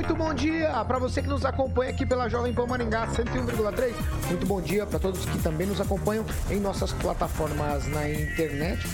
Muito 0.00 0.16
bom 0.16 0.32
dia 0.32 0.70
para 0.86 0.98
você 0.98 1.20
que 1.20 1.28
nos 1.28 1.44
acompanha 1.44 1.90
aqui 1.90 2.06
pela 2.06 2.26
Jovem 2.26 2.54
Pan 2.54 2.66
Maringá 2.66 3.06
101,3. 3.08 3.92
Muito 4.28 4.46
bom 4.46 4.58
dia 4.58 4.86
para 4.86 4.98
todos 4.98 5.26
que 5.26 5.38
também 5.40 5.66
nos 5.66 5.78
acompanham 5.78 6.24
em 6.48 6.58
nossas 6.58 6.90
plataformas 6.90 7.86
na 7.86 8.08
internet. 8.08 8.88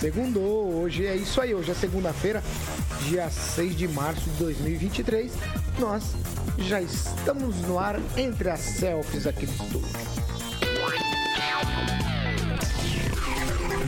Segundou, 0.00 0.72
hoje 0.80 1.06
é 1.06 1.14
isso 1.14 1.38
aí, 1.38 1.54
hoje 1.54 1.70
é 1.70 1.74
segunda-feira, 1.74 2.42
dia 3.02 3.28
6 3.28 3.76
de 3.76 3.88
março 3.88 4.22
de 4.22 4.38
2023. 4.38 5.32
Nós 5.78 6.14
já 6.56 6.80
estamos 6.80 7.54
no 7.66 7.78
ar 7.78 8.00
entre 8.16 8.48
as 8.48 8.60
selfies 8.60 9.26
aqui 9.26 9.44
do 9.44 9.52
estúdio. 9.52 9.88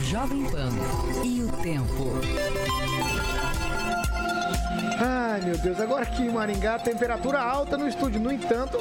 Jovem 0.03 0.45
Pan 0.45 0.69
e 1.23 1.41
o 1.41 1.47
tempo. 1.63 3.20
Ai, 5.03 5.41
meu 5.41 5.57
Deus, 5.57 5.79
agora 5.79 6.03
aqui 6.03 6.21
em 6.21 6.29
Maringá, 6.29 6.77
temperatura 6.77 7.39
alta 7.39 7.75
no 7.75 7.87
estúdio. 7.87 8.21
No 8.21 8.31
entanto, 8.31 8.77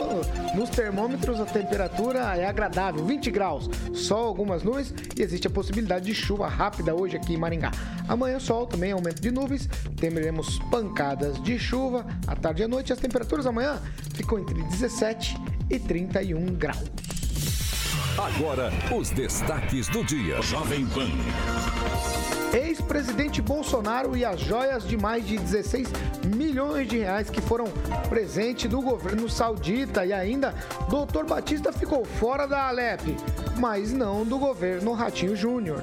nos 0.55 0.69
termômetros 0.69 1.41
a 1.41 1.47
temperatura 1.47 2.37
é 2.37 2.45
agradável, 2.45 3.03
20 3.07 3.31
graus. 3.31 3.71
Só 3.95 4.19
algumas 4.19 4.63
nuvens 4.63 4.93
e 5.17 5.23
existe 5.23 5.47
a 5.47 5.51
possibilidade 5.51 6.05
de 6.05 6.15
chuva 6.15 6.47
rápida 6.47 6.95
hoje 6.95 7.17
aqui 7.17 7.33
em 7.33 7.39
Maringá. 7.39 7.71
Amanhã 8.07 8.39
sol 8.39 8.67
também 8.67 8.93
aumento 8.93 9.23
de 9.23 9.31
nuvens, 9.31 9.67
teremos 9.97 10.59
pancadas 10.71 11.43
de 11.43 11.59
chuva 11.59 12.05
à 12.27 12.37
tarde 12.37 12.61
e 12.61 12.65
à 12.67 12.69
noite. 12.69 12.93
As 12.93 12.99
temperaturas 12.99 13.47
amanhã 13.47 13.81
ficam 14.13 14.39
entre 14.39 14.63
17 14.63 15.39
e 15.71 15.79
31 15.79 16.45
graus. 16.53 17.10
Agora, 18.19 18.71
os 18.95 19.11
destaques 19.11 19.89
do 19.89 20.05
dia. 20.05 20.43
Jovem 20.43 20.87
Pan. 20.87 21.09
Ex-presidente 22.53 23.41
Bolsonaro 23.41 24.17
e 24.17 24.25
as 24.25 24.41
joias 24.41 24.87
de 24.87 24.97
mais 24.97 25.27
de 25.27 25.39
16 25.39 25.89
milhões 26.35 26.89
de 26.89 26.99
reais 26.99 27.31
que 27.31 27.41
foram 27.41 27.67
presente 28.09 28.67
do 28.67 28.83
governo 28.83 29.29
saudita 29.29 30.05
e 30.05 30.13
ainda 30.13 30.55
Dr. 30.89 31.25
Batista 31.25 31.73
ficou 31.73 32.05
fora 32.05 32.47
da 32.47 32.69
Alep, 32.69 33.17
mas 33.57 33.93
não 33.93 34.25
do 34.25 34.39
governo 34.39 34.93
Ratinho 34.93 35.37
Júnior. 35.37 35.83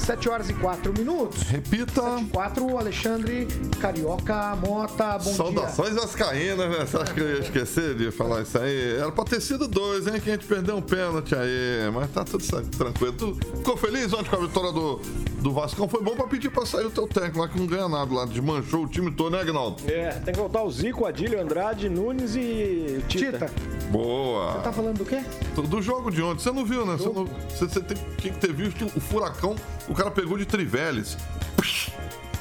7 0.00 0.28
horas 0.28 0.48
e 0.50 0.54
4 0.54 0.92
minutos. 0.96 1.42
Repita. 1.42 2.02
7 2.02 2.24
e 2.24 2.28
4, 2.30 2.78
Alexandre 2.78 3.46
Carioca 3.80 4.56
Mota, 4.56 5.18
bom 5.18 5.32
Saudações 5.32 5.92
dia. 5.92 6.00
vascaínas, 6.00 6.70
né? 6.70 6.86
Você 6.86 6.96
acha 6.96 7.14
que 7.14 7.20
eu 7.20 7.28
ia 7.34 7.38
esquecer 7.40 7.94
de 7.94 8.10
falar 8.10 8.42
isso 8.42 8.58
aí? 8.58 8.96
Era 8.96 9.10
pra 9.12 9.24
ter 9.24 9.40
sido 9.40 9.68
dois, 9.68 10.06
hein? 10.06 10.20
Que 10.20 10.30
a 10.30 10.32
gente 10.34 10.46
perdeu 10.46 10.76
um 10.76 10.82
pênalti 10.82 11.34
aí. 11.34 11.90
Mas 11.92 12.10
tá 12.10 12.24
tudo 12.24 12.42
certo, 12.42 12.68
tranquilo. 12.76 13.12
Tu 13.12 13.34
ficou 13.58 13.76
feliz 13.76 14.12
ontem 14.12 14.30
com 14.30 14.36
a 14.36 14.40
vitória 14.40 14.72
do, 14.72 15.00
do 15.40 15.52
Vascão? 15.52 15.88
Foi 15.88 16.02
bom 16.02 16.14
pra 16.16 16.26
pedir 16.26 16.50
pra 16.50 16.64
sair 16.66 16.86
o 16.86 16.90
teu 16.90 17.06
técnico 17.06 17.38
lá, 17.40 17.48
que 17.48 17.58
não 17.58 17.66
ganha 17.66 17.88
nada 17.88 18.12
lá. 18.12 18.24
Desmanchou 18.24 18.84
o 18.84 18.88
time 18.88 19.10
todo, 19.10 19.30
né, 19.32 19.40
Agnaldo? 19.40 19.76
É, 19.90 20.10
tem 20.10 20.32
que 20.34 20.40
voltar 20.40 20.62
o 20.62 20.70
Zico, 20.70 21.06
Adílio, 21.06 21.40
Andrade, 21.40 21.88
Nunes 21.88 22.34
e 22.36 23.02
Tita. 23.08 23.46
Tita, 23.46 23.50
Boa. 23.90 24.54
tá 24.62 24.72
falando 24.72 24.98
do 24.98 25.04
quê? 25.04 25.20
Do, 25.54 25.62
do 25.62 25.82
jogo 25.82 26.10
de 26.10 26.22
ontem. 26.22 26.42
Você 26.42 26.50
não 26.52 26.64
viu, 26.64 26.84
né? 26.86 26.96
Você, 26.96 27.08
não- 27.08 27.24
você- 27.26 27.68
você 27.68 27.80
tem, 27.80 27.96
tinha 28.18 28.32
que 28.32 28.40
ter 28.40 28.52
visto 28.52 28.84
o 28.96 29.00
furacão. 29.00 29.54
O 29.88 29.94
cara 30.00 30.10
pegou 30.10 30.38
de 30.38 30.46
Triveles. 30.46 31.18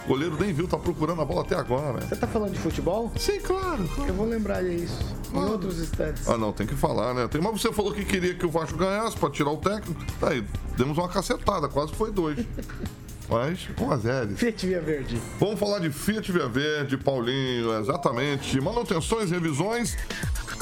O 0.06 0.08
goleiro 0.08 0.38
nem 0.40 0.54
viu, 0.54 0.66
tá 0.66 0.78
procurando 0.78 1.22
a 1.22 1.26
bola 1.26 1.42
até 1.42 1.56
agora. 1.56 2.00
Você 2.00 2.16
tá 2.16 2.26
falando 2.26 2.54
de 2.54 2.60
futebol? 2.60 3.12
Sim, 3.18 3.42
claro. 3.42 3.86
claro. 3.90 4.10
Eu 4.10 4.16
vou 4.16 4.26
lembrar 4.26 4.64
isso 4.64 4.98
em 5.34 5.38
outros 5.38 5.78
instantes. 5.78 6.28
Ah, 6.28 6.38
não, 6.38 6.54
tem 6.54 6.66
que 6.66 6.76
falar, 6.76 7.14
né? 7.14 7.28
Tem, 7.28 7.42
mas 7.42 7.62
você 7.62 7.72
falou 7.74 7.94
que 7.94 8.06
queria 8.06 8.34
que 8.34 8.46
o 8.46 8.50
Vasco 8.50 8.78
ganhasse 8.78 9.18
pra 9.18 9.30
tirar 9.30 9.52
o 9.52 9.58
técnico. 9.58 10.02
Tá 10.20 10.30
aí, 10.30 10.44
demos 10.78 10.98
uma 10.98 11.10
cacetada, 11.10 11.68
quase 11.68 11.94
foi 11.94 12.12
dois. 12.12 12.40
Mas, 13.30 13.68
1 13.80 13.92
a 13.92 13.98
0 13.98 14.36
Fiat 14.36 14.66
Via 14.66 14.82
Verde. 14.82 15.22
Vamos 15.40 15.60
falar 15.60 15.80
de 15.80 15.92
Fiat 15.92 16.32
Via 16.32 16.48
Verde, 16.48 16.98
Paulinho, 16.98 17.78
exatamente. 17.80 18.60
Manutenções, 18.60 19.30
revisões. 19.30 19.96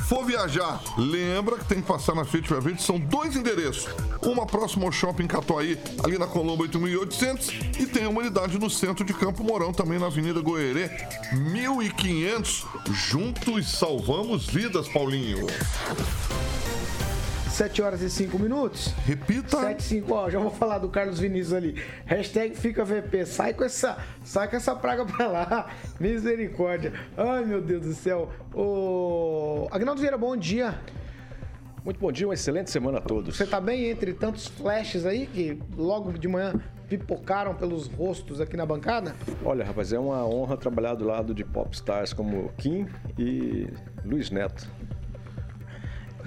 For 0.08 0.26
viajar, 0.26 0.82
lembra 0.98 1.58
que 1.58 1.66
tem 1.66 1.82
que 1.82 1.88
passar 1.88 2.14
na 2.14 2.26
Fiat 2.26 2.48
Via 2.48 2.60
Verde. 2.60 2.84
São 2.84 3.00
dois 3.00 3.36
endereços. 3.36 3.88
Uma 4.22 4.46
próxima 4.46 4.86
ao 4.86 4.92
Shopping 4.92 5.28
Catuaí, 5.28 5.78
ali 6.04 6.18
na 6.18 6.28
Colombo 6.28 6.64
8800. 6.64 7.50
E 7.80 7.86
tem 7.86 8.06
uma 8.06 8.20
unidade 8.20 8.60
no 8.60 8.70
centro 8.70 9.06
de 9.06 9.14
Campo 9.14 9.44
Mourão, 9.44 9.72
também 9.72 9.98
na 9.98 10.08
Avenida 10.08 10.42
Goerê 10.42 10.90
1500. 11.34 12.66
Juntos 12.92 13.70
salvamos 13.70 14.46
vidas, 14.46 14.88
Paulinho. 14.90 15.48
7 17.58 17.82
horas 17.82 18.02
e 18.04 18.10
5 18.12 18.38
minutos. 18.38 18.90
Repita. 19.04 19.60
7 19.60 19.80
e 19.80 19.84
5, 19.84 20.14
ó, 20.14 20.30
já 20.30 20.38
vou 20.38 20.52
falar 20.52 20.78
do 20.78 20.90
Carlos 20.90 21.20
Vinícius 21.20 21.54
ali. 21.54 21.82
Hashtag 22.06 22.56
fica 22.56 22.86
VP. 22.86 23.26
Sai 23.26 23.52
com 23.52 23.64
essa, 23.64 23.98
sai 24.24 24.48
com 24.48 24.56
essa 24.56 24.76
praga 24.76 25.04
pra 25.04 25.26
lá. 25.26 25.72
Misericórdia. 26.00 26.94
Ai, 27.18 27.44
meu 27.46 27.60
Deus 27.60 27.84
do 27.84 27.94
céu. 27.96 28.30
Ô, 28.54 29.68
Agnaldo 29.72 30.00
Vieira, 30.00 30.20
bom 30.20 30.38
dia. 30.38 30.80
Muito 31.84 32.00
bom 32.00 32.12
dia, 32.12 32.28
uma 32.28 32.36
excelente 32.36 32.70
semana 32.70 33.00
a 33.00 33.02
todos. 33.02 33.36
Você 33.36 33.48
tá 33.48 33.60
bem 33.60 33.90
entre 33.90 34.14
tantos 34.14 34.46
flashes 34.46 35.04
aí 35.04 35.26
que 35.26 35.60
logo 35.76 36.12
de 36.14 36.28
manhã 36.28 36.54
pipocaram 36.88 37.56
pelos 37.56 37.88
rostos 37.88 38.40
aqui 38.40 38.56
na 38.56 38.68
bancada? 38.68 39.16
Olha, 39.44 39.66
rapaz, 39.66 39.92
é 39.92 39.98
uma 39.98 40.24
honra 40.28 40.58
trabalhar 40.58 40.94
do 40.94 41.06
lado 41.06 41.34
de 41.34 41.44
popstars 41.44 42.14
como 42.14 42.52
Kim 42.56 42.86
e 43.18 43.68
Luiz 44.06 44.30
Neto. 44.30 44.70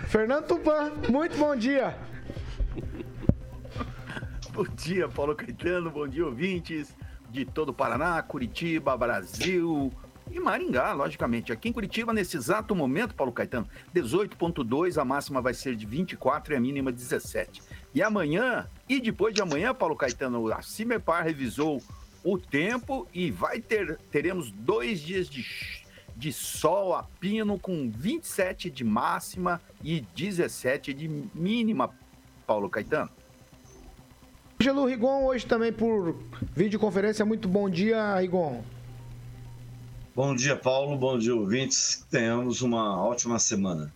Fernando 0.08 0.46
Tupan, 0.46 0.92
muito 1.08 1.36
bom 1.36 1.54
dia. 1.54 1.96
Bom 4.52 4.64
dia, 4.74 5.08
Paulo 5.08 5.34
Caetano. 5.34 5.90
Bom 5.90 6.08
dia, 6.08 6.26
ouvintes 6.26 6.96
de 7.30 7.44
todo 7.44 7.68
o 7.68 7.74
Paraná, 7.74 8.20
Curitiba, 8.22 8.96
Brasil 8.96 9.92
e 10.30 10.40
Maringá, 10.40 10.92
logicamente. 10.92 11.52
Aqui 11.52 11.68
em 11.68 11.72
Curitiba, 11.72 12.12
nesse 12.12 12.36
exato 12.36 12.74
momento, 12.74 13.14
Paulo 13.14 13.32
Caetano, 13.32 13.68
18,2, 13.94 15.00
a 15.00 15.04
máxima 15.04 15.40
vai 15.40 15.54
ser 15.54 15.76
de 15.76 15.86
24 15.86 16.54
e 16.54 16.56
a 16.56 16.60
mínima 16.60 16.90
17. 16.90 17.62
E 17.94 18.02
amanhã, 18.02 18.68
e 18.88 19.00
depois 19.00 19.32
de 19.34 19.42
amanhã, 19.42 19.72
Paulo 19.72 19.96
Caetano, 19.96 20.52
a 20.52 20.62
Cimepar 20.62 21.24
revisou 21.24 21.82
o 22.24 22.38
tempo 22.38 23.06
e 23.14 23.30
vai 23.30 23.60
ter, 23.60 23.98
teremos 24.10 24.50
dois 24.50 25.00
dias 25.00 25.28
de, 25.28 25.44
de 26.20 26.32
sol 26.34 26.94
a 26.94 27.02
pino 27.18 27.58
com 27.58 27.90
27 27.90 28.68
de 28.70 28.84
máxima 28.84 29.58
e 29.82 30.02
17 30.14 30.92
de 30.92 31.08
mínima, 31.34 31.90
Paulo 32.46 32.68
Caetano. 32.68 33.08
Ângelo 34.60 34.84
Rigon 34.84 35.24
hoje 35.24 35.46
também 35.46 35.72
por 35.72 36.14
videoconferência. 36.54 37.24
Muito 37.24 37.48
bom 37.48 37.70
dia, 37.70 38.16
Rigon. 38.20 38.62
Bom 40.14 40.36
dia, 40.36 40.54
Paulo. 40.54 40.98
Bom 40.98 41.18
dia, 41.18 41.34
ouvintes. 41.34 42.06
Tenhamos 42.10 42.60
uma 42.60 43.02
ótima 43.02 43.38
semana. 43.38 43.90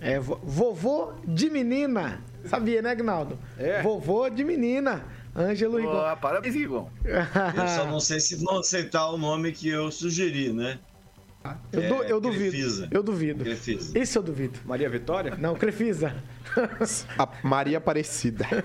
É, 0.00 0.18
vo- 0.18 0.40
vovô 0.42 1.12
de 1.24 1.48
menina. 1.48 2.20
Sabia, 2.46 2.82
né, 2.82 2.90
Agnaldo? 2.90 3.38
É. 3.56 3.80
Vovô 3.82 4.28
de 4.28 4.42
menina. 4.42 5.04
Ângelo 5.36 5.76
Rigon. 5.76 5.92
Ó, 5.92 6.16
parabéns, 6.16 6.54
Rigon. 6.54 6.90
Eu 7.04 7.68
só 7.68 7.84
não 7.86 8.00
sei 8.00 8.18
se 8.18 8.34
vão 8.42 8.58
aceitar 8.58 9.08
o 9.10 9.16
nome 9.18 9.52
que 9.52 9.68
eu 9.68 9.92
sugeri, 9.92 10.52
né? 10.52 10.80
Eu, 11.72 11.80
du- 11.88 12.02
É, 12.04 12.12
eu 12.12 12.20
duvido. 12.20 12.50
Crefisa. 12.50 12.88
Eu 12.90 13.02
duvido. 13.02 13.44
Crefisa. 13.44 13.98
Isso 13.98 14.18
eu 14.18 14.22
duvido. 14.22 14.58
Maria 14.64 14.88
Vitória? 14.88 15.34
Não, 15.36 15.54
Crefisa. 15.54 16.14
A 17.18 17.28
Maria 17.42 17.78
Aparecida. 17.78 18.44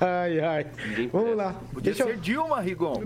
Ai, 0.00 0.38
ai. 0.40 0.66
Vamos 1.10 1.34
lá. 1.36 1.54
Podia 1.72 1.92
Deixa 1.92 2.04
ser 2.04 2.10
eu... 2.14 2.16
Dilma, 2.20 2.60
Rigon. 2.60 3.02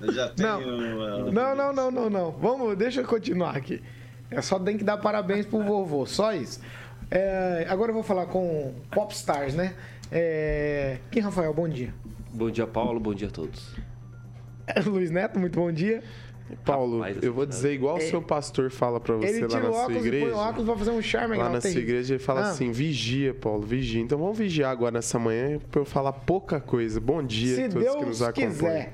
Eu 0.00 0.12
já 0.12 0.28
tenho. 0.28 0.48
Não. 0.48 1.28
uh, 1.28 1.32
Não, 1.32 1.54
não, 1.56 1.72
não, 1.72 1.90
não, 1.90 2.10
não. 2.10 2.30
Vamos, 2.32 2.76
deixa 2.76 3.00
eu 3.00 3.06
continuar 3.06 3.56
aqui. 3.56 3.82
É 4.30 4.42
só 4.42 4.58
tem 4.58 4.76
que 4.76 4.84
dar 4.84 4.98
parabéns 4.98 5.46
pro 5.46 5.62
vovô, 5.62 6.04
só 6.04 6.34
isso. 6.34 6.60
É, 7.10 7.66
agora 7.68 7.90
eu 7.90 7.94
vou 7.94 8.02
falar 8.02 8.26
com 8.26 8.74
Popstars, 8.90 9.54
né? 9.54 9.74
É... 10.10 10.98
Kim 11.10 11.20
Rafael, 11.20 11.54
bom 11.54 11.68
dia. 11.68 11.94
Bom 12.30 12.50
dia, 12.50 12.66
Paulo. 12.66 13.00
Bom 13.00 13.14
dia 13.14 13.28
a 13.28 13.30
todos. 13.30 13.74
Luiz 14.84 15.10
Neto, 15.10 15.38
muito 15.38 15.58
bom 15.58 15.72
dia. 15.72 16.02
Paulo, 16.64 16.98
Rapaz, 16.98 17.22
eu 17.22 17.32
vou 17.32 17.46
dizer 17.46 17.72
igual 17.72 17.96
o 17.96 18.00
seu 18.00 18.20
pastor 18.20 18.70
fala 18.70 19.00
pra 19.00 19.16
você 19.16 19.26
Ele 19.28 19.40
lá 19.42 19.48
tira 19.48 19.60
na 19.62 19.68
o 19.70 19.72
sua 19.72 19.82
óculos 19.82 19.96
e 20.06 20.08
põe 20.10 20.18
igreja. 20.18 20.34
o 20.34 20.38
óculos 20.38 20.66
pra 20.66 20.76
fazer 20.76 20.90
um 20.90 21.02
charme 21.02 21.36
Lá 21.36 21.48
na 21.48 21.60
sua 21.60 21.70
igreja 21.70 22.14
ele 22.14 22.22
fala 22.22 22.40
Ah. 22.42 22.50
assim: 22.50 22.70
vigia, 22.72 23.32
Paulo, 23.34 23.62
vigia. 23.62 24.02
Então 24.02 24.18
vamos 24.18 24.36
vigiar 24.36 24.70
agora 24.70 24.92
nessa 24.92 25.18
manhã 25.18 25.58
pra 25.70 25.80
eu 25.80 25.84
falar 25.84 26.12
pouca 26.12 26.60
coisa. 26.60 27.00
Bom 27.00 27.22
dia 27.22 27.54
Se 27.56 27.62
a 27.64 27.68
todos 27.70 27.88
que 27.88 28.04
nos 28.04 28.18
Deus 28.18 28.22
acompanham. 28.22 28.50
quiser. 28.52 28.92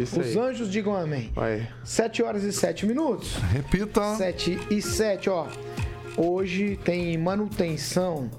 Isso 0.00 0.18
Os 0.20 0.26
aí. 0.28 0.38
anjos 0.38 0.70
digam 0.70 0.96
amém. 0.96 1.30
Vai. 1.34 1.68
7 1.84 2.22
horas 2.22 2.42
e 2.42 2.52
7 2.52 2.86
minutos. 2.86 3.34
Repita. 3.52 4.14
7 4.16 4.58
e 4.70 4.80
7, 4.82 5.28
ó. 5.30 5.46
Hoje 6.16 6.78
tem 6.84 7.16
manutenção. 7.18 8.30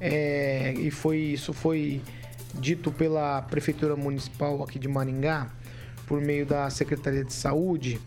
é, 0.00 0.74
e 0.76 0.90
foi 0.90 1.18
isso 1.18 1.52
foi 1.54 2.02
dito 2.54 2.90
pela 2.92 3.40
Prefeitura 3.42 3.96
Municipal 3.96 4.62
aqui 4.62 4.78
de 4.78 4.88
Maringá, 4.88 5.48
por 6.06 6.20
meio 6.20 6.46
da 6.46 6.68
Secretaria 6.70 7.24
de 7.24 7.32
Saúde, 7.32 8.00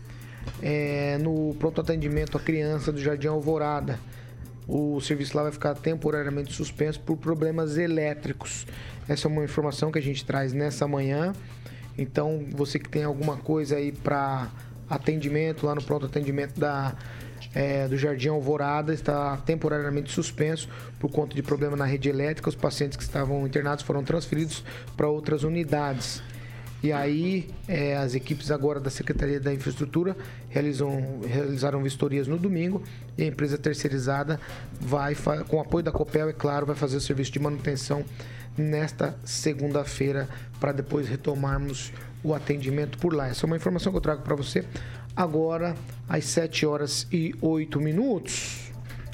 é, 0.62 1.18
no 1.18 1.54
pronto 1.58 1.80
atendimento 1.80 2.36
à 2.36 2.40
criança 2.40 2.90
do 2.92 3.00
Jardim 3.00 3.28
Alvorada. 3.28 3.98
O 4.66 5.00
serviço 5.00 5.36
lá 5.36 5.42
vai 5.42 5.52
ficar 5.52 5.74
temporariamente 5.74 6.52
suspenso 6.52 7.00
por 7.00 7.16
problemas 7.16 7.76
elétricos. 7.76 8.66
Essa 9.08 9.26
é 9.26 9.30
uma 9.30 9.44
informação 9.44 9.90
que 9.90 9.98
a 9.98 10.02
gente 10.02 10.24
traz 10.24 10.52
nessa 10.52 10.86
manhã. 10.86 11.32
Então, 11.98 12.46
você 12.50 12.78
que 12.78 12.88
tem 12.88 13.02
alguma 13.02 13.36
coisa 13.36 13.76
aí 13.76 13.90
para 13.90 14.48
atendimento 14.88 15.66
lá 15.66 15.74
no 15.74 15.82
pronto 15.82 16.06
atendimento 16.06 16.58
da 16.58 16.94
é, 17.54 17.88
do 17.88 17.96
Jardim 17.96 18.28
Alvorada 18.28 18.92
está 18.92 19.36
temporariamente 19.38 20.12
suspenso 20.12 20.68
por 20.98 21.10
conta 21.10 21.34
de 21.34 21.42
problema 21.42 21.76
na 21.76 21.84
rede 21.84 22.08
elétrica. 22.08 22.48
Os 22.48 22.54
pacientes 22.54 22.96
que 22.96 23.02
estavam 23.02 23.46
internados 23.46 23.84
foram 23.84 24.04
transferidos 24.04 24.64
para 24.96 25.08
outras 25.08 25.42
unidades. 25.42 26.22
E 26.82 26.92
aí, 26.92 27.48
é, 27.68 27.96
as 27.96 28.14
equipes 28.14 28.50
agora 28.50 28.80
da 28.80 28.88
Secretaria 28.88 29.38
da 29.38 29.52
Infraestrutura 29.52 30.16
realizam, 30.48 31.20
realizaram 31.26 31.82
vistorias 31.82 32.26
no 32.26 32.38
domingo 32.38 32.82
e 33.18 33.22
a 33.22 33.26
empresa 33.26 33.58
terceirizada 33.58 34.40
vai, 34.80 35.14
com 35.46 35.58
o 35.58 35.60
apoio 35.60 35.84
da 35.84 35.92
Copel, 35.92 36.30
é 36.30 36.32
claro, 36.32 36.64
vai 36.64 36.76
fazer 36.76 36.96
o 36.96 37.00
serviço 37.00 37.32
de 37.32 37.38
manutenção 37.38 38.04
nesta 38.56 39.14
segunda-feira 39.24 40.28
para 40.58 40.72
depois 40.72 41.06
retomarmos 41.06 41.92
o 42.22 42.34
atendimento 42.34 42.98
por 42.98 43.12
lá. 43.14 43.28
Essa 43.28 43.44
é 43.44 43.46
uma 43.46 43.56
informação 43.56 43.92
que 43.92 43.98
eu 43.98 44.02
trago 44.02 44.22
para 44.22 44.34
você 44.34 44.64
agora 45.14 45.74
às 46.08 46.24
7 46.24 46.64
horas 46.66 47.06
e 47.12 47.34
8 47.40 47.80
minutos. 47.80 48.70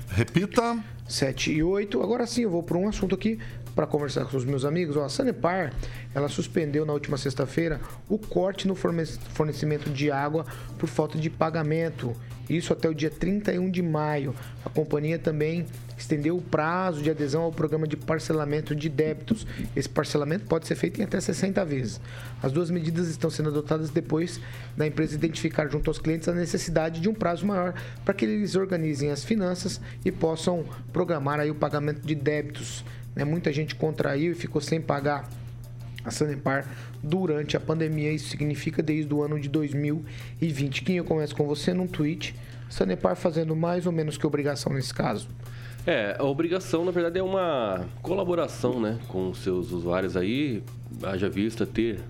Repita. 0.08 0.82
7 1.08 1.52
e 1.52 1.62
8. 1.62 2.02
Agora 2.02 2.26
sim, 2.26 2.42
eu 2.42 2.50
vou 2.50 2.62
para 2.62 2.76
um 2.76 2.88
assunto 2.88 3.14
aqui 3.14 3.38
para 3.76 3.86
conversar 3.86 4.24
com 4.24 4.36
os 4.38 4.44
meus 4.44 4.64
amigos. 4.64 4.96
Ó, 4.96 5.04
a 5.04 5.08
Sanepar, 5.10 5.72
ela 6.14 6.28
suspendeu 6.28 6.86
na 6.86 6.94
última 6.94 7.18
sexta-feira 7.18 7.78
o 8.08 8.18
corte 8.18 8.66
no 8.66 8.74
forne- 8.74 9.04
fornecimento 9.34 9.90
de 9.90 10.10
água 10.10 10.46
por 10.78 10.88
falta 10.88 11.18
de 11.18 11.28
pagamento. 11.28 12.16
Isso 12.48 12.72
até 12.72 12.88
o 12.88 12.94
dia 12.94 13.10
31 13.10 13.68
de 13.70 13.82
maio. 13.82 14.34
A 14.64 14.70
companhia 14.70 15.18
também 15.18 15.66
estendeu 15.98 16.36
o 16.36 16.40
prazo 16.42 17.02
de 17.02 17.10
adesão 17.10 17.42
ao 17.42 17.52
programa 17.52 17.88
de 17.88 17.96
parcelamento 17.96 18.74
de 18.74 18.88
débitos. 18.88 19.44
Esse 19.74 19.88
parcelamento 19.88 20.46
pode 20.46 20.66
ser 20.66 20.76
feito 20.76 21.00
em 21.00 21.04
até 21.04 21.20
60 21.20 21.64
vezes. 21.64 22.00
As 22.42 22.52
duas 22.52 22.70
medidas 22.70 23.08
estão 23.08 23.28
sendo 23.28 23.48
adotadas 23.48 23.90
depois 23.90 24.40
da 24.76 24.86
empresa 24.86 25.16
identificar 25.16 25.66
junto 25.68 25.90
aos 25.90 25.98
clientes 25.98 26.28
a 26.28 26.32
necessidade 26.32 27.00
de 27.00 27.08
um 27.08 27.14
prazo 27.14 27.44
maior 27.44 27.74
para 28.04 28.14
que 28.14 28.24
eles 28.24 28.54
organizem 28.54 29.10
as 29.10 29.24
finanças 29.24 29.80
e 30.04 30.12
possam 30.12 30.64
programar 30.92 31.40
aí 31.40 31.50
o 31.50 31.54
pagamento 31.54 32.06
de 32.06 32.14
débitos. 32.14 32.84
Né? 33.16 33.24
Muita 33.24 33.50
gente 33.52 33.74
contraiu 33.74 34.32
e 34.32 34.34
ficou 34.34 34.60
sem 34.60 34.80
pagar 34.80 35.28
a 36.04 36.10
Sanepar 36.10 36.66
durante 37.02 37.56
a 37.56 37.60
pandemia. 37.60 38.12
Isso 38.12 38.28
significa 38.28 38.82
desde 38.82 39.12
o 39.12 39.22
ano 39.22 39.40
de 39.40 39.48
2020. 39.48 40.82
Quem 40.82 40.98
eu 40.98 41.04
começo 41.04 41.34
com 41.34 41.46
você 41.46 41.72
num 41.72 41.86
tweet. 41.86 42.34
Sanepar 42.68 43.16
fazendo 43.16 43.56
mais 43.56 43.86
ou 43.86 43.92
menos 43.92 44.18
que 44.18 44.26
obrigação 44.26 44.72
nesse 44.72 44.92
caso. 44.92 45.28
É, 45.86 46.16
a 46.18 46.24
obrigação, 46.24 46.84
na 46.84 46.90
verdade, 46.90 47.16
é 47.16 47.22
uma 47.22 47.86
colaboração, 48.02 48.80
né, 48.80 48.98
com 49.06 49.30
os 49.30 49.38
seus 49.38 49.70
usuários 49.70 50.16
aí, 50.16 50.64
haja 51.00 51.28
vista 51.28 51.64
ter 51.64 52.00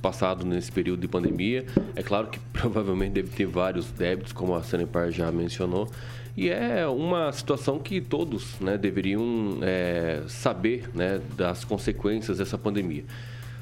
passado 0.00 0.46
nesse 0.46 0.72
período 0.72 1.00
de 1.00 1.08
pandemia. 1.08 1.66
É 1.94 2.02
claro 2.02 2.28
que 2.28 2.38
provavelmente 2.54 3.12
deve 3.12 3.28
ter 3.28 3.44
vários 3.44 3.90
débitos, 3.90 4.32
como 4.32 4.54
a 4.54 4.62
Sanepar 4.62 5.10
já 5.10 5.30
mencionou. 5.30 5.90
E 6.36 6.50
é 6.50 6.86
uma 6.86 7.32
situação 7.32 7.78
que 7.78 8.00
todos 8.00 8.60
né, 8.60 8.76
deveriam 8.76 9.58
é, 9.62 10.22
saber 10.28 10.90
né, 10.94 11.20
das 11.36 11.64
consequências 11.64 12.38
dessa 12.38 12.58
pandemia. 12.58 13.04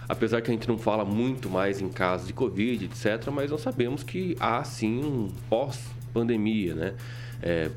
Apesar 0.08 0.42
que 0.42 0.50
a 0.50 0.54
gente 0.54 0.66
não 0.68 0.76
fala 0.76 1.04
muito 1.04 1.48
mais 1.48 1.80
em 1.80 1.88
casos 1.88 2.26
de 2.26 2.32
Covid, 2.32 2.84
etc., 2.86 3.30
mas 3.32 3.50
nós 3.50 3.60
sabemos 3.60 4.02
que 4.02 4.36
há 4.40 4.62
sim 4.64 5.02
um 5.04 5.28
pós-pandemia, 5.48 6.74
né? 6.74 6.94
É, 7.42 7.70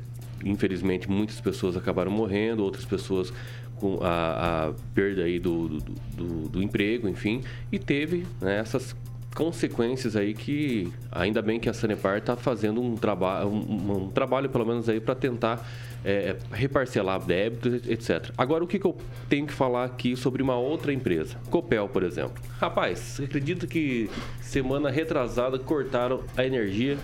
infelizmente, 0.44 1.08
muitas 1.08 1.40
pessoas 1.40 1.76
acabaram 1.76 2.10
morrendo, 2.10 2.62
outras 2.64 2.84
pessoas 2.84 3.32
com 3.76 3.98
a, 4.02 4.66
a 4.68 4.72
perda 4.94 5.22
aí 5.22 5.38
do, 5.38 5.68
do, 5.68 5.78
do- 6.16 6.48
do 6.48 6.62
emprego, 6.62 7.08
enfim, 7.08 7.42
e 7.70 7.78
teve 7.78 8.26
né, 8.40 8.58
essas 8.58 8.94
consequências 9.38 10.16
aí 10.16 10.34
que 10.34 10.92
ainda 11.12 11.40
bem 11.40 11.60
que 11.60 11.68
a 11.68 11.72
Sanepar 11.72 12.18
está 12.18 12.34
fazendo 12.34 12.82
um, 12.82 12.96
traba 12.96 13.46
um, 13.46 14.06
um 14.06 14.08
trabalho 14.08 14.50
pelo 14.50 14.66
menos 14.66 14.88
aí 14.88 14.98
para 14.98 15.14
tentar 15.14 15.64
é, 16.04 16.34
reparcelar 16.50 17.24
débitos, 17.24 17.88
etc. 17.88 18.32
Agora 18.36 18.64
o 18.64 18.66
que, 18.66 18.80
que 18.80 18.84
eu 18.84 18.96
tenho 19.28 19.46
que 19.46 19.52
falar 19.52 19.84
aqui 19.84 20.16
sobre 20.16 20.42
uma 20.42 20.56
outra 20.56 20.92
empresa, 20.92 21.36
Copel, 21.50 21.88
por 21.88 22.02
exemplo. 22.02 22.42
Rapaz, 22.58 22.98
você 22.98 23.24
acredita 23.26 23.64
que 23.68 24.10
semana 24.40 24.90
retrasada 24.90 25.56
cortaram 25.56 26.24
a 26.36 26.44
energia 26.44 26.98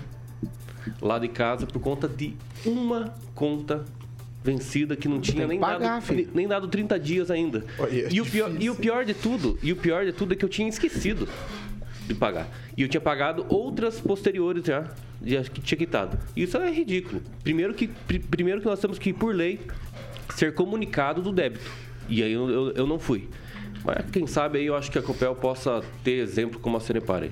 lá 1.01 1.21
de 1.21 1.29
casa 1.29 1.69
por 1.69 1.81
conta 1.81 2.09
de 2.09 2.35
uma 2.67 3.15
conta 3.33 3.85
vencida 4.43 4.97
que 4.97 5.07
não 5.07 5.21
tinha 5.21 5.47
nem, 5.47 5.61
pagar, 5.61 5.79
dado, 5.79 6.03
filho. 6.03 6.29
nem 6.35 6.49
dado 6.49 6.67
30 6.67 6.99
dias 6.99 7.31
ainda. 7.31 7.65
E, 8.11 8.21
o 8.21 8.27
pior, 8.27 8.51
e 8.61 8.69
o 8.69 8.75
pior 8.75 9.05
de 9.05 9.15
tudo, 9.15 9.57
e 9.63 9.73
o 9.73 9.77
pior 9.77 10.05
de 10.05 10.13
tudo 10.13 10.35
é 10.35 10.37
que 10.37 10.45
eu 10.45 10.49
tinha 10.49 10.69
esquecido 10.69 11.29
de 12.07 12.15
pagar. 12.15 12.49
E 12.77 12.83
eu 12.83 12.89
tinha 12.89 13.01
pagado 13.01 13.47
outras 13.49 14.01
posteriores 14.01 14.65
já, 14.65 14.85
já 15.25 15.43
que 15.45 15.61
tinha 15.61 15.79
quitado. 15.79 16.19
Isso 16.37 16.57
é 16.59 16.71
ridículo. 16.71 17.23
Primeiro 17.43 17.75
que, 17.75 17.89
pri- 17.89 18.19
primeiro 18.19 18.61
que 18.61 18.67
nós 18.67 18.79
temos 18.81 18.99
que, 18.99 19.13
por 19.13 19.35
lei, 19.35 19.61
ser 20.35 20.55
comunicado 20.55 21.23
do 21.23 21.33
débito. 21.33 21.65
E 22.09 22.23
aí 22.23 22.33
eu, 22.33 22.51
eu, 22.51 22.73
eu 22.73 22.87
não 22.87 22.99
fui. 22.99 23.29
Mas 23.85 24.11
quem 24.11 24.27
sabe 24.27 24.59
aí 24.59 24.67
eu 24.67 24.75
acho 24.77 24.91
que 24.91 24.99
a 24.99 25.03
Copel 25.03 25.35
possa 25.35 25.83
ter 26.03 26.13
exemplo 26.23 26.59
como 26.61 26.77
a 26.77 26.81
Sanepar 26.81 27.23
aí. 27.23 27.31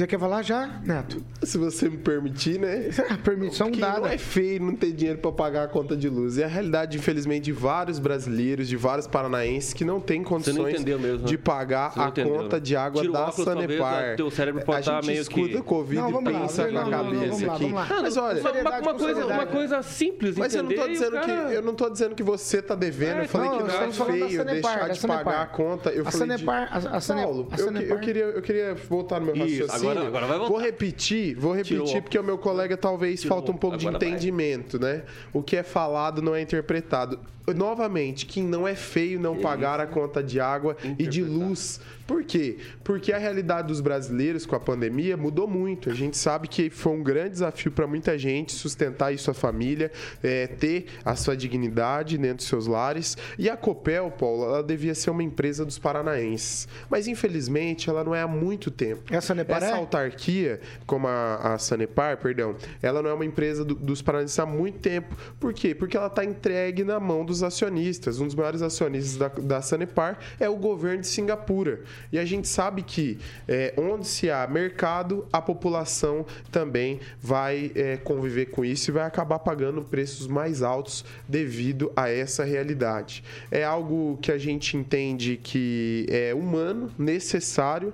Você 0.00 0.06
quer 0.06 0.18
falar 0.18 0.40
já, 0.40 0.66
Neto? 0.82 1.22
Se 1.42 1.58
você 1.58 1.86
me 1.86 1.98
permitir, 1.98 2.58
né? 2.58 2.88
Permissão 3.22 3.70
Que 3.70 3.78
dada. 3.80 4.00
não 4.00 4.06
é 4.06 4.16
feio 4.16 4.58
não 4.62 4.74
ter 4.74 4.92
dinheiro 4.92 5.18
para 5.18 5.30
pagar 5.30 5.64
a 5.64 5.68
conta 5.68 5.94
de 5.94 6.08
luz. 6.08 6.38
É 6.38 6.44
a 6.44 6.48
realidade, 6.48 6.96
infelizmente, 6.96 7.44
de 7.44 7.52
vários 7.52 7.98
brasileiros, 7.98 8.66
de 8.66 8.78
vários 8.78 9.06
paranaenses 9.06 9.74
que 9.74 9.84
não 9.84 10.00
têm 10.00 10.22
condições 10.22 10.72
entendeu 10.74 10.98
mesmo, 10.98 11.18
né? 11.18 11.24
de 11.26 11.36
pagar 11.36 11.92
não 11.94 12.04
a 12.04 12.08
entendeu, 12.08 12.32
conta 12.34 12.56
né? 12.56 12.60
de 12.62 12.76
água 12.76 13.02
Tira 13.02 13.12
da 13.12 13.26
óculos, 13.26 13.44
talvez, 13.44 13.68
Sanepar. 13.72 14.02
né? 14.02 14.14
Teu 14.16 14.30
cérebro 14.30 14.64
pode 14.64 14.76
a 14.78 14.80
estar 14.80 14.94
gente 15.02 15.06
meio 15.06 15.20
escuta 15.20 15.48
que- 15.58 15.62
Covid 15.62 16.00
Não, 16.00 16.08
e 16.08 16.12
lá, 16.14 16.22
pensa 16.40 16.64
não, 16.66 16.72
na 16.72 16.80
não, 16.80 16.90
não, 16.90 17.04
cabeça 17.04 17.26
vamos 17.26 17.42
lá, 17.42 17.52
aqui. 17.54 17.62
vamos 17.64 17.74
lá. 17.76 17.88
Mas 18.00 18.16
olha, 18.16 18.40
Uma, 18.40 18.78
uma- 18.80 18.94
coisa, 18.94 19.26
uma 19.26 19.46
coisa 19.46 19.82
simples, 19.82 20.34
mas 20.38 20.54
eu 20.54 20.62
não 20.62 20.70
tô 20.70 20.74
entender, 20.76 20.88
e 20.88 20.92
dizendo 20.94 21.12
cara- 21.12 21.26
que 21.50 21.54
eu 21.56 21.62
não 21.62 21.74
tô 21.74 21.90
dizendo 21.90 22.14
que 22.14 22.22
você 22.22 22.62
tá 22.62 22.74
devendo. 22.74 23.18
É, 23.18 23.24
eu 23.24 23.28
falei 23.28 23.50
não, 23.50 23.56
que 23.58 23.62
não 23.64 23.68
é 23.70 23.90
feio 23.90 23.90
Sanepar, 23.90 24.46
deixar 24.46 24.62
de 24.62 24.72
pagar 24.78 24.94
Sanepar. 24.96 25.40
a 25.42 25.46
conta. 25.46 25.90
Eu 25.90 26.08
A 26.08 26.10
falei 26.10 26.26
de- 26.28 26.32
Sanepar- 26.44 26.68
a- 26.72 26.96
a 26.96 27.00
Sane- 27.02 27.22
Paulo, 27.22 27.48
eu, 27.52 27.58
Sanepar- 27.64 27.86
que- 27.86 27.92
eu 27.92 27.98
queria, 28.00 28.24
eu 28.24 28.40
queria 28.42 28.74
voltar 28.74 29.20
no 29.20 29.26
meu 29.26 29.34
raciocínio. 29.36 29.89
Agora- 29.92 30.06
agora 30.08 30.26
vai 30.26 30.38
voltar. 30.38 30.52
Vou 30.52 30.60
repetir, 30.62 31.34
vou 31.36 31.56
Tirou. 31.62 31.84
repetir 31.84 32.02
porque 32.02 32.18
o 32.18 32.22
meu 32.22 32.38
colega 32.38 32.76
talvez 32.76 33.20
Tirou. 33.20 33.36
falta 33.36 33.52
um 33.52 33.56
pouco 33.56 33.76
de 33.76 33.86
Agora 33.86 33.98
vai. 33.98 34.08
entendimento, 34.08 34.78
né? 34.78 35.02
O 35.32 35.42
que 35.42 35.56
é 35.56 35.62
falado 35.62 36.20
não 36.22 36.34
é 36.34 36.40
interpretado. 36.42 37.18
Novamente, 37.54 38.26
quem 38.26 38.42
não 38.44 38.66
é 38.66 38.74
feio 38.74 39.18
não 39.20 39.36
pagar 39.36 39.80
a 39.80 39.86
conta 39.86 40.22
de 40.22 40.40
água 40.40 40.76
e 40.98 41.06
de 41.06 41.22
luz. 41.22 41.80
Por 42.06 42.24
quê? 42.24 42.58
Porque 42.82 43.12
a 43.12 43.18
realidade 43.18 43.68
dos 43.68 43.80
brasileiros 43.80 44.44
com 44.44 44.56
a 44.56 44.60
pandemia 44.60 45.16
mudou 45.16 45.46
muito. 45.46 45.88
A 45.90 45.94
gente 45.94 46.16
sabe 46.16 46.48
que 46.48 46.68
foi 46.68 46.92
um 46.92 47.04
grande 47.04 47.30
desafio 47.30 47.70
para 47.70 47.86
muita 47.86 48.18
gente 48.18 48.50
sustentar 48.52 49.06
aí 49.06 49.18
sua 49.18 49.32
família, 49.32 49.92
é, 50.20 50.48
ter 50.48 50.86
a 51.04 51.14
sua 51.14 51.36
dignidade 51.36 52.18
dentro 52.18 52.38
dos 52.38 52.46
seus 52.46 52.66
lares. 52.66 53.16
E 53.38 53.48
a 53.48 53.56
Copel, 53.56 54.10
Paulo, 54.10 54.44
ela 54.44 54.60
devia 54.62 54.92
ser 54.92 55.10
uma 55.10 55.22
empresa 55.22 55.64
dos 55.64 55.78
paranaenses. 55.78 56.66
Mas 56.90 57.06
infelizmente 57.06 57.88
ela 57.88 58.02
não 58.02 58.12
é 58.12 58.22
há 58.22 58.26
muito 58.26 58.72
tempo. 58.72 59.02
É 59.08 59.16
a 59.16 59.20
Sanepar, 59.20 59.58
Essa 59.62 59.74
é? 59.74 59.78
autarquia, 59.78 60.60
como 60.86 61.06
a, 61.06 61.54
a 61.54 61.58
Sanepar, 61.58 62.16
perdão, 62.16 62.56
ela 62.82 63.00
não 63.02 63.10
é 63.10 63.14
uma 63.14 63.24
empresa 63.24 63.64
do- 63.64 63.76
dos 63.76 64.02
paranaenses 64.02 64.36
há 64.40 64.44
muito 64.46 64.80
tempo. 64.80 65.16
Por 65.38 65.52
quê? 65.54 65.76
Porque 65.76 65.96
ela 65.96 66.08
está 66.08 66.24
entregue 66.24 66.82
na 66.82 66.98
mão 66.98 67.24
dos 67.24 67.39
dos 67.40 67.42
acionistas, 67.42 68.20
um 68.20 68.26
dos 68.26 68.34
maiores 68.34 68.62
acionistas 68.62 69.16
da, 69.16 69.28
da 69.28 69.62
Sanepar 69.62 70.18
é 70.38 70.48
o 70.48 70.56
governo 70.56 71.00
de 71.00 71.06
Singapura. 71.06 71.80
E 72.12 72.18
a 72.18 72.24
gente 72.24 72.46
sabe 72.46 72.82
que 72.82 73.18
é, 73.48 73.74
onde 73.76 74.06
se 74.06 74.30
há 74.30 74.46
mercado, 74.46 75.26
a 75.32 75.40
população 75.40 76.24
também 76.50 77.00
vai 77.20 77.72
é, 77.74 77.96
conviver 77.96 78.46
com 78.46 78.64
isso 78.64 78.90
e 78.90 78.92
vai 78.92 79.04
acabar 79.04 79.38
pagando 79.38 79.82
preços 79.82 80.26
mais 80.26 80.62
altos 80.62 81.04
devido 81.28 81.90
a 81.96 82.08
essa 82.08 82.44
realidade. 82.44 83.24
É 83.50 83.64
algo 83.64 84.18
que 84.20 84.30
a 84.30 84.38
gente 84.38 84.76
entende 84.76 85.38
que 85.42 86.06
é 86.08 86.34
humano, 86.34 86.90
necessário, 86.98 87.92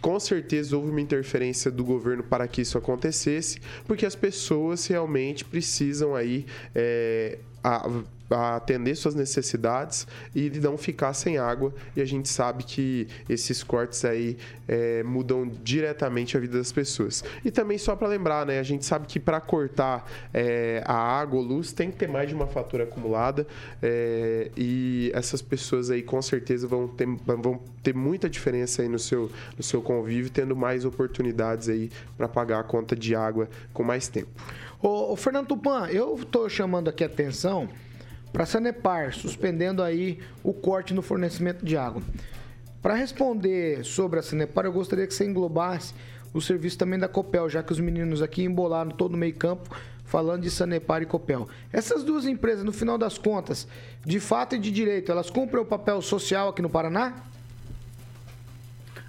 com 0.00 0.20
certeza 0.20 0.76
houve 0.76 0.90
uma 0.90 1.00
interferência 1.00 1.70
do 1.70 1.82
governo 1.82 2.22
para 2.22 2.46
que 2.46 2.60
isso 2.60 2.76
acontecesse, 2.76 3.58
porque 3.86 4.04
as 4.04 4.14
pessoas 4.14 4.86
realmente 4.86 5.46
precisam 5.46 6.14
aí 6.14 6.44
é, 6.74 7.38
a, 7.64 7.88
a 8.30 8.56
atender 8.56 8.94
suas 8.94 9.14
necessidades 9.14 10.06
e 10.34 10.50
não 10.50 10.76
ficar 10.76 11.14
sem 11.14 11.38
água. 11.38 11.74
E 11.96 12.02
a 12.02 12.04
gente 12.04 12.28
sabe 12.28 12.62
que 12.62 13.08
esses 13.28 13.62
cortes 13.62 14.04
aí 14.04 14.36
é, 14.68 15.02
mudam 15.02 15.50
diretamente 15.62 16.36
a 16.36 16.40
vida 16.40 16.58
das 16.58 16.70
pessoas. 16.70 17.24
E 17.42 17.50
também 17.50 17.78
só 17.78 17.96
para 17.96 18.06
lembrar, 18.08 18.44
né? 18.44 18.58
A 18.58 18.62
gente 18.62 18.84
sabe 18.84 19.06
que 19.06 19.18
para 19.18 19.40
cortar 19.40 20.10
é, 20.32 20.82
a 20.84 20.94
água 20.94 21.40
ou 21.40 21.44
luz 21.46 21.72
tem 21.72 21.90
que 21.90 21.96
ter 21.96 22.08
mais 22.08 22.28
de 22.28 22.34
uma 22.34 22.46
fatura 22.46 22.84
acumulada 22.84 23.46
é, 23.82 24.50
e 24.56 25.10
essas 25.14 25.40
pessoas 25.40 25.90
aí 25.90 26.02
com 26.02 26.20
certeza 26.20 26.66
vão 26.66 26.86
ter, 26.86 27.06
vão 27.06 27.60
ter 27.82 27.94
muita 27.94 28.28
diferença 28.28 28.82
aí 28.82 28.88
no 28.88 28.98
seu, 28.98 29.30
no 29.56 29.62
seu 29.62 29.80
convívio, 29.80 30.30
tendo 30.30 30.54
mais 30.54 30.84
oportunidades 30.84 31.68
aí 31.68 31.90
para 32.16 32.28
pagar 32.28 32.60
a 32.60 32.64
conta 32.64 32.94
de 32.94 33.14
água 33.14 33.48
com 33.72 33.82
mais 33.82 34.08
tempo. 34.08 34.30
Ô, 34.84 35.14
ô 35.14 35.16
Fernando 35.16 35.46
Tupan, 35.46 35.86
eu 35.86 36.14
estou 36.14 36.46
chamando 36.46 36.90
aqui 36.90 37.02
a 37.02 37.06
atenção 37.06 37.70
para 38.30 38.42
a 38.42 38.46
Sanepar, 38.46 39.14
suspendendo 39.14 39.82
aí 39.82 40.20
o 40.42 40.52
corte 40.52 40.92
no 40.92 41.00
fornecimento 41.00 41.64
de 41.64 41.74
água. 41.74 42.02
Para 42.82 42.92
responder 42.92 43.82
sobre 43.82 44.18
a 44.18 44.22
Sanepar, 44.22 44.66
eu 44.66 44.72
gostaria 44.74 45.06
que 45.06 45.14
você 45.14 45.24
englobasse 45.24 45.94
o 46.34 46.40
serviço 46.42 46.76
também 46.76 46.98
da 46.98 47.08
Copel, 47.08 47.48
já 47.48 47.62
que 47.62 47.72
os 47.72 47.80
meninos 47.80 48.20
aqui 48.20 48.44
embolaram 48.44 48.90
todo 48.90 49.14
o 49.14 49.16
meio 49.16 49.34
campo 49.34 49.74
falando 50.04 50.42
de 50.42 50.50
Sanepar 50.50 51.00
e 51.00 51.06
Copel. 51.06 51.48
Essas 51.72 52.04
duas 52.04 52.26
empresas, 52.26 52.62
no 52.62 52.70
final 52.70 52.98
das 52.98 53.16
contas, 53.16 53.66
de 54.04 54.20
fato 54.20 54.54
e 54.54 54.58
de 54.58 54.70
direito, 54.70 55.10
elas 55.10 55.30
cumprem 55.30 55.62
o 55.62 55.66
papel 55.66 56.02
social 56.02 56.50
aqui 56.50 56.60
no 56.60 56.68
Paraná? 56.68 57.14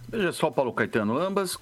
Veja 0.08 0.32
só, 0.32 0.50
Paulo 0.50 0.72
Caetano, 0.72 1.18
ambas 1.18 1.60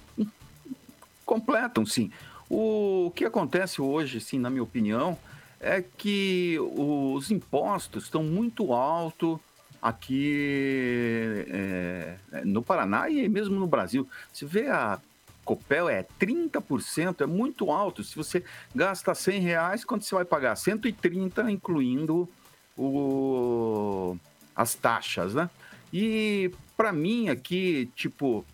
completam, 1.26 1.84
sim. 1.84 2.12
O 2.48 3.12
que 3.14 3.24
acontece 3.24 3.80
hoje, 3.80 4.20
sim, 4.20 4.38
na 4.38 4.50
minha 4.50 4.62
opinião, 4.62 5.18
é 5.60 5.82
que 5.82 6.58
os 6.60 7.30
impostos 7.30 8.04
estão 8.04 8.22
muito 8.22 8.72
altos 8.72 9.38
aqui 9.80 11.44
é, 11.48 12.16
no 12.44 12.62
Paraná 12.62 13.08
e 13.08 13.28
mesmo 13.28 13.58
no 13.58 13.66
Brasil. 13.66 14.08
Se 14.32 14.44
vê 14.44 14.68
a 14.68 14.98
Copel 15.44 15.88
é 15.88 16.04
30%, 16.18 17.20
é 17.20 17.26
muito 17.26 17.70
alto. 17.70 18.02
Se 18.02 18.16
você 18.16 18.42
gasta 18.74 19.14
100 19.14 19.40
reais, 19.40 19.84
quanto 19.84 20.04
você 20.04 20.14
vai 20.14 20.24
pagar? 20.24 20.56
130, 20.56 21.50
incluindo 21.50 22.28
o, 22.76 24.16
as 24.56 24.74
taxas, 24.74 25.34
né? 25.34 25.50
E 25.92 26.50
para 26.76 26.92
mim 26.92 27.28
aqui, 27.28 27.90
tipo, 27.94 28.44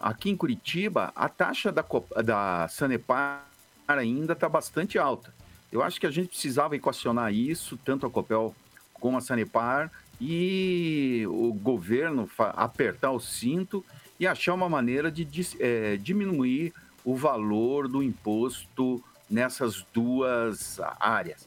aqui 0.00 0.30
em 0.30 0.36
Curitiba, 0.36 1.12
a 1.14 1.28
taxa 1.28 1.72
da, 1.72 1.84
da 2.24 2.68
Sanepar 2.68 3.44
ainda 3.86 4.32
está 4.32 4.48
bastante 4.48 4.98
alta. 4.98 5.32
Eu 5.70 5.82
acho 5.82 6.00
que 6.00 6.06
a 6.06 6.10
gente 6.10 6.28
precisava 6.28 6.76
equacionar 6.76 7.32
isso, 7.32 7.78
tanto 7.84 8.06
a 8.06 8.10
Copel 8.10 8.54
como 8.94 9.16
a 9.16 9.20
Sanepar, 9.20 9.90
e 10.20 11.24
o 11.28 11.52
governo 11.52 12.28
apertar 12.38 13.12
o 13.12 13.20
cinto 13.20 13.84
e 14.18 14.26
achar 14.26 14.54
uma 14.54 14.68
maneira 14.68 15.10
de 15.10 15.28
é, 15.60 15.96
diminuir 15.96 16.72
o 17.04 17.14
valor 17.14 17.86
do 17.86 18.02
imposto 18.02 19.02
nessas 19.30 19.84
duas 19.94 20.80
áreas. 20.98 21.46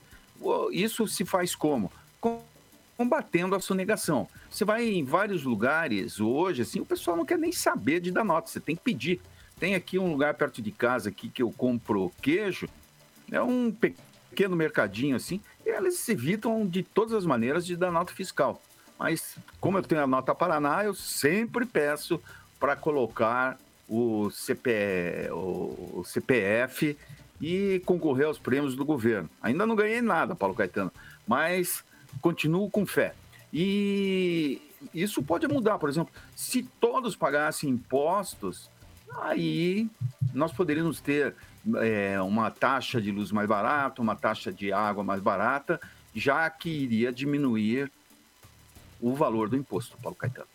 Isso 0.72 1.08
se 1.08 1.26
faz 1.26 1.54
como? 1.54 1.92
Combatendo 2.98 3.56
a 3.56 3.60
sonegação. 3.60 4.28
Você 4.50 4.64
vai 4.64 4.86
em 4.86 5.04
vários 5.04 5.44
lugares 5.44 6.20
hoje, 6.20 6.62
assim, 6.62 6.80
o 6.80 6.86
pessoal 6.86 7.18
não 7.18 7.26
quer 7.26 7.38
nem 7.38 7.52
saber 7.52 8.00
de 8.00 8.12
dar 8.12 8.24
nota, 8.24 8.50
você 8.50 8.60
tem 8.60 8.76
que 8.76 8.84
pedir. 8.84 9.22
Tem 9.60 9.76
aqui 9.76 9.98
um 9.98 10.12
lugar 10.12 10.34
perto 10.34 10.62
de 10.62 10.72
casa 10.72 11.10
aqui 11.10 11.30
que 11.30 11.42
eu 11.42 11.52
compro 11.52 12.12
queijo, 12.22 12.68
é 13.32 13.42
um 13.42 13.72
pequeno 13.72 14.56
mercadinho 14.56 15.16
assim, 15.16 15.40
e 15.66 15.70
eles 15.70 16.08
evitam 16.10 16.66
de 16.66 16.84
todas 16.84 17.14
as 17.14 17.26
maneiras 17.26 17.66
de 17.66 17.76
dar 17.76 17.92
nota 17.92 18.14
fiscal. 18.14 18.62
Mas 18.98 19.36
como 19.60 19.78
eu 19.78 19.84
tenho 19.84 20.02
a 20.02 20.08
nota 20.08 20.36
Paraná, 20.36 20.84
eu 20.84 20.94
sempre 20.94 21.66
peço 21.66 22.22
para 22.60 22.76
colocar 22.76 23.58
o, 23.88 24.30
CP, 24.30 25.30
o 25.32 26.04
CPF 26.06 26.98
e 27.42 27.82
concorrer 27.86 28.28
aos 28.28 28.38
prêmios 28.38 28.76
do 28.76 28.86
governo. 28.86 29.30
Ainda 29.42 29.66
não 29.66 29.76
ganhei 29.76 30.02
nada, 30.02 30.36
Paulo 30.36 30.56
Caetano, 30.56 30.92
mas 31.28 31.84
continuo 32.20 32.70
com 32.70 32.86
fé. 32.86 33.14
E 33.54 34.62
isso 34.94 35.22
pode 35.22 35.48
mudar, 35.48 35.78
por 35.78 35.90
exemplo, 35.90 36.14
se 36.36 36.64
todos 36.80 37.16
pagassem 37.16 37.70
impostos, 37.70 38.70
aí 39.22 39.90
nós 40.34 40.52
poderíamos 40.52 41.00
ter 41.00 41.36
é, 41.78 42.20
uma 42.22 42.50
taxa 42.50 43.02
de 43.02 43.12
luz 43.12 43.32
mais 43.32 43.48
barata, 43.48 44.02
uma 44.02 44.16
taxa 44.16 44.52
de 44.52 44.72
água 44.72 45.04
mais 45.04 45.22
barata, 45.22 45.80
já 46.16 46.50
que 46.50 46.70
iria 46.70 47.12
diminuir 47.12 47.92
o 49.00 49.14
valor 49.14 49.50
do 49.50 49.56
imposto, 49.56 49.98
Paulo 50.02 50.16
Caetano. 50.16 50.48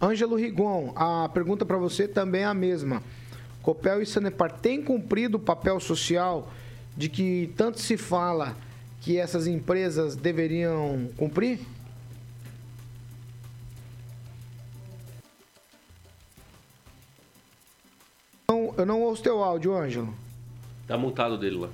Ângelo 0.00 0.36
Rigon, 0.36 0.92
a 0.94 1.28
pergunta 1.28 1.64
para 1.64 1.78
você 1.78 2.06
também 2.06 2.42
é 2.42 2.46
a 2.46 2.54
mesma. 2.54 3.02
Copel 3.62 4.02
e 4.02 4.06
Sanepar 4.06 4.52
têm 4.52 4.82
cumprido 4.82 5.38
o 5.38 5.40
papel 5.40 5.80
social 5.80 6.52
de 6.96 7.08
que 7.08 7.52
tanto 7.56 7.80
se 7.80 7.96
fala 7.96 8.56
que 9.06 9.18
essas 9.18 9.46
empresas 9.46 10.16
deveriam 10.16 11.08
cumprir? 11.16 11.60
Não, 18.48 18.74
eu 18.76 18.84
não 18.84 19.00
ouço 19.02 19.22
teu 19.22 19.44
áudio, 19.44 19.76
Ângelo. 19.76 20.12
Tá 20.88 20.98
montado 20.98 21.38
dele 21.38 21.56
lá. 21.56 21.70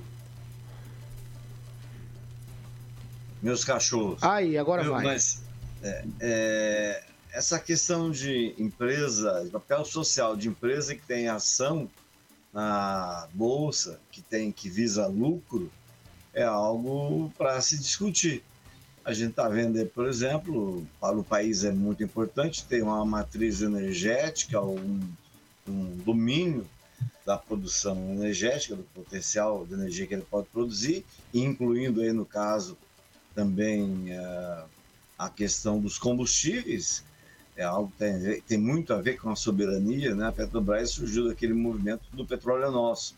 Meus 3.41 3.65
cachorros. 3.65 4.23
Aí, 4.23 4.59
agora 4.59 4.85
vai. 4.85 5.03
Mas 5.03 5.43
é, 5.83 6.05
é, 6.21 7.05
essa 7.33 7.59
questão 7.59 8.11
de 8.11 8.55
empresa, 8.59 9.49
papel 9.51 9.87
social 9.87 10.37
de 10.37 10.49
empresa 10.49 10.95
que 10.95 11.07
tem 11.07 11.29
ação 11.29 11.89
na 12.53 13.27
bolsa, 13.33 13.99
que 14.11 14.21
tem 14.21 14.53
que 14.53 14.69
visa 14.69 15.07
lucro, 15.07 15.73
é 16.35 16.43
algo 16.43 17.31
para 17.37 17.61
se 17.61 17.79
discutir. 17.79 18.43
A 19.05 19.13
gente 19.13 19.31
está 19.31 19.49
vendo, 19.49 19.85
por 19.87 20.07
exemplo, 20.07 20.87
para 21.01 21.17
o 21.17 21.25
país 21.25 21.65
é 21.65 21.73
muito 21.73 22.03
importante 22.05 22.65
ter 22.65 22.83
uma 22.83 23.05
matriz 23.05 23.61
energética, 23.61 24.61
um 24.61 25.01
um 25.69 25.97
domínio 26.05 26.67
da 27.25 27.37
produção 27.37 27.97
energética, 28.13 28.75
do 28.75 28.83
potencial 28.83 29.65
de 29.65 29.75
energia 29.75 30.07
que 30.07 30.15
ele 30.15 30.27
pode 30.29 30.49
produzir, 30.49 31.05
incluindo 31.33 32.01
aí 32.01 32.13
no 32.13 32.27
caso 32.27 32.77
também 33.35 34.09
uh, 34.13 34.65
a 35.19 35.31
questão 35.31 35.81
dos 35.81 35.99
combustíveis, 35.99 37.05
é 37.57 37.63
algo 37.63 37.91
que 37.93 37.99
tem, 37.99 38.41
tem, 38.43 38.59
muito 38.59 38.93
a 38.93 39.01
ver 39.01 39.19
com 39.19 39.31
a 39.31 39.37
soberania, 39.37 40.15
né? 40.15 40.27
A 40.27 40.33
Petrobras 40.33 40.91
surgiu 40.91 41.29
daquele 41.29 41.53
movimento 41.53 42.03
do 42.13 42.27
petróleo 42.27 42.65
é 42.65 42.71
nosso. 42.71 43.15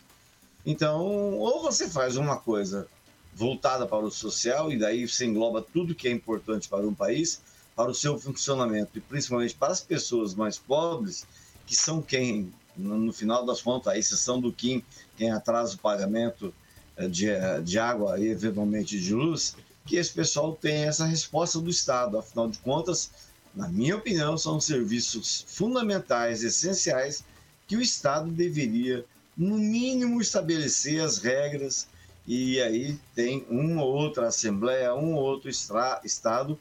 Então, 0.65 1.03
ou 1.03 1.61
você 1.61 1.89
faz 1.89 2.17
uma 2.17 2.37
coisa 2.37 2.87
voltada 3.35 3.85
para 3.85 4.05
o 4.05 4.09
social, 4.09 4.71
e 4.71 4.79
daí 4.79 5.07
você 5.07 5.25
engloba 5.25 5.61
tudo 5.61 5.93
que 5.93 6.07
é 6.07 6.11
importante 6.11 6.69
para 6.69 6.87
um 6.87 6.93
país, 6.93 7.41
para 7.75 7.91
o 7.91 7.93
seu 7.93 8.17
funcionamento, 8.17 8.97
e 8.97 9.01
principalmente 9.01 9.53
para 9.53 9.73
as 9.73 9.81
pessoas 9.81 10.33
mais 10.33 10.57
pobres, 10.57 11.27
que 11.67 11.75
são 11.75 12.01
quem, 12.01 12.51
no 12.77 13.11
final 13.11 13.45
das 13.45 13.61
contas, 13.61 13.93
a 13.93 13.97
exceção 13.97 14.39
do 14.39 14.53
Kim, 14.53 14.81
quem 15.17 15.31
atrasa 15.31 15.75
o 15.75 15.79
pagamento 15.79 16.53
eh, 16.95 17.07
de, 17.09 17.29
eh, 17.29 17.61
de 17.61 17.77
água 17.77 18.17
e 18.17 18.27
eventualmente 18.27 18.99
de 18.99 19.13
luz, 19.13 19.55
que 19.85 19.97
esse 19.97 20.13
pessoal 20.13 20.53
tem 20.53 20.85
essa 20.85 21.05
resposta 21.05 21.59
do 21.59 21.69
Estado. 21.69 22.17
Afinal 22.17 22.49
de 22.49 22.57
contas, 22.59 23.11
na 23.53 23.67
minha 23.67 23.97
opinião, 23.97 24.37
são 24.37 24.59
serviços 24.59 25.45
fundamentais, 25.47 26.43
essenciais, 26.43 27.23
que 27.67 27.75
o 27.75 27.81
Estado 27.81 28.31
deveria, 28.31 29.05
no 29.35 29.57
mínimo, 29.57 30.21
estabelecer 30.21 31.01
as 31.01 31.17
regras. 31.17 31.87
E 32.27 32.59
aí 32.61 32.97
tem 33.13 33.45
uma 33.49 33.83
ou 33.83 33.93
outra 33.93 34.27
Assembleia, 34.27 34.95
um 34.95 35.13
ou 35.13 35.23
outro 35.23 35.49
Estado 35.49 36.59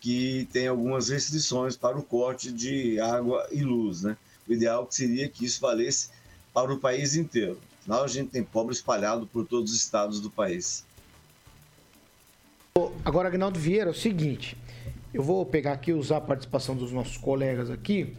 que 0.00 0.48
tem 0.52 0.66
algumas 0.66 1.08
restrições 1.10 1.76
para 1.76 1.98
o 1.98 2.02
corte 2.02 2.50
de 2.50 2.98
água 3.00 3.46
e 3.52 3.62
luz, 3.62 4.02
né? 4.02 4.16
O 4.48 4.52
ideal 4.52 4.86
seria 4.90 5.28
que 5.28 5.44
isso 5.44 5.60
valesse 5.60 6.08
para 6.54 6.72
o 6.72 6.78
país 6.78 7.14
inteiro. 7.14 7.60
Afinal, 7.80 8.04
a 8.04 8.08
gente 8.08 8.30
tem 8.30 8.42
pobre 8.42 8.74
espalhado 8.74 9.26
por 9.26 9.46
todos 9.46 9.72
os 9.72 9.78
estados 9.78 10.20
do 10.20 10.30
país. 10.30 10.84
Agora, 13.04 13.28
Agnaldo 13.28 13.58
Vieira, 13.58 13.90
é 13.90 13.92
o 13.92 13.94
seguinte. 13.94 14.56
Eu 15.12 15.22
vou 15.22 15.44
pegar 15.44 15.72
aqui 15.72 15.92
usar 15.92 16.18
a 16.18 16.20
participação 16.20 16.74
dos 16.74 16.92
nossos 16.92 17.16
colegas 17.16 17.68
aqui. 17.68 18.16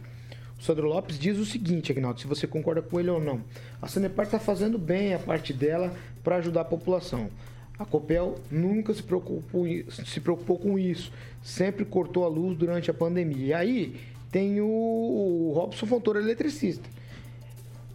O 0.58 0.62
Sandro 0.62 0.86
Lopes 0.86 1.18
diz 1.18 1.38
o 1.38 1.44
seguinte, 1.44 1.90
Agnaldo, 1.90 2.20
se 2.20 2.26
você 2.26 2.46
concorda 2.46 2.82
com 2.82 3.00
ele 3.00 3.10
ou 3.10 3.20
não. 3.20 3.42
A 3.80 3.88
Sanepar 3.88 4.26
está 4.26 4.38
fazendo 4.38 4.78
bem 4.78 5.14
a 5.14 5.18
parte 5.18 5.52
dela 5.52 5.92
para 6.22 6.36
ajudar 6.36 6.62
a 6.62 6.64
população. 6.64 7.30
A 7.78 7.84
Copel 7.84 8.36
nunca 8.50 8.94
se 8.94 9.02
preocupou, 9.02 9.66
se 9.90 10.20
preocupou 10.20 10.58
com 10.58 10.78
isso. 10.78 11.12
Sempre 11.42 11.84
cortou 11.84 12.24
a 12.24 12.28
luz 12.28 12.56
durante 12.56 12.90
a 12.90 12.94
pandemia. 12.94 13.46
E 13.46 13.52
aí 13.52 14.00
tem 14.30 14.60
o, 14.60 14.66
o 14.66 15.52
Robson 15.54 15.86
Fontoura, 15.86 16.20
eletricista. 16.20 16.88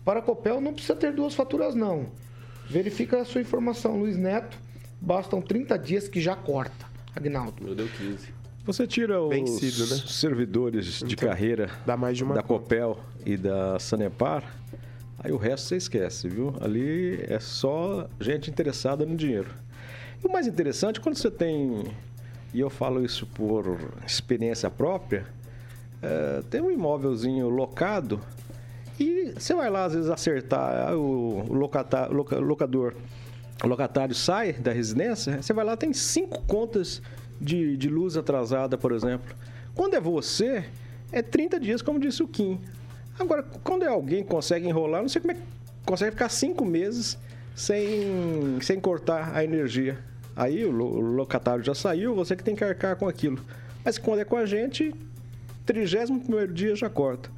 Para 0.03 0.19
a 0.19 0.21
Copel 0.21 0.59
não 0.59 0.73
precisa 0.73 0.95
ter 0.95 1.13
duas 1.13 1.33
faturas, 1.33 1.75
não. 1.75 2.07
Verifica 2.69 3.21
a 3.21 3.25
sua 3.25 3.41
informação, 3.41 3.99
Luiz 3.99 4.17
Neto. 4.17 4.57
Bastam 4.99 5.41
30 5.41 5.77
dias 5.77 6.07
que 6.07 6.19
já 6.19 6.35
corta. 6.35 6.85
Agnaldo. 7.15 7.63
Meu 7.63 7.75
Deus, 7.75 7.91
15. 7.91 8.37
Você 8.65 8.85
tira 8.85 9.21
os 9.21 9.29
Vencido, 9.29 9.87
né? 9.87 10.01
servidores 10.07 10.99
de 10.99 11.13
Então, 11.13 11.29
carreira 11.29 11.71
dá 11.85 11.95
mais 11.95 12.17
de 12.17 12.23
uma 12.23 12.35
da 12.35 12.43
conta. 12.43 12.63
Copel 12.63 12.99
e 13.25 13.37
da 13.37 13.79
Sanepar, 13.79 14.43
aí 15.19 15.31
o 15.31 15.37
resto 15.37 15.67
você 15.67 15.77
esquece, 15.77 16.27
viu? 16.27 16.53
Ali 16.61 17.23
é 17.27 17.39
só 17.39 18.07
gente 18.19 18.49
interessada 18.49 19.05
no 19.05 19.15
dinheiro. 19.15 19.49
E 20.23 20.27
o 20.27 20.31
mais 20.31 20.47
interessante, 20.47 20.99
quando 20.99 21.15
você 21.15 21.29
tem, 21.31 21.83
e 22.53 22.59
eu 22.59 22.69
falo 22.69 23.03
isso 23.03 23.25
por 23.27 23.77
experiência 24.05 24.69
própria, 24.69 25.25
é, 26.01 26.41
tem 26.49 26.61
um 26.61 26.71
imóvelzinho 26.71 27.49
locado 27.49 28.19
e 28.99 29.33
você 29.37 29.53
vai 29.53 29.69
lá 29.69 29.85
às 29.85 29.93
vezes 29.93 30.09
acertar, 30.09 30.89
ah, 30.89 30.95
o, 30.95 31.45
locata- 31.53 32.07
loca- 32.07 32.39
locador, 32.39 32.93
o 33.63 33.67
locatário 33.67 34.15
sai 34.15 34.53
da 34.53 34.71
residência, 34.71 35.41
você 35.41 35.53
vai 35.53 35.65
lá 35.65 35.75
tem 35.77 35.93
cinco 35.93 36.41
contas 36.43 37.01
de, 37.39 37.77
de 37.77 37.89
luz 37.89 38.17
atrasada, 38.17 38.77
por 38.77 38.91
exemplo. 38.91 39.35
Quando 39.75 39.93
é 39.95 39.99
você, 39.99 40.65
é 41.11 41.21
30 41.21 41.59
dias, 41.59 41.81
como 41.83 41.99
disse 41.99 42.23
o 42.23 42.27
Kim. 42.27 42.59
Agora, 43.19 43.43
quando 43.63 43.83
é 43.83 43.87
alguém 43.87 44.23
que 44.23 44.29
consegue 44.29 44.67
enrolar, 44.67 45.01
não 45.01 45.09
sei 45.09 45.21
como 45.21 45.31
é 45.31 45.35
que 45.35 45.41
consegue 45.85 46.11
ficar 46.11 46.29
cinco 46.29 46.63
meses 46.65 47.17
sem, 47.55 48.59
sem 48.61 48.79
cortar 48.79 49.31
a 49.35 49.43
energia. 49.43 49.97
Aí 50.35 50.63
o, 50.65 50.71
lo- 50.71 50.91
o 50.97 50.99
locatário 51.01 51.63
já 51.63 51.73
saiu, 51.73 52.13
você 52.13 52.35
que 52.35 52.43
tem 52.43 52.55
que 52.55 52.63
arcar 52.63 52.95
com 52.95 53.07
aquilo. 53.07 53.39
Mas 53.83 53.97
quando 53.97 54.19
é 54.19 54.25
com 54.25 54.35
a 54.37 54.45
gente, 54.45 54.93
31 55.65 56.53
dia 56.53 56.75
já 56.75 56.89
corta. 56.89 57.29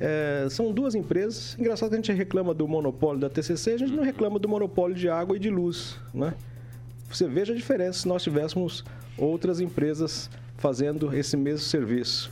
É, 0.00 0.46
são 0.48 0.72
duas 0.72 0.94
empresas. 0.94 1.56
Engraçado 1.58 1.88
que 1.90 1.94
a 1.96 1.98
gente 1.98 2.12
reclama 2.12 2.54
do 2.54 2.66
monopólio 2.68 3.20
da 3.20 3.28
TCC, 3.28 3.72
a 3.72 3.76
gente 3.78 3.92
não 3.92 4.02
reclama 4.04 4.38
do 4.38 4.48
monopólio 4.48 4.96
de 4.96 5.08
água 5.08 5.36
e 5.36 5.40
de 5.40 5.50
luz, 5.50 5.98
né? 6.14 6.34
Você 7.10 7.26
veja 7.26 7.52
a 7.52 7.56
diferença 7.56 8.00
se 8.00 8.08
nós 8.08 8.22
tivéssemos 8.22 8.84
outras 9.16 9.60
empresas 9.60 10.30
fazendo 10.56 11.14
esse 11.16 11.36
mesmo 11.36 11.66
serviço. 11.66 12.30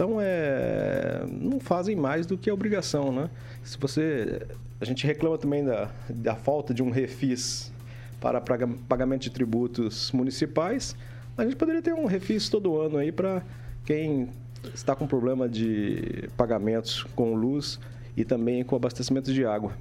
Então 0.00 0.16
é, 0.18 1.26
não 1.30 1.60
fazem 1.60 1.94
mais 1.94 2.24
do 2.24 2.38
que 2.38 2.48
a 2.48 2.54
obrigação, 2.54 3.12
né? 3.12 3.28
Se 3.62 3.76
você, 3.76 4.46
a 4.80 4.84
gente 4.86 5.06
reclama 5.06 5.36
também 5.36 5.62
da, 5.62 5.90
da 6.08 6.34
falta 6.34 6.72
de 6.72 6.82
um 6.82 6.88
refis 6.88 7.70
para 8.18 8.40
pagamento 8.88 9.24
de 9.24 9.30
tributos 9.30 10.10
municipais. 10.12 10.96
A 11.36 11.44
gente 11.44 11.54
poderia 11.54 11.82
ter 11.82 11.92
um 11.92 12.06
refis 12.06 12.48
todo 12.48 12.80
ano 12.80 12.96
aí 12.96 13.12
para 13.12 13.42
quem 13.84 14.30
está 14.72 14.96
com 14.96 15.06
problema 15.06 15.46
de 15.46 16.30
pagamentos 16.34 17.02
com 17.14 17.34
luz 17.34 17.78
e 18.16 18.24
também 18.24 18.64
com 18.64 18.74
abastecimento 18.74 19.30
de 19.34 19.44
água. 19.44 19.74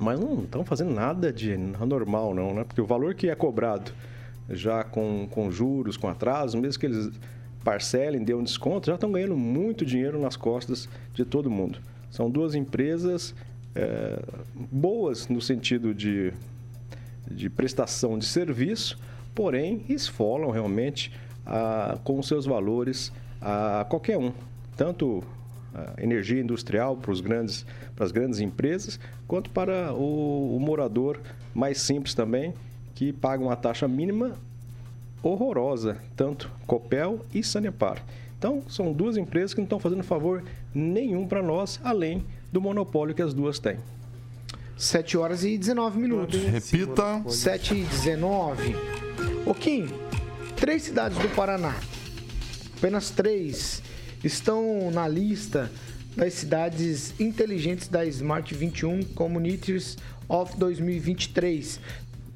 Mas 0.00 0.18
não 0.18 0.42
estão 0.42 0.64
fazendo 0.64 0.92
nada 0.92 1.32
de 1.32 1.52
anormal, 1.80 2.34
não, 2.34 2.54
né? 2.54 2.64
Porque 2.64 2.80
o 2.80 2.86
valor 2.86 3.14
que 3.14 3.30
é 3.30 3.36
cobrado 3.36 3.92
já 4.50 4.82
com, 4.82 5.28
com 5.30 5.48
juros, 5.48 5.96
com 5.96 6.08
atraso, 6.08 6.58
mesmo 6.58 6.80
que 6.80 6.86
eles 6.86 7.12
parcelem, 7.64 8.22
dêem 8.22 8.38
um 8.38 8.42
desconto, 8.42 8.86
já 8.86 8.94
estão 8.94 9.10
ganhando 9.10 9.36
muito 9.36 9.84
dinheiro 9.84 10.20
nas 10.20 10.36
costas 10.36 10.88
de 11.14 11.24
todo 11.24 11.50
mundo. 11.50 11.78
São 12.10 12.30
duas 12.30 12.54
empresas 12.54 13.34
eh, 13.74 14.22
boas 14.54 15.26
no 15.26 15.40
sentido 15.40 15.94
de, 15.94 16.32
de 17.28 17.48
prestação 17.48 18.18
de 18.18 18.26
serviço, 18.26 18.98
porém 19.34 19.84
esfolam 19.88 20.50
realmente 20.50 21.10
ah, 21.44 21.98
com 22.04 22.22
seus 22.22 22.46
valores 22.46 23.10
a 23.40 23.84
qualquer 23.88 24.16
um, 24.16 24.32
tanto 24.76 25.24
a 25.74 26.00
energia 26.00 26.40
industrial 26.40 26.96
para, 26.96 27.10
os 27.10 27.20
grandes, 27.20 27.66
para 27.96 28.04
as 28.04 28.12
grandes 28.12 28.38
empresas, 28.38 29.00
quanto 29.26 29.50
para 29.50 29.92
o, 29.92 30.56
o 30.56 30.60
morador 30.60 31.20
mais 31.52 31.80
simples 31.80 32.14
também, 32.14 32.54
que 32.94 33.12
paga 33.12 33.42
uma 33.42 33.56
taxa 33.56 33.88
mínima 33.88 34.36
horrorosa, 35.28 35.98
tanto 36.14 36.50
Copel 36.66 37.24
e 37.32 37.42
Sanepar. 37.42 38.04
Então, 38.38 38.62
são 38.68 38.92
duas 38.92 39.16
empresas 39.16 39.54
que 39.54 39.60
não 39.60 39.64
estão 39.64 39.78
fazendo 39.78 40.02
favor 40.02 40.44
nenhum 40.74 41.26
para 41.26 41.42
nós, 41.42 41.80
além 41.82 42.24
do 42.52 42.60
monopólio 42.60 43.14
que 43.14 43.22
as 43.22 43.32
duas 43.32 43.58
têm. 43.58 43.78
7 44.76 45.16
horas 45.16 45.44
e 45.44 45.56
19 45.56 45.98
minutos. 45.98 46.42
Repita. 46.42 47.22
7 47.28 47.74
e 47.74 47.84
19. 47.84 48.76
Ô 49.46 49.54
Kim, 49.54 49.88
três 50.56 50.82
cidades 50.82 51.16
do 51.18 51.28
Paraná, 51.30 51.74
apenas 52.76 53.10
três, 53.10 53.82
estão 54.22 54.90
na 54.90 55.06
lista 55.06 55.70
das 56.16 56.34
cidades 56.34 57.18
inteligentes 57.20 57.88
da 57.88 58.04
Smart 58.06 58.54
21 58.54 59.02
Communities 59.14 59.96
of 60.28 60.56
2023. 60.58 61.80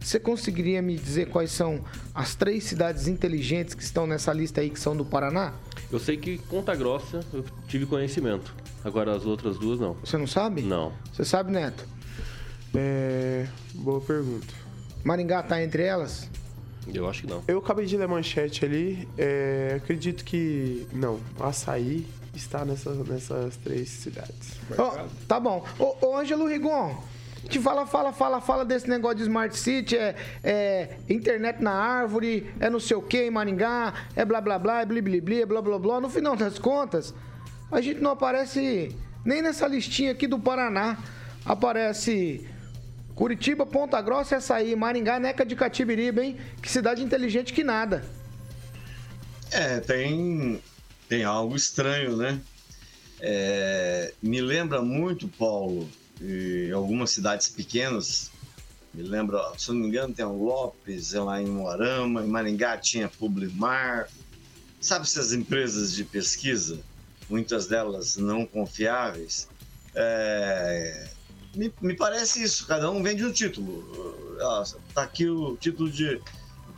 Você 0.00 0.18
conseguiria 0.18 0.80
me 0.80 0.96
dizer 0.96 1.28
quais 1.28 1.50
são 1.50 1.84
as 2.14 2.34
três 2.34 2.64
cidades 2.64 3.08
inteligentes 3.08 3.74
que 3.74 3.82
estão 3.82 4.06
nessa 4.06 4.32
lista 4.32 4.60
aí 4.60 4.70
que 4.70 4.78
são 4.78 4.96
do 4.96 5.04
Paraná? 5.04 5.54
Eu 5.90 5.98
sei 5.98 6.16
que 6.16 6.38
Ponta 6.38 6.74
Grossa 6.74 7.20
eu 7.32 7.44
tive 7.66 7.84
conhecimento. 7.86 8.54
Agora 8.84 9.14
as 9.14 9.26
outras 9.26 9.58
duas 9.58 9.80
não. 9.80 9.94
Você 9.94 10.16
não 10.16 10.26
sabe? 10.26 10.62
Não. 10.62 10.92
Você 11.12 11.24
sabe, 11.24 11.50
Neto? 11.50 11.84
É. 12.74 13.46
Boa 13.74 14.00
pergunta. 14.00 14.46
Maringá 15.04 15.42
tá 15.42 15.62
entre 15.62 15.82
elas? 15.82 16.28
Eu 16.92 17.08
acho 17.08 17.22
que 17.22 17.26
não. 17.26 17.42
Eu 17.46 17.58
acabei 17.58 17.86
de 17.86 17.96
ler 17.96 18.04
a 18.04 18.08
manchete 18.08 18.64
ali. 18.64 19.08
é, 19.18 19.74
acredito 19.76 20.24
que. 20.24 20.86
Não, 20.92 21.20
açaí 21.40 22.06
está 22.34 22.64
nessa, 22.64 22.94
nessas 23.04 23.56
três 23.56 23.88
cidades. 23.88 24.52
Ó, 24.76 25.06
tá 25.26 25.38
bom. 25.40 25.64
Ô, 25.78 26.06
ô 26.06 26.16
Ângelo 26.16 26.46
Rigon, 26.46 26.96
te 27.48 27.58
fala, 27.58 27.86
fala, 27.86 28.12
fala, 28.12 28.40
fala 28.40 28.64
desse 28.64 28.88
negócio 28.88 29.18
de 29.18 29.22
Smart 29.24 29.56
City, 29.56 29.96
é, 29.96 30.14
é 30.42 30.96
internet 31.08 31.62
na 31.62 31.72
árvore, 31.72 32.52
é 32.58 32.68
não 32.68 32.80
sei 32.80 32.96
o 32.96 33.02
que 33.02 33.24
em 33.24 33.30
Maringá, 33.30 33.94
é 34.16 34.24
blá 34.24 34.40
blá 34.40 34.58
blá, 34.58 34.80
é 34.80 34.86
bli 34.86 35.00
bli 35.00 35.20
bli, 35.20 35.42
é 35.42 35.46
blá 35.46 35.62
blá 35.62 35.78
blá. 35.78 36.00
No 36.00 36.10
final 36.10 36.36
das 36.36 36.58
contas, 36.58 37.14
a 37.70 37.80
gente 37.80 38.00
não 38.00 38.10
aparece 38.12 38.94
nem 39.24 39.42
nessa 39.42 39.66
listinha 39.66 40.12
aqui 40.12 40.26
do 40.26 40.38
Paraná. 40.38 40.98
Aparece 41.44 42.46
Curitiba, 43.14 43.66
Ponta 43.66 44.00
Grossa, 44.00 44.36
Açaí, 44.36 44.76
Maringá, 44.76 45.18
Neca 45.18 45.44
de 45.44 45.56
Catibiriba, 45.56 46.22
hein? 46.22 46.36
Que 46.62 46.70
cidade 46.70 47.02
inteligente 47.02 47.52
que 47.52 47.64
nada. 47.64 48.04
É, 49.50 49.80
tem, 49.80 50.62
tem 51.08 51.24
algo 51.24 51.56
estranho, 51.56 52.16
né? 52.16 52.40
É, 53.20 54.12
me 54.22 54.40
lembra 54.40 54.82
muito, 54.82 55.26
Paulo, 55.26 55.88
e 56.20 56.70
algumas 56.72 57.10
cidades 57.10 57.48
pequenas. 57.48 58.30
Me 58.92 59.02
lembra, 59.02 59.52
se 59.56 59.68
não 59.68 59.76
me 59.76 59.86
engano, 59.86 60.14
tem 60.14 60.24
o 60.24 60.42
Lopes, 60.42 61.14
é 61.14 61.20
lá 61.20 61.40
em 61.40 61.46
Moarama, 61.46 62.24
em 62.24 62.28
Maringá 62.28 62.76
tinha 62.76 63.08
Publimar. 63.08 64.08
Sabe 64.80 65.04
essas 65.04 65.32
empresas 65.32 65.92
de 65.92 66.04
pesquisa, 66.04 66.80
muitas 67.28 67.66
delas 67.66 68.16
não 68.16 68.46
confiáveis? 68.46 69.48
É, 69.94 71.08
me, 71.54 71.72
me 71.80 71.94
parece 71.94 72.42
isso, 72.42 72.66
cada 72.66 72.90
um 72.90 73.02
vende 73.02 73.24
um 73.24 73.32
título. 73.32 74.36
Ah, 74.40 74.64
tá 74.94 75.02
aqui 75.02 75.28
o 75.28 75.56
título 75.56 75.90
de 75.90 76.20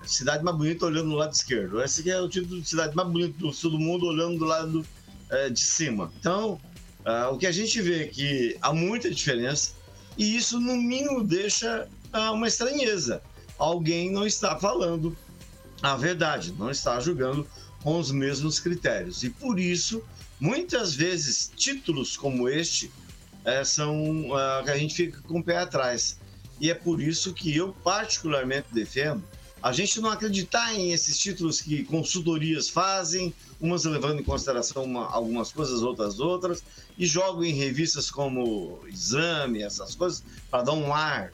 cidade 0.05 0.42
mais 0.42 0.57
bonita 0.57 0.87
olhando 0.87 1.11
do 1.11 1.16
lado 1.16 1.33
esquerdo. 1.33 1.83
Esse 1.83 2.00
aqui 2.00 2.11
é 2.11 2.20
o 2.20 2.29
título 2.29 2.61
de 2.61 2.68
cidade 2.68 2.96
mais 2.96 3.09
bonita 3.09 3.38
do 3.38 3.53
sul 3.53 3.72
do 3.72 3.79
mundo 3.79 4.07
olhando 4.07 4.38
do 4.38 4.44
lado 4.44 4.87
eh, 5.31 5.50
de 5.50 5.61
cima. 5.61 6.11
Então, 6.18 6.61
ah, 7.04 7.30
o 7.30 7.38
que 7.38 7.46
a 7.46 7.52
gente 7.52 7.80
vê 7.80 8.04
é 8.04 8.06
que 8.06 8.56
há 8.60 8.72
muita 8.72 9.10
diferença 9.10 9.72
e 10.20 10.36
isso, 10.36 10.60
no 10.60 10.76
mínimo, 10.76 11.24
deixa 11.24 11.88
ah, 12.12 12.32
uma 12.32 12.46
estranheza. 12.46 13.22
Alguém 13.58 14.10
não 14.10 14.26
está 14.26 14.56
falando 14.56 15.16
a 15.82 15.96
verdade, 15.96 16.54
não 16.58 16.70
está 16.70 17.00
julgando 17.00 17.46
com 17.82 17.98
os 17.98 18.10
mesmos 18.10 18.60
critérios. 18.60 19.22
E 19.22 19.30
por 19.30 19.58
isso, 19.58 20.02
muitas 20.38 20.94
vezes, 20.94 21.50
títulos 21.56 22.16
como 22.16 22.48
este 22.48 22.90
eh, 23.44 23.64
são 23.64 24.34
ah, 24.34 24.62
que 24.62 24.70
a 24.70 24.76
gente 24.76 24.94
fica 24.94 25.22
com 25.22 25.40
o 25.40 25.44
pé 25.44 25.58
atrás. 25.58 26.18
E 26.60 26.70
é 26.70 26.74
por 26.74 27.00
isso 27.00 27.32
que 27.32 27.56
eu, 27.56 27.72
particularmente, 27.82 28.66
defendo 28.72 29.24
a 29.62 29.73
gente 29.73 30.01
não 30.01 30.11
acreditar 30.11 30.75
em 30.75 30.92
esses 30.92 31.18
títulos 31.18 31.61
que 31.61 31.85
consultorias 31.85 32.68
fazem, 32.68 33.35
umas 33.61 33.85
levando 33.85 34.20
em 34.20 34.25
consideração 34.25 34.85
uma- 34.85 35.11
algumas 35.11 35.53
coisas, 35.53 35.83
outras 35.83 36.18
outras, 36.18 36.62
e 36.96 37.07
jogam 37.07 37.44
em 37.44 37.55
revistas 37.55 38.11
como 38.11 38.81
Exame, 38.88 39.62
essas 39.62 39.94
coisas, 39.94 40.23
para 40.51 40.62
dar 40.62 40.73
um 40.73 40.92
ar, 40.92 41.31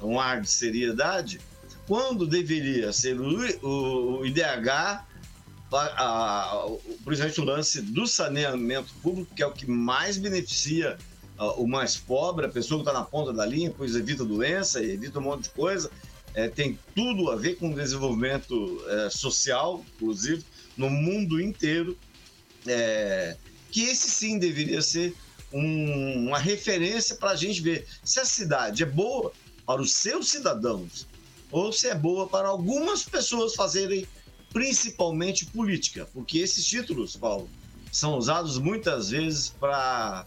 um 0.00 0.20
ar 0.20 0.40
de 0.40 0.48
seriedade, 0.48 1.40
quando 1.86 2.26
deveria 2.26 2.92
ser 2.92 3.20
o, 3.20 3.66
o, 3.66 4.20
o 4.20 4.26
IDH, 4.26 5.04
a, 5.72 6.04
a, 6.04 6.66
o, 6.66 6.80
principalmente 7.04 7.40
o 7.40 7.44
lance 7.44 7.80
do 7.82 8.06
saneamento 8.06 8.94
público, 9.02 9.34
que 9.34 9.42
é 9.42 9.46
o 9.46 9.52
que 9.52 9.68
mais 9.68 10.16
beneficia 10.16 10.96
uh, 11.38 11.60
o 11.60 11.66
mais 11.66 11.96
pobre, 11.96 12.46
a 12.46 12.48
pessoa 12.48 12.82
que 12.82 12.88
está 12.88 12.98
na 12.98 13.04
ponta 13.04 13.32
da 13.32 13.44
linha, 13.44 13.72
pois 13.76 13.96
evita 13.96 14.24
doença, 14.24 14.82
evita 14.82 15.18
um 15.18 15.22
monte 15.22 15.44
de 15.44 15.50
coisa, 15.50 15.90
é, 16.34 16.48
tem 16.48 16.78
tudo 16.94 17.30
a 17.30 17.36
ver 17.36 17.56
com 17.56 17.72
desenvolvimento 17.72 18.84
é, 18.88 19.10
social, 19.10 19.84
inclusive, 19.94 20.44
no 20.76 20.90
mundo 20.90 21.40
inteiro, 21.40 21.96
é, 22.66 23.36
que 23.70 23.82
esse 23.84 24.10
sim 24.10 24.38
deveria 24.38 24.82
ser 24.82 25.14
um, 25.52 26.28
uma 26.28 26.38
referência 26.38 27.14
para 27.16 27.30
a 27.30 27.36
gente 27.36 27.60
ver 27.60 27.86
se 28.02 28.18
a 28.18 28.24
cidade 28.24 28.82
é 28.82 28.86
boa 28.86 29.32
para 29.64 29.80
os 29.80 29.92
seus 29.92 30.28
cidadãos 30.28 31.06
ou 31.50 31.72
se 31.72 31.88
é 31.88 31.94
boa 31.94 32.26
para 32.26 32.48
algumas 32.48 33.04
pessoas 33.04 33.54
fazerem 33.54 34.06
principalmente 34.52 35.46
política, 35.46 36.08
porque 36.12 36.38
esses 36.38 36.64
títulos, 36.64 37.16
Paulo, 37.16 37.48
são 37.92 38.16
usados 38.18 38.58
muitas 38.58 39.10
vezes 39.10 39.50
para 39.50 40.24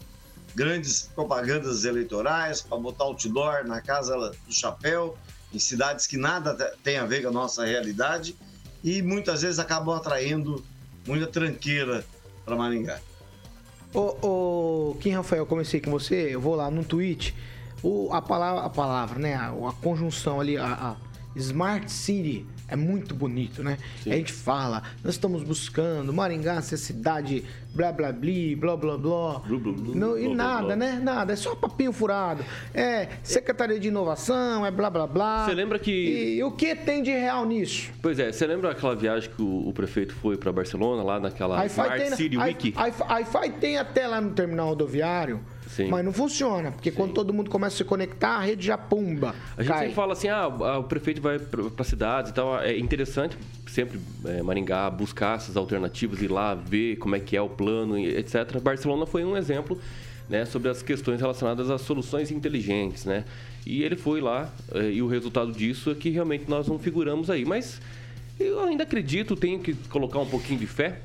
grandes 0.54 1.10
propagandas 1.14 1.84
eleitorais, 1.84 2.62
para 2.62 2.78
botar 2.78 3.04
outdoor 3.04 3.66
na 3.66 3.80
casa 3.80 4.30
do 4.46 4.52
chapéu, 4.52 5.16
em 5.52 5.58
cidades 5.58 6.06
que 6.06 6.16
nada 6.16 6.54
tem 6.82 6.98
a 6.98 7.06
ver 7.06 7.22
com 7.22 7.28
a 7.28 7.32
nossa 7.32 7.64
realidade 7.64 8.36
e 8.82 9.02
muitas 9.02 9.42
vezes 9.42 9.58
acabam 9.58 9.96
atraindo 9.96 10.64
muita 11.06 11.26
tranqueira 11.26 12.04
para 12.44 12.56
Maringá. 12.56 13.00
Ô, 13.92 14.90
ô, 14.90 14.94
Kim 15.00 15.12
Rafael, 15.12 15.46
comecei 15.46 15.80
com 15.80 15.90
você, 15.90 16.34
eu 16.34 16.40
vou 16.40 16.54
lá 16.54 16.70
no 16.70 16.84
tweet, 16.84 17.34
o, 17.82 18.12
a, 18.12 18.20
palavra, 18.20 18.62
a 18.62 18.70
palavra, 18.70 19.18
né, 19.18 19.34
a, 19.34 19.48
a 19.48 19.72
conjunção 19.82 20.40
ali, 20.40 20.58
a, 20.58 20.66
a 20.66 20.96
Smart 21.38 21.90
City, 21.90 22.46
é 22.68 22.76
muito 22.76 23.14
bonito, 23.14 23.64
né? 23.64 23.78
Sim. 24.02 24.12
A 24.12 24.16
gente 24.16 24.32
fala, 24.32 24.82
nós 25.02 25.14
estamos 25.14 25.42
buscando 25.42 26.12
Maringá 26.12 26.60
ser 26.60 26.76
cidade 26.76 27.44
blá 27.74 27.90
blá 27.92 28.12
bli, 28.12 28.54
blá 28.54 28.76
blá 28.76 28.98
blá. 28.98 29.38
Blu, 29.38 29.58
blu, 29.58 29.72
blu, 29.72 29.94
Não, 29.94 30.18
e 30.18 30.34
nada, 30.34 30.66
blá, 30.66 30.76
né? 30.76 31.00
Nada, 31.02 31.32
é 31.32 31.36
só 31.36 31.54
papinho 31.54 31.92
furado. 31.92 32.44
É 32.74 33.08
Secretaria 33.22 33.80
de 33.80 33.88
Inovação, 33.88 34.66
é 34.66 34.70
blá 34.70 34.90
blá 34.90 35.06
blá. 35.06 35.46
Você 35.46 35.54
lembra 35.54 35.78
que. 35.78 35.90
E, 35.90 36.36
e, 36.36 36.44
o 36.44 36.52
que 36.52 36.74
tem 36.74 37.02
de 37.02 37.10
real 37.10 37.46
nisso? 37.46 37.90
Pois 38.02 38.18
é, 38.18 38.30
você 38.30 38.46
lembra 38.46 38.70
aquela 38.70 38.94
viagem 38.94 39.30
que 39.30 39.40
o, 39.40 39.68
o 39.68 39.72
prefeito 39.72 40.14
foi 40.14 40.36
para 40.36 40.52
Barcelona, 40.52 41.02
lá 41.02 41.18
naquela 41.18 41.64
Smart 41.66 42.16
City 42.16 42.36
Week? 42.36 42.74
A 42.76 43.20
IFI 43.20 43.50
tem 43.58 43.78
até 43.78 44.06
lá 44.06 44.20
no 44.20 44.30
terminal 44.30 44.68
rodoviário 44.68 45.40
Sim. 45.78 45.86
Mas 45.90 46.04
não 46.04 46.12
funciona, 46.12 46.72
porque 46.72 46.90
Sim. 46.90 46.96
quando 46.96 47.12
todo 47.12 47.32
mundo 47.32 47.48
começa 47.48 47.76
a 47.76 47.78
se 47.78 47.84
conectar, 47.84 48.30
a 48.30 48.40
rede 48.40 48.66
já 48.66 48.76
pumba. 48.76 49.32
A 49.56 49.62
gente 49.62 49.70
cai. 49.70 49.78
sempre 49.78 49.94
fala 49.94 50.12
assim, 50.12 50.26
ah, 50.26 50.48
o 50.48 50.82
prefeito 50.82 51.22
vai 51.22 51.38
para 51.38 51.84
cidades 51.84 52.32
e 52.32 52.34
tal. 52.34 52.60
É 52.60 52.76
interessante 52.76 53.38
sempre 53.68 54.00
é, 54.24 54.42
Maringá 54.42 54.90
buscar 54.90 55.36
essas 55.36 55.56
alternativas, 55.56 56.20
ir 56.20 56.32
lá 56.32 56.52
ver 56.52 56.96
como 56.96 57.14
é 57.14 57.20
que 57.20 57.36
é 57.36 57.40
o 57.40 57.48
plano, 57.48 57.96
etc. 57.96 58.58
Barcelona 58.60 59.06
foi 59.06 59.24
um 59.24 59.36
exemplo 59.36 59.80
né, 60.28 60.44
sobre 60.44 60.68
as 60.68 60.82
questões 60.82 61.20
relacionadas 61.20 61.70
às 61.70 61.82
soluções 61.82 62.32
inteligentes, 62.32 63.04
né? 63.04 63.24
E 63.64 63.84
ele 63.84 63.94
foi 63.94 64.20
lá 64.20 64.52
é, 64.74 64.90
e 64.90 65.00
o 65.00 65.06
resultado 65.06 65.52
disso 65.52 65.92
é 65.92 65.94
que 65.94 66.10
realmente 66.10 66.46
nós 66.48 66.66
não 66.66 66.76
figuramos 66.76 67.30
aí. 67.30 67.44
Mas 67.44 67.80
eu 68.40 68.64
ainda 68.64 68.82
acredito, 68.82 69.36
tenho 69.36 69.60
que 69.60 69.74
colocar 69.74 70.18
um 70.18 70.26
pouquinho 70.26 70.58
de 70.58 70.66
fé 70.66 70.98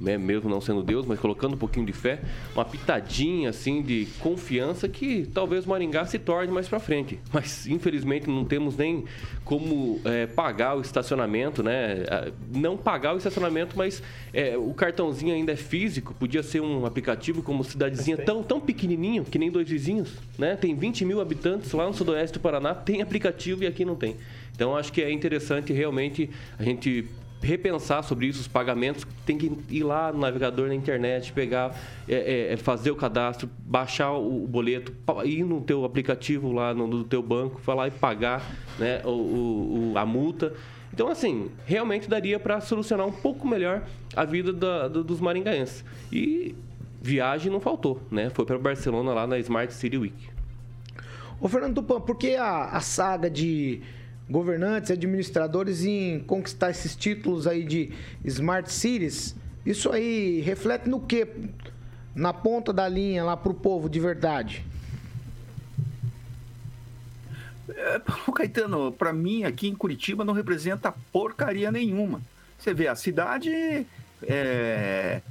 né, 0.00 0.16
mesmo 0.16 0.48
não 0.48 0.60
sendo 0.60 0.82
Deus, 0.82 1.04
mas 1.04 1.20
colocando 1.20 1.54
um 1.54 1.58
pouquinho 1.58 1.84
de 1.84 1.92
fé, 1.92 2.20
uma 2.54 2.64
pitadinha 2.64 3.50
assim 3.50 3.82
de 3.82 4.08
confiança 4.18 4.88
que 4.88 5.28
talvez 5.32 5.66
Maringá 5.66 6.06
se 6.06 6.18
torne 6.18 6.50
mais 6.52 6.68
para 6.68 6.80
frente. 6.80 7.20
Mas 7.32 7.66
infelizmente 7.66 8.28
não 8.28 8.44
temos 8.44 8.76
nem 8.76 9.04
como 9.44 10.00
é, 10.04 10.26
pagar 10.26 10.76
o 10.76 10.80
estacionamento, 10.80 11.62
né? 11.62 12.04
Não 12.54 12.76
pagar 12.76 13.14
o 13.14 13.18
estacionamento, 13.18 13.76
mas 13.76 14.02
é, 14.32 14.56
o 14.56 14.72
cartãozinho 14.72 15.34
ainda 15.34 15.52
é 15.52 15.56
físico, 15.56 16.14
podia 16.14 16.42
ser 16.42 16.60
um 16.60 16.86
aplicativo 16.86 17.42
como 17.42 17.62
cidadezinha 17.62 18.16
tão, 18.16 18.42
tão 18.42 18.60
pequenininho, 18.60 19.24
que 19.24 19.38
nem 19.38 19.50
dois 19.50 19.68
vizinhos, 19.68 20.12
né? 20.38 20.56
Tem 20.56 20.74
20 20.74 21.04
mil 21.04 21.20
habitantes 21.20 21.72
lá 21.72 21.86
no 21.86 21.94
sudoeste 21.94 22.38
do 22.38 22.40
Paraná, 22.40 22.74
tem 22.74 23.02
aplicativo 23.02 23.64
e 23.64 23.66
aqui 23.66 23.84
não 23.84 23.96
tem. 23.96 24.16
Então 24.54 24.76
acho 24.76 24.92
que 24.92 25.02
é 25.02 25.10
interessante 25.10 25.72
realmente 25.72 26.28
a 26.58 26.62
gente 26.62 27.06
repensar 27.42 28.02
sobre 28.02 28.26
isso, 28.26 28.40
os 28.40 28.48
pagamentos, 28.48 29.06
tem 29.24 29.38
que 29.38 29.50
ir 29.70 29.82
lá 29.82 30.12
no 30.12 30.18
navegador 30.18 30.68
na 30.68 30.74
internet, 30.74 31.32
pegar, 31.32 31.74
é, 32.08 32.52
é, 32.52 32.56
fazer 32.56 32.90
o 32.90 32.96
cadastro, 32.96 33.48
baixar 33.60 34.12
o, 34.12 34.46
boleto, 34.46 34.92
ir 35.24 35.44
no 35.44 35.60
teu 35.60 35.84
aplicativo 35.84 36.52
lá 36.52 36.74
no, 36.74 36.86
no 36.86 37.04
teu 37.04 37.22
banco, 37.22 37.60
falar 37.60 37.88
e 37.88 37.90
pagar 37.90 38.44
né, 38.78 39.00
o, 39.04 39.92
o, 39.92 39.92
a 39.96 40.04
multa. 40.04 40.52
Então, 40.92 41.08
assim, 41.08 41.50
realmente 41.64 42.08
daria 42.08 42.38
para 42.38 42.60
solucionar 42.60 43.06
um 43.06 43.12
pouco 43.12 43.46
melhor 43.46 43.84
a 44.14 44.24
vida 44.24 44.52
da, 44.52 44.88
do, 44.88 45.04
dos 45.04 45.20
maringaenses. 45.20 45.84
E 46.12 46.54
viagem 47.00 47.50
não 47.50 47.60
faltou, 47.60 48.02
né? 48.10 48.28
Foi 48.30 48.44
para 48.44 48.58
Barcelona 48.58 49.12
lá 49.12 49.26
na 49.26 49.38
Smart 49.38 49.72
City 49.72 49.96
Week. 49.96 50.28
Ô, 51.40 51.48
Fernando 51.48 51.76
Tupan, 51.76 52.00
por 52.00 52.16
que 52.16 52.36
a, 52.36 52.64
a 52.64 52.80
saga 52.80 53.30
de 53.30 53.80
governantes, 54.30 54.90
administradores 54.90 55.84
em 55.84 56.20
conquistar 56.20 56.70
esses 56.70 56.94
títulos 56.94 57.46
aí 57.46 57.64
de 57.64 57.92
Smart 58.24 58.70
Cities. 58.72 59.34
Isso 59.66 59.90
aí 59.90 60.40
reflete 60.40 60.88
no 60.88 61.00
que? 61.00 61.26
Na 62.14 62.32
ponta 62.32 62.72
da 62.72 62.88
linha 62.88 63.24
lá 63.24 63.36
para 63.36 63.50
o 63.50 63.54
povo 63.54 63.88
de 63.88 63.98
verdade. 63.98 64.64
É, 67.68 67.98
Paulo 67.98 68.32
Caetano, 68.32 68.92
para 68.92 69.12
mim 69.12 69.44
aqui 69.44 69.68
em 69.68 69.74
Curitiba 69.74 70.24
não 70.24 70.34
representa 70.34 70.94
porcaria 71.12 71.70
nenhuma. 71.70 72.20
Você 72.58 72.74
vê, 72.74 72.88
a 72.88 72.94
cidade 72.94 73.86
é, 74.22 75.22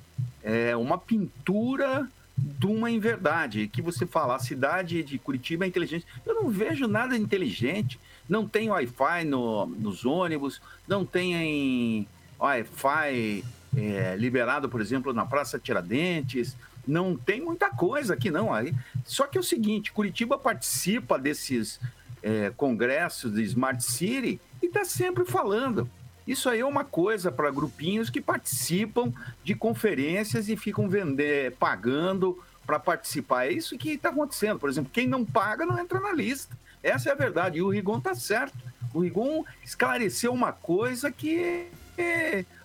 é 0.43 0.75
uma 0.75 0.97
pintura 0.97 2.07
de 2.37 2.65
uma 2.65 2.89
inverdade. 2.89 3.67
Que 3.67 3.81
você 3.81 4.05
fala, 4.05 4.35
a 4.35 4.39
cidade 4.39 5.03
de 5.03 5.17
Curitiba 5.19 5.65
é 5.65 5.67
inteligente. 5.67 6.05
Eu 6.25 6.33
não 6.35 6.49
vejo 6.49 6.87
nada 6.87 7.15
inteligente 7.15 7.99
não 8.29 8.47
tem 8.47 8.69
Wi-Fi 8.69 9.25
no, 9.25 9.65
nos 9.65 10.05
ônibus, 10.05 10.61
não 10.87 11.03
tem 11.03 12.07
Wi-Fi 12.39 13.43
é, 13.75 14.15
liberado, 14.15 14.69
por 14.69 14.79
exemplo, 14.79 15.11
na 15.11 15.25
Praça 15.25 15.57
Tiradentes, 15.57 16.55
não 16.87 17.17
tem 17.17 17.41
muita 17.41 17.69
coisa 17.69 18.13
aqui 18.13 18.31
não. 18.31 18.53
Aí, 18.53 18.73
só 19.03 19.25
que 19.25 19.37
é 19.37 19.41
o 19.41 19.43
seguinte, 19.43 19.91
Curitiba 19.91 20.37
participa 20.37 21.17
desses 21.17 21.79
é, 22.21 22.51
congressos 22.55 23.33
de 23.33 23.43
Smart 23.43 23.83
City 23.83 24.39
e 24.61 24.67
está 24.67 24.85
sempre 24.85 25.25
falando. 25.25 25.89
Isso 26.27 26.47
aí 26.47 26.59
é 26.59 26.65
uma 26.65 26.83
coisa 26.83 27.31
para 27.31 27.49
grupinhos 27.49 28.09
que 28.09 28.21
participam 28.21 29.11
de 29.43 29.55
conferências 29.55 30.47
e 30.47 30.55
ficam 30.55 30.87
vender, 30.87 31.55
pagando 31.57 32.37
para 32.67 32.77
participar. 32.77 33.47
É 33.47 33.51
isso 33.51 33.77
que 33.77 33.93
está 33.93 34.09
acontecendo. 34.09 34.59
Por 34.59 34.69
exemplo, 34.69 34.91
quem 34.93 35.07
não 35.07 35.25
paga 35.25 35.65
não 35.65 35.79
entra 35.79 35.99
na 35.99 36.13
lista. 36.13 36.55
Essa 36.81 37.09
é 37.09 37.11
a 37.11 37.15
verdade. 37.15 37.57
E 37.57 37.61
o 37.61 37.69
Rigon 37.69 37.97
está 37.97 38.15
certo. 38.15 38.57
O 38.93 39.01
Rigon 39.01 39.43
esclareceu 39.63 40.33
uma 40.33 40.51
coisa 40.51 41.11
que 41.11 41.67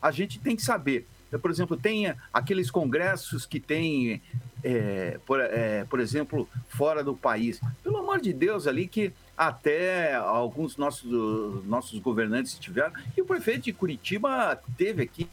a 0.00 0.11
gente 0.11 0.38
tem 0.38 0.55
que 0.55 0.62
saber. 0.62 1.07
Por 1.42 1.50
exemplo, 1.50 1.77
tem 1.77 2.14
aqueles 2.33 2.70
congressos 2.70 3.44
que 3.44 3.59
tem, 3.59 4.22
é, 4.62 5.18
por, 5.27 5.40
é, 5.40 5.85
por 5.85 5.98
exemplo, 5.98 6.48
fora 6.68 7.03
do 7.03 7.16
país. 7.16 7.61
Pelo 7.83 7.98
amor 7.98 8.20
de 8.20 8.33
Deus, 8.33 8.68
ali 8.68 8.87
que 8.87 9.12
até 9.37 10.14
alguns 10.14 10.77
nossos, 10.77 11.64
nossos 11.64 11.98
governantes 11.98 12.57
tiveram. 12.59 12.92
E 13.16 13.20
o 13.20 13.24
prefeito 13.24 13.64
de 13.64 13.72
Curitiba 13.72 14.61
teve 14.77 15.03
aqui 15.03 15.29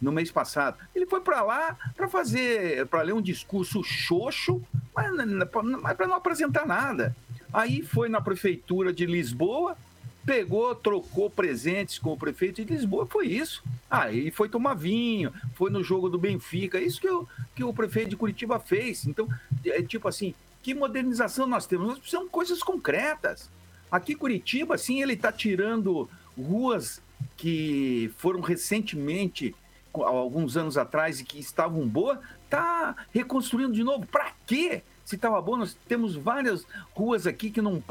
no 0.00 0.12
mês 0.12 0.30
passado. 0.30 0.78
Ele 0.94 1.06
foi 1.06 1.20
para 1.20 1.42
lá 1.42 1.76
para 1.96 2.08
fazer, 2.08 2.86
para 2.86 3.02
ler 3.02 3.14
um 3.14 3.22
discurso 3.22 3.82
xoxo, 3.82 4.62
mas, 4.94 5.10
mas 5.82 5.96
para 5.96 6.06
não 6.06 6.14
apresentar 6.14 6.66
nada. 6.66 7.16
Aí 7.52 7.82
foi 7.82 8.08
na 8.08 8.20
prefeitura 8.20 8.92
de 8.92 9.06
Lisboa, 9.06 9.76
pegou, 10.24 10.74
trocou 10.74 11.30
presentes 11.30 11.98
com 11.98 12.12
o 12.12 12.16
prefeito 12.16 12.62
de 12.62 12.74
Lisboa, 12.74 13.06
foi 13.06 13.28
isso. 13.28 13.62
Aí 13.90 14.30
foi 14.30 14.48
tomar 14.48 14.74
vinho, 14.74 15.32
foi 15.54 15.70
no 15.70 15.82
jogo 15.82 16.10
do 16.10 16.18
Benfica, 16.18 16.78
isso 16.78 17.00
que, 17.00 17.08
o 17.08 17.26
que 17.54 17.64
o 17.64 17.72
prefeito 17.72 18.10
de 18.10 18.16
Curitiba 18.16 18.60
fez. 18.60 19.06
Então, 19.06 19.26
é 19.64 19.82
tipo 19.82 20.06
assim, 20.06 20.34
que 20.62 20.74
modernização 20.74 21.46
nós 21.46 21.66
temos? 21.66 21.88
Nós 21.88 21.98
precisamos 21.98 22.26
de 22.26 22.32
coisas 22.32 22.62
concretas. 22.62 23.50
Aqui 23.90 24.14
Curitiba, 24.14 24.74
assim, 24.74 25.00
ele 25.00 25.14
está 25.14 25.32
tirando 25.32 26.08
ruas 26.36 27.00
que 27.36 28.12
foram 28.18 28.40
recentemente, 28.40 29.54
alguns 29.94 30.56
anos 30.56 30.76
atrás, 30.76 31.20
e 31.20 31.24
que 31.24 31.38
estavam 31.38 31.88
boas, 31.88 32.18
está 32.44 32.94
reconstruindo 33.14 33.72
de 33.72 33.82
novo. 33.82 34.06
Para 34.06 34.32
quê? 34.46 34.82
Se 35.08 35.16
estava 35.16 35.40
bom, 35.40 35.56
nós 35.56 35.74
temos 35.88 36.14
várias 36.14 36.66
ruas 36.94 37.26
aqui 37.26 37.50
que 37.50 37.62
não 37.62 37.82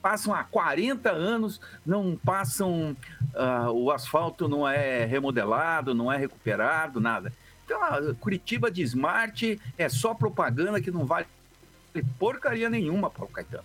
passam 0.00 0.32
há 0.32 0.44
40 0.44 1.10
anos, 1.10 1.60
não 1.84 2.16
passam, 2.24 2.96
uh, 3.34 3.72
o 3.72 3.90
asfalto 3.90 4.48
não 4.48 4.68
é 4.68 5.04
remodelado, 5.04 5.92
não 5.92 6.12
é 6.12 6.16
recuperado, 6.16 7.00
nada. 7.00 7.32
Então, 7.64 7.82
a 7.82 8.14
Curitiba 8.14 8.70
de 8.70 8.80
Smart 8.82 9.60
é 9.76 9.88
só 9.88 10.14
propaganda 10.14 10.80
que 10.80 10.92
não 10.92 11.04
vale 11.04 11.26
porcaria 12.16 12.70
nenhuma, 12.70 13.10
Paulo 13.10 13.32
Caetano. 13.32 13.64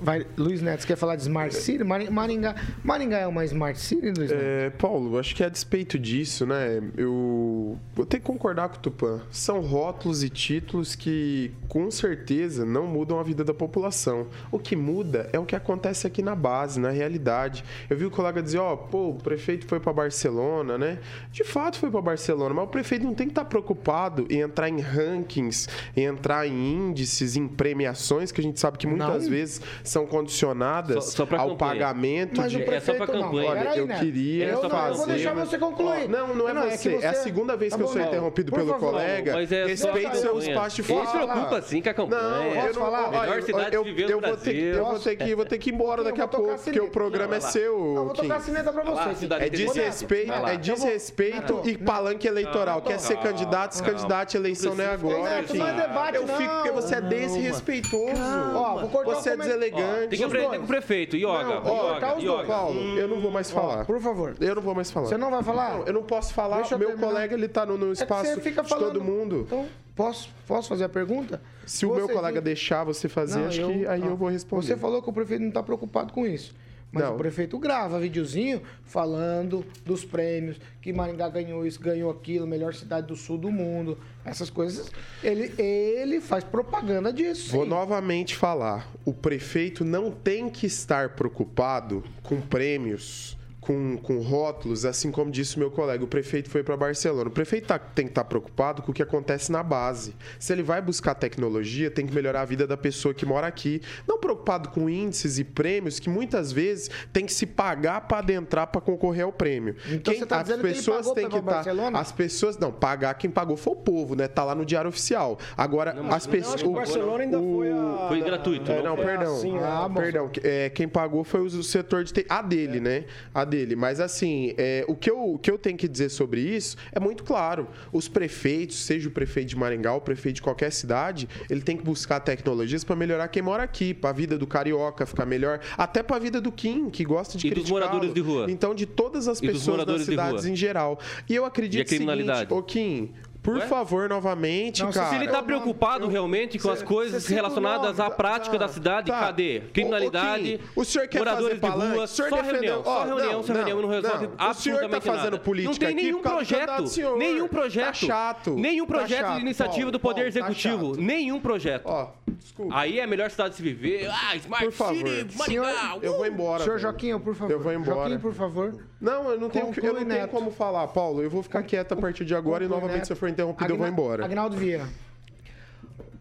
Vai, 0.00 0.24
Luiz 0.36 0.62
Neto, 0.62 0.80
você 0.82 0.86
quer 0.86 0.96
falar 0.96 1.16
de 1.16 1.22
Smart 1.22 1.54
City? 1.54 1.82
Mari- 1.82 2.08
Maringá, 2.10 2.54
Maringá 2.84 3.18
é 3.18 3.26
uma 3.26 3.44
Smart 3.44 3.78
City, 3.80 4.06
Luiz 4.16 4.30
Neto? 4.30 4.34
É, 4.40 4.70
Paulo, 4.70 5.18
acho 5.18 5.34
que 5.34 5.42
a 5.42 5.48
despeito 5.48 5.98
disso, 5.98 6.46
né, 6.46 6.80
eu 6.96 7.76
vou 7.94 8.06
ter 8.06 8.18
que 8.20 8.24
concordar 8.24 8.68
com 8.68 8.76
o 8.76 8.78
Tupã. 8.78 9.20
São 9.30 9.60
rótulos 9.60 10.22
e 10.22 10.28
títulos 10.30 10.94
que, 10.94 11.50
com 11.68 11.90
certeza, 11.90 12.64
não 12.64 12.86
mudam 12.86 13.18
a 13.18 13.22
vida 13.24 13.42
da 13.42 13.52
população. 13.52 14.28
O 14.52 14.58
que 14.58 14.76
muda 14.76 15.28
é 15.32 15.38
o 15.38 15.44
que 15.44 15.56
acontece 15.56 16.06
aqui 16.06 16.22
na 16.22 16.36
base, 16.36 16.78
na 16.78 16.90
realidade. 16.90 17.64
Eu 17.90 17.96
vi 17.96 18.04
o 18.06 18.10
colega 18.10 18.40
dizer, 18.40 18.58
ó, 18.58 18.76
pô, 18.76 19.08
o 19.10 19.14
prefeito 19.16 19.66
foi 19.66 19.80
para 19.80 19.92
Barcelona, 19.92 20.78
né? 20.78 20.98
De 21.32 21.42
fato 21.42 21.76
foi 21.78 21.90
para 21.90 22.00
Barcelona, 22.00 22.54
mas 22.54 22.64
o 22.64 22.68
prefeito 22.68 23.04
não 23.04 23.14
tem 23.14 23.26
que 23.26 23.32
estar 23.32 23.44
preocupado 23.46 24.26
em 24.30 24.40
entrar 24.40 24.68
em 24.68 24.80
rankings, 24.80 25.66
em 25.96 26.04
entrar 26.04 26.46
em 26.46 26.72
índices, 26.74 27.36
em 27.36 27.48
premiações, 27.48 28.30
que 28.30 28.40
a 28.40 28.44
gente 28.44 28.60
sabe 28.60 28.78
que 28.78 28.86
muitas 28.86 29.24
Não. 29.24 29.30
vezes 29.30 29.60
são 29.88 30.06
condicionadas 30.06 31.04
Só- 31.06 31.26
só 31.26 31.36
ao 31.36 31.56
pagamento 31.56 32.40
Mas 32.40 32.50
de 32.52 32.58
o 32.58 32.60
é 32.60 32.80
só 32.80 32.94
pra 32.94 33.06
prefeito 33.06 33.12
não. 33.12 33.22
campanha. 33.30 33.50
Olha, 33.50 33.76
eu 33.76 33.86
Neto. 33.86 34.00
queria 34.00 34.46
eu 34.48 34.62
não, 34.62 34.70
fazer. 34.70 34.90
eu 34.90 34.94
vou 34.96 35.06
deixar 35.06 35.34
você 35.34 35.58
concluir. 35.58 36.08
Não, 36.08 36.34
não 36.34 36.48
é, 36.48 36.52
Não, 36.52 36.62
é 36.64 36.76
você. 36.76 36.94
É 36.96 37.06
a 37.08 37.12
você- 37.14 37.22
segunda 37.22 37.56
vez 37.56 37.70
Tá 37.72 37.76
que 37.76 37.82
eu 37.82 37.86
bom, 37.86 37.92
sou 37.92 38.02
não. 38.02 38.08
interrompido 38.08 38.50
Por 38.52 38.58
pelo 38.58 38.72
favor. 38.72 38.90
colega. 38.92 39.32
Mas 39.34 39.52
é 39.52 39.76
só 39.76 39.92
Respeite 39.92 40.16
seu 40.18 40.38
espaço 40.38 40.82
de 40.82 40.92
Ele 40.92 41.00
se 41.00 41.06
fala. 41.12 41.26
preocupa 41.32 41.62
sim 41.62 41.82
com 41.82 41.88
a 41.88 41.94
campanha. 41.94 42.22
Não, 42.22 42.44
eu 42.44 42.74
não 42.74 42.80
falar? 42.82 43.08
olha, 43.08 43.20
Melhor 43.20 43.42
cidade 43.42 43.76
eu, 43.76 43.84
de 43.84 43.90
viver 43.92 44.12
eu 44.12 44.20
no 44.20 44.26
vou 44.28 44.36
ter 44.36 44.52
que, 44.52 44.60
eu 44.60 44.84
vou 44.84 44.98
ter 44.98 45.16
que, 45.16 45.34
vou 45.34 45.44
ter 45.44 45.58
que 45.58 45.70
ir 45.70 45.74
embora 45.74 46.00
Eu 46.00 46.04
daqui 46.04 46.20
a 46.20 46.28
pouco, 46.28 46.58
porque 46.62 46.80
o 46.80 46.90
programa 46.90 47.36
é 47.36 47.40
seu, 47.40 47.78
Não, 47.78 48.04
vou 48.06 48.14
tocar 48.14 48.36
a 48.36 48.40
cineta 48.40 48.72
pra 48.72 48.82
você. 48.82 49.26
É 49.40 49.48
desrespeito, 49.48 50.32
é 50.32 50.56
desrespeito 50.56 51.52
Eu 51.52 51.56
vou- 51.62 51.68
e 51.68 51.78
palanque 51.78 52.26
eleitoral. 52.28 52.82
Quer 52.82 52.98
ser 52.98 53.16
candidato, 53.18 53.72
se 53.72 53.82
candidato, 53.82 54.34
eleição 54.36 54.74
não 54.74 54.84
é 54.84 54.88
agora. 54.88 55.18
Não 55.18 55.66
é 55.66 55.72
debate, 55.72 56.16
Eu 56.16 56.26
fico 56.26 56.54
porque 56.54 56.70
você 56.70 56.94
é 56.96 57.00
não. 57.00 57.08
desrespeitoso. 57.08 58.12
Ó, 58.54 58.78
vou 58.80 58.88
cortar 58.90 59.08
Você 59.14 59.30
é 59.30 59.34
o 59.34 59.36
deselegante. 59.78 60.08
Tem 60.08 60.18
que 60.18 60.24
aprender 60.24 60.58
com 60.58 60.64
o 60.64 60.66
prefeito. 60.66 61.16
Yoga. 61.16 61.42
Não, 61.44 61.62
ó, 61.66 62.18
yoga. 62.18 62.44
Paulo, 62.46 62.98
eu 62.98 63.08
não 63.08 63.20
vou 63.20 63.30
mais 63.30 63.50
falar. 63.50 63.84
Por 63.84 64.00
favor. 64.00 64.36
Eu 64.40 64.54
não 64.54 64.62
vou 64.62 64.74
mais 64.74 64.90
falar. 64.90 65.06
Você 65.06 65.16
não 65.16 65.30
vai 65.30 65.42
falar? 65.42 65.78
Não, 65.78 65.86
eu 65.86 65.92
não 65.92 66.02
posso 66.02 66.32
falar. 66.34 66.56
Deixa 66.58 66.74
eu 66.74 66.78
meu 66.78 66.96
colega 66.98 67.34
ele 67.34 67.48
tá 67.48 67.64
no, 67.66 67.76
no 67.78 67.88
É 67.90 67.92
espaço 67.92 68.34
você 68.34 68.40
fica 68.40 68.62
de 68.62 68.68
falando- 68.68 68.92
todo 68.94 69.04
mundo. 69.04 69.44
Então, 69.46 69.66
posso, 69.94 70.28
posso 70.46 70.68
fazer 70.68 70.84
a 70.84 70.88
pergunta? 70.88 71.40
Se 71.66 71.84
o 71.86 71.94
meu 71.94 72.06
Você 72.06 72.12
colega 72.14 72.34
viu- 72.34 72.42
deixar 72.42 72.84
você 72.84 73.08
fazer, 73.08 73.38
Não, 73.40 73.46
acho 73.48 73.66
que 73.66 73.86
aí 73.86 74.04
eu 74.04 74.16
vou 74.16 74.28
responder. 74.28 74.66
Você 74.66 74.76
falou 74.76 75.02
que 75.02 75.10
o 75.10 75.12
prefeito 75.12 75.40
não 75.42 75.48
está 75.48 75.62
preocupado 75.62 76.12
com 76.12 76.26
isso. 76.26 76.54
Mas 76.90 77.04
Não. 77.04 77.14
o 77.14 77.18
prefeito 77.18 77.58
grava 77.58 78.00
videozinho 78.00 78.62
falando 78.84 79.64
dos 79.84 80.04
prêmios, 80.04 80.58
que 80.80 80.92
Maringá 80.92 81.28
ganhou 81.28 81.66
isso, 81.66 81.80
ganhou 81.80 82.10
aquilo, 82.10 82.46
melhor 82.46 82.74
cidade 82.74 83.06
do 83.06 83.16
sul 83.16 83.36
do 83.36 83.50
mundo, 83.50 83.98
essas 84.24 84.48
coisas. 84.50 84.90
Ele, 85.22 85.52
ele 85.60 86.20
faz 86.20 86.44
propaganda 86.44 87.12
disso. 87.12 87.52
Vou 87.52 87.64
sim. 87.64 87.70
novamente 87.70 88.34
falar. 88.34 88.90
O 89.04 89.12
prefeito 89.12 89.84
não 89.84 90.10
tem 90.10 90.48
que 90.48 90.66
estar 90.66 91.10
preocupado 91.10 92.02
com 92.22 92.40
prêmios, 92.40 93.37
com, 93.68 93.98
com 93.98 94.18
rótulos, 94.20 94.86
assim 94.86 95.10
como 95.10 95.30
disse 95.30 95.56
o 95.56 95.58
meu 95.58 95.70
colega. 95.70 96.02
O 96.02 96.06
prefeito 96.06 96.48
foi 96.48 96.62
para 96.62 96.74
Barcelona. 96.74 97.28
O 97.28 97.30
prefeito 97.30 97.66
tá- 97.66 97.78
tem 97.78 98.06
que 98.06 98.12
estar 98.12 98.24
preocupado 98.24 98.80
com 98.80 98.90
o 98.92 98.94
que 98.94 99.02
acontece 99.02 99.52
na 99.52 99.62
base. 99.62 100.14
Se 100.38 100.54
ele 100.54 100.62
vai 100.62 100.80
buscar 100.80 101.14
tecnologia, 101.14 101.90
tem 101.90 102.06
que 102.06 102.14
melhorar 102.14 102.40
a 102.40 102.44
vida 102.46 102.66
da 102.66 102.78
pessoa 102.78 103.12
que 103.12 103.26
mora 103.26 103.46
aqui. 103.46 103.82
Não 104.06 104.18
preocupado 104.18 104.70
com 104.70 104.88
índices 104.88 105.38
e 105.38 105.44
prêmios 105.44 106.00
que 106.00 106.08
muitas 106.08 106.50
vezes 106.50 106.90
tem 107.12 107.26
que 107.26 107.32
se 107.32 107.44
pagar 107.44 108.08
para 108.08 108.18
adentrar 108.20 108.68
para 108.68 108.80
concorrer 108.80 109.24
ao 109.24 109.32
prêmio. 109.32 109.76
Então 109.90 110.14
você 110.14 110.24
tá 110.24 110.36
as 110.38 110.44
dizendo 110.44 110.60
que 110.62 110.66
ele 110.68 110.74
pessoas 110.74 111.06
que 111.12 111.20
estar. 111.20 111.40
Barcelona? 111.42 111.98
As 111.98 112.10
pessoas 112.10 112.56
não 112.56 112.72
pagar 112.72 113.12
quem 113.14 113.30
pagou 113.30 113.56
foi 113.58 113.74
o 113.74 113.76
povo, 113.76 114.14
né? 114.16 114.26
Tá 114.28 114.44
lá 114.44 114.54
no 114.54 114.64
diário 114.64 114.88
oficial. 114.88 115.38
Agora 115.54 115.94
as 116.10 116.26
pessoas. 116.26 116.62
o 116.62 116.72
Barcelona 116.72 117.24
ainda 117.24 117.38
foi 117.38 117.70
a- 117.70 118.06
Foi 118.08 118.20
gratuito. 118.22 118.72
É, 118.72 118.82
não, 118.82 118.96
foi 118.96 119.04
perdão. 119.04 119.34
assim, 119.36 119.58
ah, 119.58 119.86
bom. 119.86 120.00
perdão. 120.00 120.30
É, 120.42 120.70
quem 120.70 120.88
pagou 120.88 121.22
foi 121.22 121.42
o 121.42 121.62
setor 121.62 122.02
de 122.02 122.14
TI. 122.14 122.24
A 122.30 122.40
dele, 122.40 122.80
né? 122.80 123.04
A 123.34 123.44
dele. 123.44 123.57
Mas 123.76 124.00
assim, 124.00 124.54
é, 124.56 124.84
o, 124.88 124.94
que 124.94 125.10
eu, 125.10 125.34
o 125.34 125.38
que 125.38 125.50
eu 125.50 125.58
tenho 125.58 125.76
que 125.76 125.88
dizer 125.88 126.08
sobre 126.08 126.40
isso 126.40 126.76
é 126.92 127.00
muito 127.00 127.24
claro. 127.24 127.68
Os 127.92 128.08
prefeitos, 128.08 128.76
seja 128.76 129.08
o 129.08 129.12
prefeito 129.12 129.48
de 129.48 129.56
Maringá, 129.56 129.94
o 129.94 130.00
prefeito 130.00 130.36
de 130.36 130.42
qualquer 130.42 130.70
cidade, 130.70 131.28
ele 131.48 131.60
tem 131.60 131.76
que 131.76 131.84
buscar 131.84 132.20
tecnologias 132.20 132.84
para 132.84 132.96
melhorar 132.96 133.28
quem 133.28 133.42
mora 133.42 133.62
aqui, 133.62 133.92
para 133.94 134.10
a 134.10 134.12
vida 134.12 134.38
do 134.38 134.46
carioca 134.46 135.06
ficar 135.06 135.26
melhor, 135.26 135.60
até 135.76 136.02
para 136.02 136.16
a 136.16 136.18
vida 136.18 136.40
do 136.40 136.52
Kim, 136.52 136.90
que 136.90 137.04
gosta 137.04 137.38
de 137.38 137.48
E 137.48 137.50
dos 137.50 137.70
moradores 137.70 138.12
de 138.12 138.20
rua. 138.20 138.46
Então, 138.48 138.74
de 138.74 138.86
todas 138.86 139.28
as 139.28 139.38
E 139.42 139.46
pessoas 139.46 139.84
das 139.84 140.02
cidades 140.02 140.44
em 140.44 140.56
geral. 140.56 140.98
E 141.28 141.34
eu 141.34 141.44
acredito 141.44 141.80
E 141.80 141.82
a 141.82 141.84
criminalidade? 141.84 142.38
seguinte, 142.40 142.54
ô 142.54 142.62
Kim, 142.62 143.12
por 143.48 143.56
Ué? 143.58 143.66
favor, 143.66 144.08
novamente, 144.08 144.82
Não, 144.82 144.92
se 144.92 144.98
cara. 144.98 145.10
Se 145.10 145.16
ele 145.16 145.28
tá 145.28 145.42
preocupado 145.42 146.04
eu- 146.04 146.08
realmente 146.10 146.58
com 146.58 146.70
as 146.70 146.80
Cê- 146.80 146.84
coisas 146.84 147.22
cê 147.24 147.34
relacionadas 147.34 147.98
à 147.98 148.10
prática 148.10 148.58
tá, 148.58 148.66
da 148.66 148.68
cidade, 148.72 149.10
tá. 149.10 149.18
cadê? 149.20 149.62
Criminalidade, 149.72 150.54
ô, 150.54 150.58
Kim, 150.58 150.80
o 150.80 150.84
senhor 150.84 151.08
quer 151.08 151.18
moradores 151.18 151.58
fazer 151.58 151.72
de 151.78 151.86
rua, 151.94 152.04
O 152.04 152.06
senhor 152.06 152.28
só 152.28 152.36
defendeu- 152.36 152.60
reunião, 152.60 152.84
só 152.84 153.04
reunião, 153.04 153.42
só 153.42 153.52
reunião, 153.54 153.76
não 153.76 153.82
não, 153.82 153.88
resolve 153.88 154.26
não. 154.26 154.26
O 154.26 154.28
senhor 154.28 154.36
tá 154.36 154.44
absolutamente 154.46 155.06
fazendo 155.06 155.24
nada. 155.24 155.38
política 155.38 155.72
Não 155.72 155.78
tem 155.78 155.88
aqui 155.88 156.02
nenhum 156.04 156.20
projeto, 156.22 156.86
senhor. 156.88 157.16
nenhum 157.16 157.48
Tá 157.48 157.48
projeto, 157.48 157.94
chato. 157.94 158.50
nenhum 158.54 158.86
Tá 158.86 158.94
projeto 158.98 159.20
chato, 159.20 159.34
de 159.36 159.40
iniciativa 159.40 159.76
Paulo, 159.78 159.92
do 159.92 160.00
Poder 160.00 160.20
Paulo, 160.20 160.32
tá 160.32 160.38
Executivo, 160.50 160.96
nenhum 160.96 161.40
projeto. 161.40 161.82
Ó, 161.86 162.08
desculpa. 162.26 162.76
Aí 162.78 162.98
é 162.98 163.04
a 163.04 163.06
melhor 163.06 163.30
cidade 163.30 163.50
de 163.50 163.56
se 163.56 163.62
viver. 163.62 164.08
Ah, 164.10 164.36
Smart 164.36 164.64
Por 164.66 164.72
favor. 164.72 165.08
City, 165.08 165.38
Maringá. 165.38 165.96
Eu 166.02 166.16
vou 166.16 166.26
embora. 166.26 166.64
Senhor. 166.64 166.78
Joaquim, 166.78 167.18
por 167.18 167.34
favor. 167.34 167.52
Eu 167.52 167.60
vou 167.60 167.72
embora. 167.72 167.96
Joaquim, 168.00 168.18
por 168.18 168.34
favor. 168.34 168.74
Não, 169.00 169.30
eu 169.30 169.38
não 169.40 169.48
tenho, 169.48 169.72
eu 169.80 169.94
não 169.94 170.04
tenho 170.04 170.28
como 170.28 170.50
falar, 170.50 170.88
Paulo. 170.88 171.22
Eu 171.22 171.30
vou 171.30 171.40
ficar 171.42 171.62
quieto 171.62 171.92
a 171.92 171.96
partir 171.96 172.24
de 172.24 172.34
agora 172.34 172.64
e 172.64 172.68
novamente 172.68 173.06
se 173.06 173.14
for 173.14 173.28
interrompido 173.38 173.72
eu 173.72 173.76
vou 173.76 173.86
Agna- 173.86 173.92
embora. 173.96 174.24
Agnaldo 174.24 174.56
Vieira. 174.56 174.88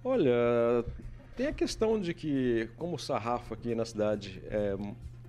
Olha, 0.03 0.85
tem 1.35 1.47
a 1.47 1.53
questão 1.53 1.99
de 1.99 2.13
que, 2.13 2.69
como 2.77 2.95
o 2.95 2.99
sarrafo 2.99 3.53
aqui 3.53 3.73
na 3.73 3.83
cidade 3.85 4.41
é 4.49 4.77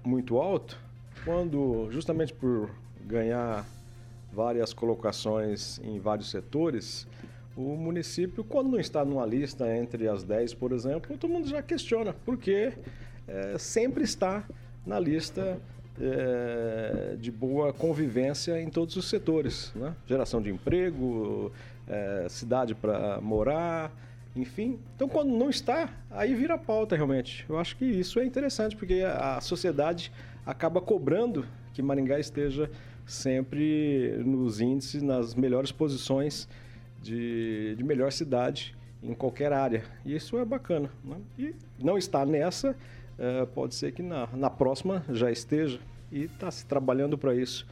muito 0.05 0.37
alto, 0.37 0.79
quando, 1.25 1.89
justamente 1.91 2.33
por 2.33 2.71
ganhar 3.05 3.65
várias 4.33 4.73
colocações 4.73 5.81
em 5.83 5.99
vários 5.99 6.31
setores, 6.31 7.07
o 7.57 7.75
município, 7.75 8.45
quando 8.45 8.71
não 8.71 8.79
está 8.79 9.05
numa 9.05 9.27
lista 9.27 9.75
entre 9.77 10.07
as 10.07 10.23
10, 10.23 10.55
por 10.55 10.71
exemplo, 10.73 11.17
todo 11.17 11.31
mundo 11.31 11.49
já 11.49 11.61
questiona, 11.63 12.15
porque 12.25 12.73
é, 13.27 13.59
sempre 13.59 14.05
está 14.05 14.45
na 14.87 15.01
lista 15.01 15.59
é, 16.01 17.17
de 17.19 17.33
boa 17.33 17.73
convivência 17.73 18.61
em 18.61 18.71
todos 18.71 18.95
os 18.97 19.09
setores. 19.09 19.73
Né? 19.75 19.93
Geração 20.07 20.41
de 20.41 20.51
emprego, 20.51 21.51
é, 21.89 22.27
cidade 22.29 22.75
para 22.75 23.21
morar, 23.21 23.93
enfim. 24.37 24.79
Então, 24.95 25.09
quando 25.09 25.31
não 25.31 25.51
está, 25.51 25.89
aí 26.11 26.35
vira 26.35 26.57
pauta 26.59 26.95
realmente. 26.95 27.45
Eu 27.49 27.59
acho 27.59 27.77
que 27.77 27.85
isso 27.85 28.21
é 28.21 28.25
interessante, 28.25 28.77
porque 28.77 29.03
a 29.03 29.41
sociedade 29.41 30.13
acaba 30.45 30.81
cobrando 30.81 31.47
que 31.73 31.83
Maringá 31.83 32.19
esteja 32.19 32.71
sempre 33.07 34.23
nos 34.25 34.61
índices, 34.61 35.03
nas 35.03 35.35
melhores 35.35 35.73
posições 35.73 36.49
de, 37.03 37.75
de 37.77 37.85
melhor 37.85 38.13
cidade 38.13 38.77
em 39.03 39.15
qualquer 39.15 39.53
área. 39.53 39.83
E 40.05 40.15
isso 40.15 40.37
é 40.39 40.45
bacana. 40.45 40.91
Né? 41.05 41.17
E 41.39 41.55
não 41.83 41.97
está 41.97 42.27
nessa, 42.27 42.77
eh, 43.19 43.47
pode 43.55 43.75
ser 43.75 43.93
que 43.93 44.03
na, 44.03 44.29
na 44.35 44.51
próxima 44.51 45.05
já 45.09 45.31
esteja 45.31 45.81
e 46.11 46.25
está 46.25 46.51
se 46.51 46.67
trabalhando 46.67 47.17
para 47.17 47.35
isso. 47.35 47.67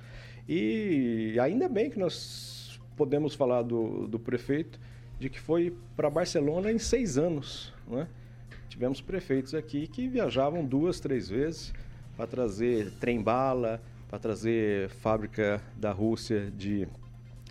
E 0.48 1.37
ainda 1.40 1.68
bem 1.68 1.90
que 1.90 1.98
nós 1.98 2.56
podemos 2.96 3.35
falar 3.35 3.62
do, 3.62 4.06
do 4.09 4.18
prefeito 4.18 4.78
de 5.18 5.30
que 5.30 5.40
foi 5.40 5.76
para 5.96 6.11
Barcelona 6.11 6.70
em 6.70 6.78
seis 6.78 7.16
anos. 7.16 7.72
Né? 7.88 8.06
Tivemos 8.68 9.00
prefeitos 9.00 9.54
aqui 9.54 9.87
que 9.87 10.09
viajavam 10.09 10.64
duas, 10.64 11.00
três 11.00 11.28
vezes 11.28 11.72
para 12.16 12.26
trazer 12.26 12.92
trem-bala, 12.98 13.80
para 14.09 14.18
trazer 14.18 14.88
fábrica 14.88 15.61
da 15.76 15.92
Rússia 15.92 16.50
de, 16.56 16.88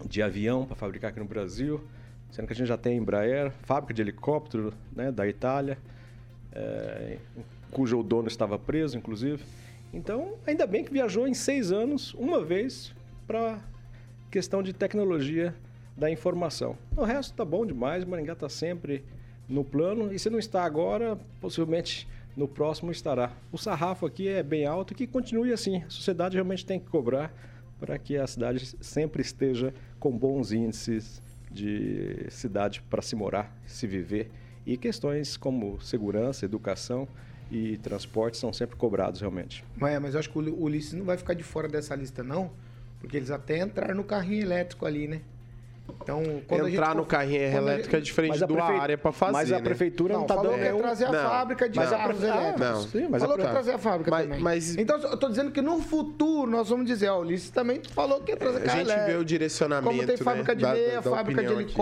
de 0.08 0.22
avião 0.22 0.66
para 0.66 0.76
fabricar 0.76 1.12
aqui 1.12 1.20
no 1.20 1.26
Brasil, 1.26 1.82
sendo 2.32 2.48
que 2.48 2.54
a 2.54 2.56
gente 2.56 2.68
já 2.68 2.78
tem 2.78 2.98
Embraer, 2.98 3.52
fábrica 3.64 3.94
de 3.94 4.02
helicóptero 4.02 4.74
né, 4.96 5.12
da 5.12 5.28
Itália, 5.28 5.78
eh, 6.52 7.18
cujo 7.72 8.02
dono 8.02 8.28
estava 8.28 8.58
preso, 8.58 8.98
inclusive. 8.98 9.44
Então, 9.94 10.34
ainda 10.46 10.66
bem 10.66 10.84
que 10.84 10.92
viajou 10.92 11.28
em 11.28 11.34
seis 11.34 11.72
anos, 11.72 12.14
uma 12.16 12.44
vez, 12.44 12.94
para 13.28 13.60
questão 14.36 14.62
de 14.62 14.74
tecnologia 14.74 15.56
da 15.96 16.12
informação. 16.12 16.78
O 16.94 17.06
resto 17.06 17.34
tá 17.34 17.46
bom 17.46 17.66
demais, 17.66 18.04
Maringá 18.04 18.34
está 18.34 18.50
sempre 18.50 19.02
no 19.48 19.64
plano 19.64 20.14
e 20.14 20.20
se 20.20 20.30
não 20.30 20.38
está 20.38 20.66
agora, 20.66 21.18
possivelmente 21.40 22.06
no 22.36 22.46
próximo 22.46 22.92
estará. 22.92 23.32
O 23.50 23.58
sarrafo 23.58 24.06
aqui 24.06 24.28
é 24.28 24.44
bem 24.44 24.66
alto 24.66 24.92
e 24.92 24.96
que 24.98 25.08
continue 25.08 25.54
assim. 25.54 25.84
A 25.84 25.90
sociedade 25.90 26.36
realmente 26.36 26.66
tem 26.66 26.78
que 26.78 26.90
cobrar 26.90 27.34
para 27.80 27.98
que 27.98 28.18
a 28.18 28.28
cidade 28.28 28.76
sempre 28.82 29.22
esteja 29.22 29.74
com 30.02 30.12
bons 30.12 30.52
índices 30.52 31.22
de 31.50 32.26
cidade 32.30 32.82
para 32.90 33.02
se 33.02 33.16
morar, 33.16 33.58
se 33.66 33.88
viver. 33.88 34.30
E 34.66 34.76
questões 34.76 35.38
como 35.38 35.80
segurança, 35.80 36.44
educação 36.44 37.08
e 37.50 37.78
transporte 37.78 38.36
são 38.36 38.52
sempre 38.52 38.76
cobrados 38.76 39.22
realmente. 39.22 39.64
É, 39.82 39.98
mas 39.98 40.14
eu 40.14 40.20
acho 40.20 40.30
que 40.30 40.38
o 40.38 40.62
Ulisses 40.62 40.92
não 40.92 41.06
vai 41.06 41.16
ficar 41.16 41.36
de 41.36 41.44
fora 41.44 41.70
dessa 41.70 41.96
lista, 41.96 42.22
não. 42.22 42.52
Porque 43.06 43.18
eles 43.18 43.30
até 43.30 43.60
entraram 43.60 43.94
no 43.94 44.04
carrinho 44.04 44.42
elétrico 44.42 44.84
ali, 44.86 45.08
né? 45.08 45.22
Então, 46.02 46.42
quando 46.48 46.62
a 46.62 46.64
gente 46.66 46.74
Entrar 46.74 46.88
for- 46.88 46.96
no 46.96 47.06
carrinho 47.06 47.40
quando 47.42 47.46
a 47.46 47.52
gente- 47.52 47.68
elétrico 47.74 47.96
é 47.96 48.00
diferente 48.00 48.44
a 48.44 48.48
do 48.48 48.54
prefe- 48.56 48.72
área 48.74 48.98
pra 48.98 49.12
fazer, 49.12 49.32
mas 49.34 49.52
a 49.52 49.58
né? 49.58 49.62
prefeitura 49.62 50.14
não, 50.16 50.22
Não, 50.22 50.28
tá 50.28 50.34
falou 50.34 50.52
dando 50.54 50.62
que 50.62 50.66
ia 50.66 50.76
trazer 50.78 51.06
a 51.06 51.12
Não, 51.12 51.30
fábrica 51.30 51.70
de 51.70 51.80
a 51.80 51.86
carros 51.88 52.24
ah, 52.24 52.28
elétricos. 52.28 52.60
não. 52.62 52.82
Sim, 52.82 53.08
mas 53.08 53.22
a 53.22 53.26
falou 53.28 53.36
que 53.38 53.44
ia 53.44 53.50
trazer 53.52 53.72
a 53.72 53.78
fábrica 53.78 54.10
Mas- 54.12 54.24
também. 54.26 54.40
mas- 54.40 54.78
Então, 54.78 54.98
eu 54.98 55.18
tô 55.18 55.30
dizendo 55.30 55.52
que 55.52 55.62
no 55.62 55.80
futuro 55.80 56.50
nós 56.50 56.70
vamos 56.70 56.88
dizer, 56.88 57.10
ó, 57.10 57.18
o 57.20 57.22
Ulisses 57.22 57.52
também 57.52 57.82
falou 57.94 58.20
que 58.22 58.32
ia 58.32 58.38
trazer 58.38 58.58
A 58.58 58.62
carro 58.62 58.78
gente 58.80 58.88
vê 58.88 58.94
elétrico. 58.94 59.22
o 59.22 59.26
direcionamento, 59.26 59.88
Como 59.88 60.00
tem 60.08 60.18
né, 60.18 60.24
fábrica 60.24 60.56
de 60.56 60.62
da- 60.64 60.74
meia, 60.74 60.96
da 60.96 61.02
fábrica 61.04 61.42
de 61.44 61.48
opinião 61.54 61.66
aqui. 61.68 61.76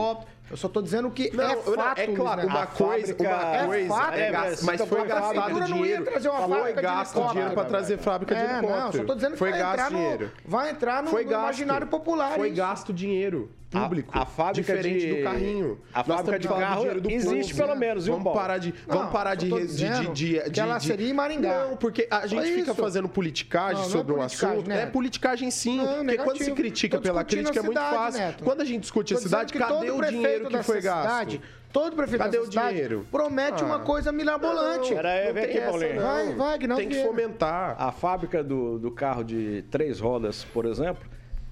Eu 0.53 0.57
só 0.57 0.69
tô 0.69 0.83
dizendo 0.83 1.09
que 1.09 1.35
Não, 1.35 1.43
é 1.43 1.55
não, 1.55 1.63
fato, 1.63 1.97
é 1.97 2.05
claro, 2.05 2.45
uma 2.45 2.67
coisa, 2.67 3.07
fábrica- 3.15 3.23
uma 3.23 3.55
é 3.55 3.65
coisa, 3.65 3.87
fato, 3.89 4.13
é 4.13 4.21
é, 4.27 4.31
gasto- 4.31 4.65
mas 4.65 4.81
foi 4.81 5.03
gastado 5.07 5.29
prefeitura 5.33 5.67
não 5.67 5.77
ia 5.77 5.83
dinheiro. 5.83 6.03
trazer 6.05 6.29
uma 6.29 6.39
fábrica 6.47 6.73
de 6.75 6.81
gasto 6.83 7.11
helicóptero, 7.15 7.31
dinheiro 7.33 7.53
para 7.55 7.65
trazer 7.69 7.97
fábrica 7.97 8.35
de 8.35 8.41
É, 8.41 8.43
helicóptero. 8.43 8.79
não, 8.83 8.91
só 8.91 9.03
tô 9.03 9.15
dizendo 9.15 9.31
que 9.31 9.37
foi 9.39 9.49
vai 9.49 9.59
gasto 9.59 9.73
entrar 9.73 9.89
no- 9.91 9.97
dinheiro. 9.97 10.31
vai 10.45 10.69
entrar 10.69 11.03
no- 11.03 11.11
no 11.11 11.19
imaginário 11.21 11.87
popular 11.87 12.35
Foi 12.35 12.47
isso. 12.49 12.57
gasto 12.57 12.93
dinheiro 12.93 13.49
público. 13.81 14.17
a 14.17 14.25
fábrica 14.25 14.73
diferente 14.75 15.05
de- 15.07 15.15
do 15.15 15.23
carrinho. 15.23 15.79
a 15.93 15.97
Nós 15.99 16.07
fábrica 16.07 16.39
de 16.39 16.47
carro 16.47 16.85
existe 17.09 17.55
pelo 17.55 17.75
menos, 17.75 18.05
viu, 18.05 18.13
Vamos 18.13 18.23
Paulo? 18.25 18.39
parar 18.39 18.57
de, 18.57 18.73
Não, 18.87 18.97
vamos 18.97 19.11
parar 19.11 19.35
de, 19.35 19.49
de, 19.49 19.67
de, 19.67 19.89
de, 20.13 20.43
de- 20.43 20.51
que 20.51 20.59
ela 20.59 20.77
de- 20.77 20.85
seria 20.85 21.09
em 21.09 21.13
Maringá. 21.13 21.65
Não, 21.67 21.77
porque 21.77 22.07
a 22.09 22.25
gente 22.27 22.47
Só 22.47 22.53
fica 22.55 22.73
fazendo 22.73 23.07
politicagem 23.09 23.73
Não, 23.75 23.81
não 23.81 23.87
é 23.87 23.91
sobre 23.91 24.13
um 24.13 24.17
politicagem, 24.17 24.55
assunto. 24.57 24.67
Neto. 24.69 24.79
É 24.79 24.85
politicagem 24.91 25.51
sim. 25.51 25.77
Não, 25.77 25.85
porque 25.85 26.17
quando 26.17 26.27
negativo. 26.27 26.43
se 26.45 26.51
critica 26.51 26.97
Tô 26.97 27.03
pela 27.03 27.23
crítica 27.23 27.57
é 27.57 27.59
a 27.59 27.63
muito 27.63 27.77
cidade, 27.77 27.95
fácil. 27.95 28.19
Neto. 28.21 28.43
Quando 28.43 28.61
a 28.61 28.65
gente 28.65 28.81
discute 28.81 29.13
a 29.13 29.17
cidade, 29.17 29.53
cadê 29.53 29.73
todo 29.73 29.93
o 29.93 29.97
prefeito 29.97 30.11
dinheiro 30.21 30.47
que 30.49 30.63
foi 30.63 30.81
gasto? 30.81 31.01
cidade, 31.01 31.41
todo 31.71 31.95
prefeito 31.95 32.21
Cadê 32.21 32.43
cidade 32.45 32.69
dinheiro? 32.73 33.07
promete 33.11 33.63
Ah. 33.63 33.65
uma 33.65 33.79
coisa 33.79 34.11
mirabolante. 34.11 34.93
Aí, 34.93 35.27
Não 35.27 35.33
vem 35.33 35.43
tem 35.43 35.43
aqui, 35.43 35.57
essa, 35.57 35.69
Paulinho. 35.71 35.95
não. 35.95 36.01
Vai, 36.03 36.35
vai, 36.35 36.53
Aguinaldo 36.55 36.81
Tem 36.81 36.89
que 36.89 37.03
fomentar. 37.03 37.75
A 37.79 37.91
fábrica 37.91 38.43
do, 38.43 38.77
do 38.79 38.91
carro 38.91 39.23
de 39.23 39.63
três 39.71 39.99
rodas, 39.99 40.43
por 40.53 40.65
exemplo, 40.65 41.03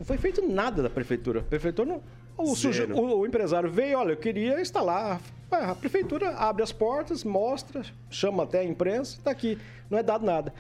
não 0.02 0.06
foi 0.06 0.18
feito 0.18 0.48
nada 0.48 0.82
da 0.82 0.90
prefeitura. 0.90 1.42
A 1.42 1.44
prefeitura 1.44 1.88
não. 1.88 2.02
O, 2.36 2.56
o- 3.00 3.20
o 3.20 3.26
empresário 3.28 3.70
veio, 3.70 4.00
olha, 4.00 4.14
eu 4.14 4.18
queria 4.18 4.60
instalar. 4.60 5.22
A 5.52 5.76
prefeitura 5.76 6.32
abre 6.32 6.64
as 6.64 6.72
portas, 6.72 7.24
mostra, 7.24 7.84
chama 8.10 8.42
até 8.44 8.62
a 8.62 8.64
imprensa, 8.64 9.20
tá 9.24 9.30
aqui. 9.30 9.60
Não 9.92 10.00
é 10.00 10.02
dado 10.02 10.26
nada. 10.26 10.52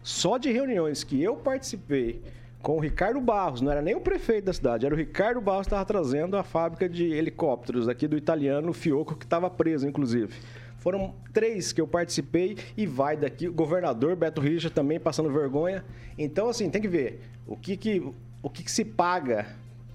Só 0.00 0.38
de 0.38 0.52
reuniões 0.52 1.02
que 1.02 1.20
eu 1.20 1.34
participei 1.34 2.22
com 2.62 2.76
o 2.76 2.80
Ricardo 2.80 3.20
Barros, 3.20 3.60
não 3.60 3.72
era 3.72 3.82
nem 3.82 3.96
o 3.96 4.00
prefeito 4.00 4.44
da 4.44 4.52
cidade, 4.52 4.86
era 4.86 4.94
o 4.94 4.98
Ricardo 4.98 5.40
Barros 5.40 5.66
que 5.66 5.68
estava 5.74 5.84
trazendo 5.84 6.36
a 6.36 6.44
fábrica 6.44 6.88
de 6.88 7.04
helicópteros 7.12 7.88
aqui 7.88 8.06
do 8.06 8.16
italiano 8.16 8.72
Fioco, 8.72 9.16
que 9.16 9.24
estava 9.24 9.50
preso, 9.50 9.88
inclusive. 9.88 10.32
Foram 10.78 11.14
três 11.32 11.72
que 11.72 11.80
eu 11.80 11.86
participei 11.88 12.56
e 12.76 12.86
vai 12.86 13.16
daqui. 13.16 13.48
O 13.48 13.52
governador 13.52 14.14
Beto 14.14 14.40
Richa 14.40 14.70
também 14.70 15.00
passando 15.00 15.30
vergonha. 15.32 15.84
Então, 16.16 16.48
assim, 16.48 16.70
tem 16.70 16.80
que 16.80 16.88
ver 16.88 17.22
o 17.46 17.56
que, 17.56 17.76
que, 17.76 18.02
o 18.44 18.50
que, 18.50 18.62
que 18.62 18.70
se 18.70 18.84
paga 18.84 19.46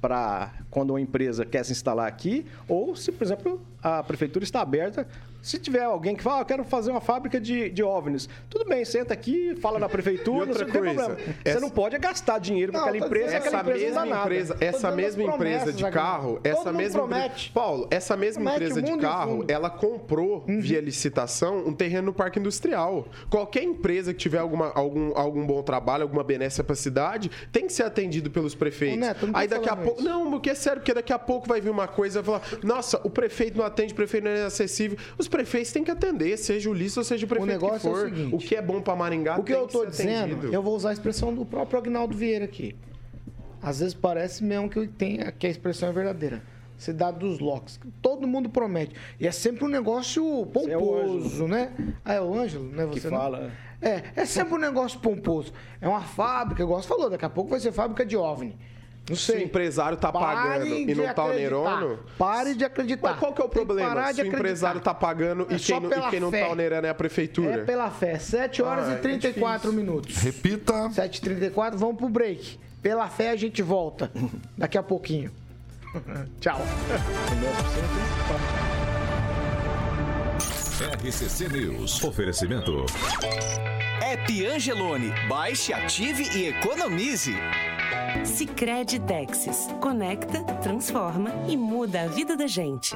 para 0.01 0.51
quando 0.71 0.89
uma 0.89 0.99
empresa 0.99 1.45
quer 1.45 1.63
se 1.63 1.71
instalar 1.71 2.07
aqui, 2.07 2.47
ou 2.67 2.95
se, 2.95 3.11
por 3.11 3.23
exemplo, 3.23 3.61
a 3.81 4.01
prefeitura 4.01 4.43
está 4.43 4.59
aberta. 4.61 5.07
Se 5.41 5.57
tiver 5.57 5.83
alguém 5.83 6.15
que 6.15 6.23
fala, 6.23 6.39
ah, 6.39 6.41
eu 6.41 6.45
quero 6.45 6.63
fazer 6.65 6.91
uma 6.91 6.99
fábrica 6.99 7.39
de, 7.39 7.69
de 7.69 7.81
OVNIs, 7.81 8.27
tudo 8.49 8.65
bem, 8.65 8.83
senta 8.83 9.13
aqui, 9.13 9.55
fala 9.61 9.79
na 9.79 9.87
prefeitura, 9.87 10.49
outra 10.49 10.65
não 10.65 10.71
tem 10.71 10.81
coisa, 10.83 11.03
problema. 11.05 11.31
essa- 11.45 11.59
Você 11.59 11.65
não 11.65 11.69
pode 11.69 11.97
gastar 11.97 12.39
dinheiro 12.39 12.71
com 12.73 12.77
Não, 12.77 12.85
aquela 12.85 12.99
tô 12.99 13.05
empresa, 13.05 13.25
dizendo 13.27 13.41
aquela 13.47 13.57
essa 13.61 13.69
empresa 13.69 13.79
não 13.79 13.89
mesma 13.95 14.01
dá 14.01 14.15
nada. 14.15 14.25
empresa, 14.25 14.57
essa 14.59 14.91
mesma 14.91 15.23
empresa 15.23 15.73
de 15.73 15.89
carro, 15.91 16.33
Todo 16.35 16.47
essa 16.47 16.71
mesma 16.73 16.79
empresa, 17.03 17.19
promete. 17.19 17.51
Paulo, 17.51 17.87
essa 17.89 18.17
mesma 18.17 18.43
Promete 18.43 18.63
empresa 18.65 18.81
de 18.81 18.97
carro, 18.97 19.45
ela 19.47 19.69
comprou 19.69 20.43
via 20.45 20.81
licitação 20.81 21.59
um 21.65 21.73
terreno 21.73 22.07
no 22.07 22.13
parque 22.13 22.37
industrial. 22.39 23.07
Qualquer 23.29 23.63
empresa 23.63 24.13
que 24.13 24.19
tiver 24.19 24.39
alguma, 24.39 24.71
algum, 24.75 25.17
algum 25.17 25.45
bom 25.45 25.61
trabalho, 25.63 26.03
alguma 26.03 26.23
benéfica 26.23 26.63
para 26.65 26.73
a 26.73 26.75
cidade, 26.75 27.31
tem 27.51 27.65
que 27.65 27.71
ser 27.73 27.83
atendido 27.83 28.29
pelos 28.29 28.55
prefeitos. 28.55 28.99
Neto, 28.99 29.27
não 29.27 29.37
Aí 29.39 29.47
daqui 29.47 29.69
a 29.69 29.75
pouco, 29.75 30.01
não, 30.01 30.29
porque 30.31 30.49
é 30.49 30.55
sério, 30.55 30.79
porque 30.81 30.93
daqui 30.93 31.13
a 31.13 31.19
pouco 31.19 31.47
vai 31.47 31.61
vir 31.61 31.69
uma 31.69 31.87
coisa 31.87 32.19
e 32.19 32.21
vai 32.21 32.39
falar: 32.41 32.59
"Nossa, 32.63 32.99
o 33.05 33.09
prefeito 33.09 33.57
não 33.57 33.65
atende, 33.65 33.93
o 33.93 33.95
prefeito 33.95 34.23
não 34.25 34.31
é 34.31 34.43
acessível". 34.43 34.97
Os 35.17 35.28
prefeitos 35.29 35.71
têm 35.71 35.83
que 35.83 35.91
atender, 35.91 36.37
seja 36.37 36.69
o 36.69 36.73
listo 36.73 36.97
ou 36.97 37.03
seja 37.03 37.25
o 37.25 37.29
prefeito 37.29 37.49
negócio 37.51 37.79
que 37.81 37.87
é 37.87 37.89
o 37.89 37.93
for. 37.95 38.05
seguinte, 38.09 38.35
o 38.35 38.37
que 38.37 38.55
é 38.55 38.61
bom 38.61 38.81
para 38.81 38.95
Maringá 38.95 39.37
O 39.39 39.43
que 39.43 39.53
tem 39.53 39.61
eu 39.61 39.67
tô 39.67 39.79
ser 39.85 39.89
dizendo, 39.91 40.33
atendido. 40.33 40.53
eu 40.53 40.61
vou 40.61 40.75
usar 40.75 40.89
a 40.89 40.93
expressão 40.93 41.33
do 41.33 41.45
próprio 41.45 41.79
Agnaldo 41.79 42.15
Vieira 42.17 42.45
aqui. 42.45 42.75
Às 43.61 43.79
vezes 43.79 43.93
parece 43.93 44.43
mesmo 44.43 44.69
que, 44.69 44.87
tem, 44.87 45.19
que 45.37 45.47
a 45.47 45.49
expressão 45.49 45.89
é 45.89 45.91
verdadeira. 45.91 46.41
Cidade 46.77 47.19
dos 47.19 47.39
locks. 47.39 47.77
Todo 48.01 48.25
mundo 48.25 48.49
promete. 48.49 48.95
E 49.19 49.27
é 49.27 49.31
sempre 49.31 49.65
um 49.65 49.67
negócio 49.67 50.23
é 50.25 50.41
o 50.41 50.45
pomposo, 50.45 51.45
né? 51.45 51.73
Ah, 52.05 52.13
é 52.13 52.21
o 52.21 52.33
Ângelo, 52.33 52.63
né? 52.71 52.87
Que 52.87 53.01
Você 53.01 53.09
não? 53.09 53.17
fala. 53.17 53.51
É, 53.81 54.03
é 54.15 54.25
sempre 54.25 54.53
um 54.53 54.57
negócio 54.57 54.97
pomposo. 55.01 55.51
É 55.81 55.87
uma 55.89 55.99
fábrica, 56.01 56.63
igual 56.63 56.81
você 56.81 56.87
falou, 56.87 57.09
daqui 57.09 57.25
a 57.25 57.29
pouco 57.29 57.49
vai 57.49 57.59
ser 57.59 57.73
fábrica 57.73 58.05
de 58.05 58.15
OVNI. 58.15 58.57
Não 59.09 59.15
Se 59.15 59.31
o 59.31 59.35
sei. 59.35 59.43
empresário 59.43 59.97
tá 59.97 60.11
pagando 60.11 60.67
e 60.67 60.93
não 60.93 61.11
tá 61.13 61.25
onerando, 61.25 61.99
Pare 62.17 62.53
de 62.55 62.63
acreditar. 62.63 63.09
Mas 63.09 63.19
qual 63.19 63.33
que 63.33 63.41
é 63.41 63.45
o 63.45 63.49
problema? 63.49 63.89
Se 63.89 63.95
o 63.95 63.99
acreditar. 64.01 64.27
empresário 64.37 64.81
tá 64.81 64.93
pagando 64.93 65.47
É 65.49 65.55
e 65.55 65.59
quem, 65.59 65.79
não- 65.79 65.89
e 65.91 66.09
quem 66.11 66.19
não 66.19 66.31
tá 66.31 66.47
onerando 66.49 66.85
é 66.85 66.89
a 66.89 66.93
prefeitura? 66.93 67.61
É 67.61 67.63
pela 67.65 67.89
fé. 67.89 68.19
7 68.19 68.61
horas 68.61 68.87
Ah, 68.87 68.91
e 68.91 68.93
é 68.93 68.97
34 68.97 69.73
minutos. 69.73 70.15
Repita. 70.17 70.89
7h34, 70.89 71.75
vamos 71.75 71.97
pro 71.97 72.07
break. 72.07 72.59
Pela 72.81 73.07
fé 73.09 73.31
a 73.31 73.35
gente 73.35 73.61
volta 73.63 74.11
daqui 74.57 74.77
a 74.77 74.83
pouquinho. 74.83 75.31
Tchau. 76.39 76.61
RCC 81.03 81.49
News. 81.49 82.03
Oferecimento. 82.03 82.85
App 84.01 84.45
Angelone. 84.47 85.11
Baixe, 85.27 85.73
ative 85.73 86.23
e 86.37 86.47
economize. 86.49 87.35
Sicredi 88.25 88.99
Texas. 88.99 89.67
Conecta, 89.79 90.43
transforma 90.61 91.31
e 91.47 91.57
muda 91.57 92.03
a 92.03 92.07
vida 92.07 92.35
da 92.35 92.47
gente. 92.47 92.95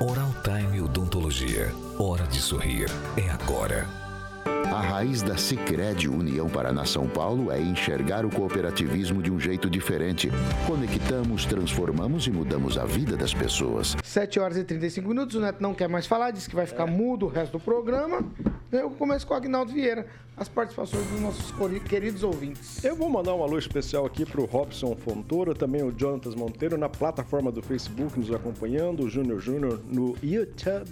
Oral 0.00 0.30
Time 0.42 0.80
Odontologia. 0.80 1.72
Hora 1.98 2.26
de 2.26 2.40
sorrir. 2.40 2.88
É 3.16 3.30
agora. 3.30 4.01
A 4.44 4.80
raiz 4.80 5.22
da 5.22 5.36
Sicredi 5.36 6.08
União 6.08 6.48
Paraná 6.48 6.86
São 6.86 7.06
Paulo 7.06 7.52
é 7.52 7.60
enxergar 7.60 8.24
o 8.24 8.30
cooperativismo 8.30 9.22
de 9.22 9.30
um 9.30 9.38
jeito 9.38 9.68
diferente. 9.68 10.30
Conectamos, 10.66 11.44
transformamos 11.44 12.26
e 12.26 12.30
mudamos 12.30 12.78
a 12.78 12.84
vida 12.84 13.16
das 13.16 13.34
pessoas. 13.34 13.96
7 14.02 14.40
horas 14.40 14.56
e 14.56 14.64
35 14.64 15.06
minutos. 15.06 15.36
O 15.36 15.40
Neto 15.40 15.62
não 15.62 15.74
quer 15.74 15.88
mais 15.88 16.06
falar, 16.06 16.30
disse 16.30 16.48
que 16.48 16.56
vai 16.56 16.66
ficar 16.66 16.86
mudo 16.86 17.26
o 17.26 17.28
resto 17.28 17.52
do 17.52 17.60
programa. 17.60 18.24
Eu 18.72 18.88
começo 18.90 19.26
com 19.26 19.34
o 19.34 19.36
Agnaldo 19.36 19.70
Vieira, 19.70 20.06
as 20.34 20.48
participações 20.48 21.06
dos 21.08 21.20
nossos 21.20 21.52
queridos 21.86 22.22
ouvintes. 22.22 22.82
Eu 22.82 22.96
vou 22.96 23.10
mandar 23.10 23.34
um 23.34 23.42
alô 23.42 23.58
especial 23.58 24.06
aqui 24.06 24.24
pro 24.24 24.46
Robson 24.46 24.96
Fontoura, 24.96 25.54
também 25.54 25.82
o 25.82 25.92
Jonatas 25.94 26.34
Monteiro 26.34 26.78
na 26.78 26.88
plataforma 26.88 27.52
do 27.52 27.60
Facebook 27.60 28.18
nos 28.18 28.32
acompanhando, 28.32 29.04
o 29.04 29.10
Júnior 29.10 29.40
Júnior 29.40 29.78
no 29.86 30.16
YouTube, 30.22 30.88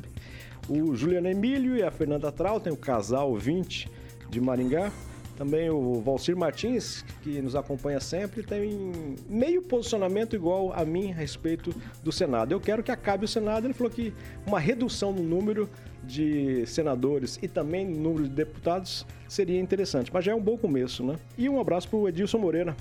o 0.71 0.95
Juliano 0.95 1.29
Emílio 1.29 1.77
e 1.77 1.83
a 1.83 1.91
Fernanda 1.91 2.31
Trautem, 2.31 2.73
o 2.73 2.77
casal 2.77 3.35
20 3.35 3.91
de 4.31 4.41
Maringá. 4.41 4.93
Também 5.37 5.71
o 5.71 6.03
Valcir 6.03 6.37
Martins, 6.37 7.03
que 7.23 7.41
nos 7.41 7.57
acompanha 7.57 7.99
sempre, 7.99 8.43
tem 8.43 8.93
meio 9.27 9.63
posicionamento 9.63 10.37
igual 10.37 10.71
a 10.75 10.85
mim 10.85 11.13
a 11.13 11.15
respeito 11.15 11.75
do 12.05 12.13
Senado. 12.13 12.53
Eu 12.53 12.61
quero 12.61 12.83
que 12.83 12.91
acabe 12.93 13.25
o 13.25 13.29
Senado. 13.29 13.67
Ele 13.67 13.73
falou 13.73 13.91
que 13.91 14.13
uma 14.47 14.61
redução 14.61 15.13
no 15.13 15.23
número 15.23 15.69
de 16.05 16.67
senadores 16.67 17.39
e 17.43 17.49
também 17.49 17.87
no 17.87 17.99
número 17.99 18.25
de 18.25 18.35
deputados 18.35 19.07
seria 19.27 19.59
interessante. 19.59 20.11
Mas 20.13 20.27
já 20.27 20.33
é 20.33 20.35
um 20.35 20.43
bom 20.43 20.59
começo, 20.59 21.03
né? 21.03 21.17
E 21.39 21.49
um 21.49 21.59
abraço 21.59 21.89
para 21.89 21.99
o 21.99 22.07
Edilson 22.07 22.39
Moreira, 22.39 22.77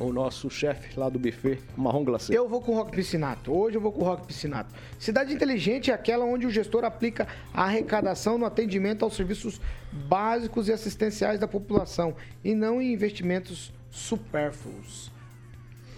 o 0.00 0.12
nosso 0.12 0.48
chefe 0.48 0.98
lá 0.98 1.08
do 1.08 1.18
buffet 1.18 1.58
Marrom 1.76 2.04
Glacê. 2.04 2.36
Eu 2.36 2.48
vou 2.48 2.60
com 2.60 2.72
o 2.72 2.74
Rock 2.76 2.92
Piscinato. 2.92 3.52
Hoje 3.52 3.76
eu 3.76 3.80
vou 3.80 3.92
com 3.92 4.00
o 4.00 4.04
Rock 4.04 4.26
Piscinato. 4.26 4.74
Cidade 4.98 5.32
inteligente 5.32 5.90
é 5.90 5.94
aquela 5.94 6.24
onde 6.24 6.46
o 6.46 6.50
gestor 6.50 6.84
aplica 6.84 7.28
a 7.52 7.64
arrecadação 7.64 8.38
no 8.38 8.46
atendimento 8.46 9.04
aos 9.04 9.14
serviços 9.14 9.60
básicos 9.92 10.68
e 10.68 10.72
assistenciais 10.72 11.38
da 11.38 11.46
população 11.46 12.14
e 12.42 12.54
não 12.54 12.80
em 12.80 12.92
investimentos 12.92 13.72
supérfluos. 13.90 15.10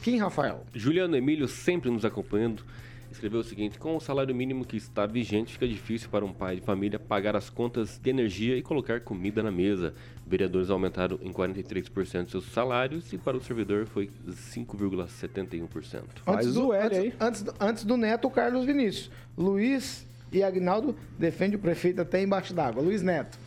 Kim 0.02 0.18
Rafael. 0.18 0.64
Juliano 0.74 1.16
Emílio, 1.16 1.46
sempre 1.46 1.88
nos 1.88 2.04
acompanhando, 2.04 2.64
escreveu 3.12 3.38
o 3.38 3.44
seguinte: 3.44 3.78
Com 3.78 3.96
o 3.96 4.00
salário 4.00 4.34
mínimo 4.34 4.64
que 4.64 4.76
está 4.76 5.06
vigente, 5.06 5.52
fica 5.52 5.68
difícil 5.68 6.08
para 6.10 6.24
um 6.24 6.32
pai 6.32 6.56
de 6.56 6.62
família 6.62 6.98
pagar 6.98 7.36
as 7.36 7.48
contas 7.48 7.98
de 7.98 8.10
energia 8.10 8.56
e 8.56 8.62
colocar 8.62 9.00
comida 9.00 9.42
na 9.44 9.52
mesa. 9.52 9.94
Vereadores 10.32 10.70
aumentaram 10.70 11.18
em 11.20 11.30
43% 11.30 12.30
seus 12.30 12.46
salários 12.52 13.12
e 13.12 13.18
para 13.18 13.36
o 13.36 13.40
servidor 13.42 13.84
foi 13.84 14.08
5,71%. 14.26 16.02
Antes 16.26 16.54
do, 16.54 16.72
antes, 16.72 17.12
antes, 17.20 17.42
do- 17.42 17.54
antes 17.60 17.84
do 17.84 17.96
Neto, 17.98 18.28
o 18.28 18.30
Carlos 18.30 18.64
Vinícius. 18.64 19.10
Luiz 19.36 20.06
e 20.32 20.42
Agnaldo 20.42 20.96
defende 21.18 21.56
o 21.56 21.58
prefeito 21.58 22.00
até 22.00 22.22
embaixo 22.22 22.54
d'água. 22.54 22.82
Luiz 22.82 23.02
Neto. 23.02 23.38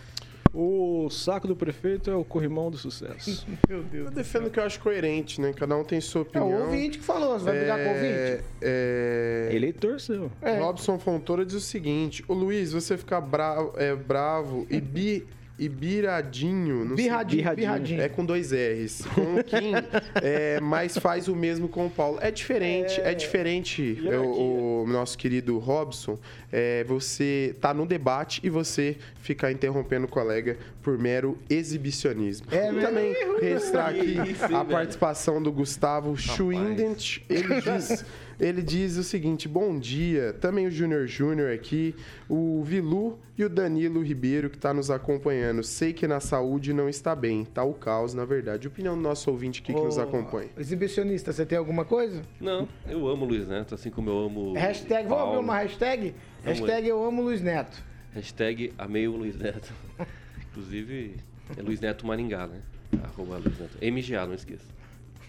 O 0.54 1.10
saco 1.10 1.48
do 1.48 1.56
prefeito 1.56 2.10
é 2.12 2.16
o 2.16 2.24
corrimão 2.24 2.70
do 2.70 2.78
sucesso. 2.78 3.46
Meu 3.68 3.82
Deus. 3.82 4.06
Eu 4.06 4.12
defendo 4.12 4.52
que 4.52 4.60
eu 4.60 4.64
acho 4.64 4.80
coerente, 4.80 5.42
né? 5.42 5.52
Cada 5.54 5.76
um 5.76 5.84
tem 5.84 6.00
sua 6.00 6.20
É 6.20 6.22
opinião. 6.22 6.48
o 6.50 6.62
ouvinte 6.66 7.00
que 7.00 7.04
falou. 7.04 7.38
Você 7.40 7.46
vai 7.46 7.58
brigar 7.58 7.80
com 7.80 7.86
o 7.86 7.88
ouvinte? 7.90 8.44
É... 8.62 9.50
Eleitor 9.52 10.00
seu. 10.00 10.32
É. 10.40 10.60
Robson 10.60 11.00
Fontoura 11.00 11.44
diz 11.44 11.56
o 11.56 11.60
seguinte: 11.60 12.24
O 12.28 12.34
Luiz, 12.34 12.72
você 12.72 12.96
ficar 12.96 13.20
bravo, 13.22 13.74
é, 13.76 13.94
bravo 13.96 14.66
e 14.70 14.80
bi 14.80 15.26
Ibiradinho. 15.58 16.86
Não 16.86 16.96
sei. 16.96 17.06
Birradinho, 17.06 17.42
Birradinho. 17.42 17.56
birradinho. 17.56 18.02
É 18.02 18.10
com 18.10 18.26
dois 18.26 18.52
R's. 18.52 19.02
Com 19.14 19.36
o 19.36 19.44
Kim, 19.44 19.74
é, 20.22 20.60
mas 20.60 20.98
faz 20.98 21.28
o 21.28 21.36
mesmo 21.36 21.68
com 21.68 21.86
o 21.86 21.90
Paulo. 21.90 22.18
É 22.22 22.30
diferente, 22.30 23.00
é, 23.02 23.14
diferente, 23.14 24.02
é, 24.06 24.18
o, 24.18 24.84
o 24.84 24.88
nosso 24.88 25.18
querido 25.18 25.58
Robson. 25.58 26.20
É, 26.52 26.84
você 26.84 27.56
tá 27.60 27.74
no 27.74 27.86
debate 27.86 28.42
e 28.44 28.50
você 28.50 28.98
ficar 29.22 29.52
interrompendo 29.52 30.06
o 30.06 30.10
colega 30.10 30.58
por 30.82 30.98
mero 30.98 31.38
exibicionismo. 31.50 32.48
É 32.52 32.72
e 32.72 32.80
também 32.80 33.14
registrar 33.42 33.88
aqui 33.88 34.32
Isso, 34.32 34.46
a 34.46 34.48
velho? 34.48 34.66
participação 34.66 35.42
do 35.42 35.52
Gustavo 35.52 36.16
Schwindent. 36.16 37.22
Ele 37.30 37.62
diz, 37.62 38.06
ele 38.40 38.62
diz 38.62 38.98
o 38.98 39.04
seguinte: 39.04 39.48
bom 39.48 39.78
dia. 39.78 40.34
Também 40.34 40.68
o 40.68 40.72
Júnior 40.72 41.08
Júnior 41.08 41.54
aqui, 41.54 41.96
o 42.30 42.64
Vilu 42.64 43.20
e 43.38 43.44
o 43.44 43.50
Danilo 43.50 44.02
Ribeiro 44.02 44.50
que 44.50 44.58
está 44.58 44.74
nos 44.74 44.90
acompanhando. 44.90 45.64
Sei 45.64 45.94
que 45.94 46.08
na 46.08 46.20
saúde 46.20 46.74
não 46.74 46.90
está 46.90 47.16
bem, 47.16 47.46
tá 47.46 47.64
o 47.64 47.74
caos, 47.74 48.14
na 48.14 48.26
verdade. 48.26 48.68
Opinião 48.68 48.96
do 48.96 49.02
nosso 49.02 49.30
ouvinte 49.30 49.62
aqui 49.62 49.74
que 49.74 49.80
nos 49.80 49.98
acompanha. 49.98 50.50
Exibicionista, 50.58 51.32
você 51.32 51.46
tem 51.46 51.58
alguma 51.58 51.86
coisa? 51.86 52.22
Não, 52.40 52.68
eu 52.88 53.08
amo 53.08 53.26
o 53.26 53.28
Luiz 53.28 53.48
Neto, 53.48 53.76
assim 53.76 53.90
como 53.90 54.10
eu 54.10 54.20
amo. 54.26 54.54
Hashtag, 54.54 55.08
vamos 55.08 55.24
abrir 55.26 55.40
uma 55.40 55.58
hashtag? 55.58 56.16
Hashtag 56.44 56.88
eu 56.88 57.04
amo 57.04 57.22
Luiz 57.22 57.42
Neto. 57.42 57.84
Hashtag 58.14 58.74
amei 58.78 59.08
o 59.08 59.16
Luiz 59.16 59.38
Neto. 59.38 59.74
Inclusive, 60.52 61.16
é 61.58 61.62
Luiz 61.62 61.82
Neto 61.82 62.08
Maringá, 62.08 62.48
né? 62.48 62.62
Arroba 63.04 63.38
Luiz 63.38 63.60
Neto. 63.60 63.78
MGA, 63.82 64.26
não 64.26 64.34
esqueça. 64.34 64.74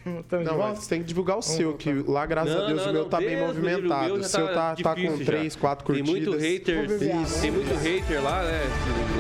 Tamo 0.29 0.45
de 0.45 0.49
Não, 0.51 0.59
mas 0.59 0.79
você 0.79 0.89
tem 0.89 1.01
que 1.01 1.07
divulgar 1.07 1.37
o 1.37 1.43
seu, 1.43 1.75
que 1.75 1.93
lá, 1.93 2.25
graças 2.27 2.55
Não, 2.55 2.63
a 2.65 2.67
Deus, 2.67 2.83
não, 2.83 2.91
o 2.91 2.93
meu 2.93 3.03
não, 3.03 3.09
tá 3.11 3.19
bem 3.19 3.39
movimentado. 3.39 4.15
O 4.15 4.23
já 4.23 4.29
seu 4.29 4.47
tá, 4.49 4.77
tá 4.77 4.95
com 4.95 5.01
difícil 5.01 5.19
já. 5.19 5.33
3, 5.33 5.57
4 5.57 5.85
curtidas. 5.85 6.11
Tem 6.13 6.23
muito 6.23 6.39
hater, 6.39 6.89
Vou 6.89 6.99
ver 6.99 7.17
Isso. 7.17 7.41
tem 7.41 7.51
muito 7.51 7.75
hater 7.75 8.23
lá, 8.23 8.43
né? 8.43 8.63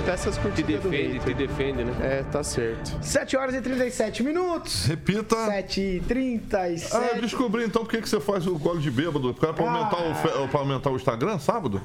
Até 0.03 0.13
essas 0.13 0.37
Te 0.37 0.41
curtidas 0.41 0.81
do 0.81 0.89
defende, 0.91 1.19
te 1.19 1.29
hater. 1.29 1.37
defende, 1.37 1.85
né? 1.85 1.93
É, 2.03 2.23
tá 2.25 2.43
certo. 2.43 2.99
7 3.03 3.37
horas 3.37 3.55
e 3.55 3.61
37 3.61 4.23
minutos. 4.23 4.87
Repita. 4.87 5.37
7 5.47 5.81
e 5.81 6.01
37. 6.01 6.97
Ah, 6.97 7.17
eu 7.17 7.23
descobri 7.23 7.65
então 7.65 7.83
por 7.85 7.91
que 7.91 8.01
que 8.01 8.09
você 8.09 8.21
faz 8.21 8.47
o 8.47 8.57
gole 8.59 8.81
de 8.81 8.91
bêbado. 8.91 9.35
Cara, 9.35 9.53
pra 9.53 9.65
aumentar, 9.67 9.97
o, 10.43 10.49
pra 10.49 10.61
aumentar 10.61 10.91
o 10.91 10.97
Instagram, 10.97 11.39
sábado? 11.39 11.83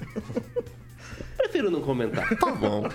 Prefiro 1.48 1.70
não 1.70 1.80
comentar. 1.80 2.28
Tá 2.36 2.52
bom. 2.52 2.86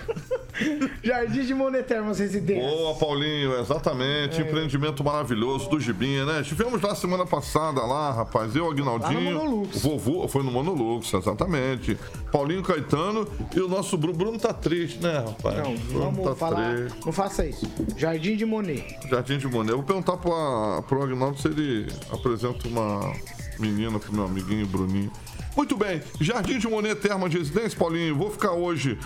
Jardim 1.02 1.42
de 1.42 1.54
Monetermas 1.54 2.20
Residência. 2.20 2.68
Boa, 2.68 2.94
Paulinho, 2.94 3.58
exatamente. 3.58 4.40
Empreendimento 4.40 5.02
maravilhoso 5.02 5.68
do 5.68 5.80
Gibinha, 5.80 6.24
né? 6.24 6.40
Estivemos 6.40 6.80
lá 6.80 6.94
semana 6.94 7.26
passada, 7.26 7.80
lá, 7.82 8.12
rapaz. 8.12 8.54
Eu, 8.54 8.70
Aguinaldinho. 8.70 9.34
Lá 9.34 9.42
no 9.42 9.50
Monolux. 9.50 9.82
Vovô, 9.82 10.28
foi 10.28 10.44
no 10.44 10.52
Monolux, 10.52 11.12
exatamente. 11.12 11.98
Paulinho 12.30 12.62
Caetano 12.62 13.26
e 13.54 13.60
o 13.60 13.68
nosso 13.68 13.98
Bruno. 13.98 14.14
Bruno 14.16 14.38
tá 14.38 14.52
triste, 14.52 15.02
né, 15.02 15.18
rapaz? 15.18 15.56
Não, 15.56 15.74
Bruno 15.74 16.04
vamos 16.04 16.24
tá 16.24 16.34
falar. 16.36 16.76
triste. 16.76 16.98
Não 17.04 17.12
faça 17.12 17.44
isso. 17.44 17.68
Jardim 17.96 18.36
de 18.36 18.46
Monet. 18.46 18.96
Jardim 19.10 19.36
de 19.36 19.48
Monet. 19.48 19.72
Eu 19.72 19.78
vou 19.78 19.86
perguntar 19.86 20.16
pra, 20.16 20.82
pro 20.82 21.02
Agnaldo 21.02 21.40
se 21.40 21.48
ele 21.48 21.88
apresenta 22.12 22.68
uma 22.68 23.12
menina 23.58 23.98
pro 23.98 24.14
meu 24.14 24.24
amiguinho 24.24 24.66
Bruninho. 24.66 25.10
Muito 25.56 25.76
bem. 25.76 26.02
Jardim 26.20 26.58
de 26.58 26.66
Monet 26.66 26.96
Terma 26.96 27.28
de 27.28 27.38
Residência, 27.38 27.78
Paulinho. 27.78 28.16
Vou 28.16 28.30
ficar 28.30 28.52
hoje 28.52 28.98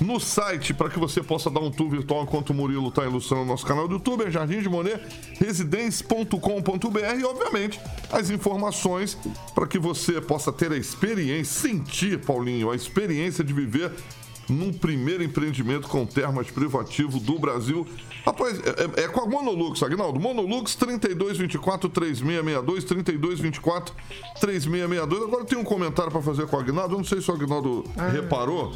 no 0.00 0.18
site 0.18 0.72
para 0.72 0.88
que 0.88 0.98
você 0.98 1.22
possa 1.22 1.50
dar 1.50 1.60
um 1.60 1.70
tour 1.70 1.90
virtual 1.90 2.22
enquanto 2.22 2.50
o 2.50 2.54
Murilo 2.54 2.88
está 2.88 3.04
ilustrando 3.04 3.42
o 3.42 3.46
nosso 3.46 3.66
canal 3.66 3.86
do 3.86 3.94
YouTube. 3.94 4.24
É 4.24 4.30
Jardim 4.30 4.60
de 4.60 4.68
Monet 4.68 4.98
e, 7.18 7.24
obviamente, 7.24 7.78
as 8.10 8.30
informações 8.30 9.18
para 9.54 9.66
que 9.66 9.78
você 9.78 10.20
possa 10.22 10.50
ter 10.50 10.72
a 10.72 10.76
experiência, 10.76 11.68
sentir, 11.68 12.18
Paulinho, 12.20 12.70
a 12.70 12.76
experiência 12.76 13.44
de 13.44 13.52
viver 13.52 13.92
num 14.48 14.72
primeiro 14.72 15.22
empreendimento 15.22 15.86
com 15.86 16.06
termas 16.06 16.50
privativo 16.50 17.20
do 17.20 17.38
Brasil. 17.38 17.86
Rapaz, 18.24 18.58
é, 18.60 19.00
é- 19.02 19.04
é 19.04 19.08
com 19.08 19.20
a 19.20 19.26
Monolux, 19.26 19.82
Agnaldo. 19.82 20.18
Monolux 20.20 20.76
3224-3662, 20.76 22.84
3224-3662. 22.84 25.22
Agora 25.24 25.44
tem 25.44 25.58
um 25.58 25.64
comentário 25.64 26.10
para 26.10 26.22
fazer 26.22 26.46
com 26.46 26.56
o 26.56 26.60
Agnaldo. 26.60 26.94
Eu 26.94 26.98
não 26.98 27.04
sei 27.04 27.20
se 27.20 27.30
o 27.30 27.34
Agnaldo 27.34 27.84
reparou. 28.12 28.72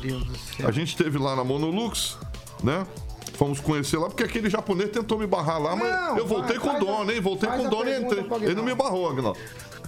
A 0.64 0.70
gente 0.70 0.88
esteve 0.88 1.18
lá 1.18 1.34
na 1.36 1.44
Monolux, 1.44 2.18
né? 2.62 2.86
Fomos 3.34 3.58
conhecer 3.60 3.96
lá, 3.98 4.06
porque 4.08 4.22
aquele 4.22 4.48
japonês 4.48 4.90
tentou 4.90 5.18
me 5.18 5.26
barrar 5.26 5.58
lá, 5.60 5.74
mas 5.74 5.90
Não, 5.90 6.18
eu 6.18 6.26
voltei 6.26 6.56
faz- 6.60 6.70
com 6.70 6.76
o 6.76 6.80
dono, 6.86 7.10
hein? 7.10 7.20
Voltei 7.20 7.48
com 7.50 7.66
o 7.66 7.70
dono 7.70 7.90
e 7.90 8.00
entrei. 8.00 8.24
Ele 8.42 8.54
não 8.54 8.62
me 8.62 8.74
barrou, 8.76 9.10
Agnaldo. 9.10 9.36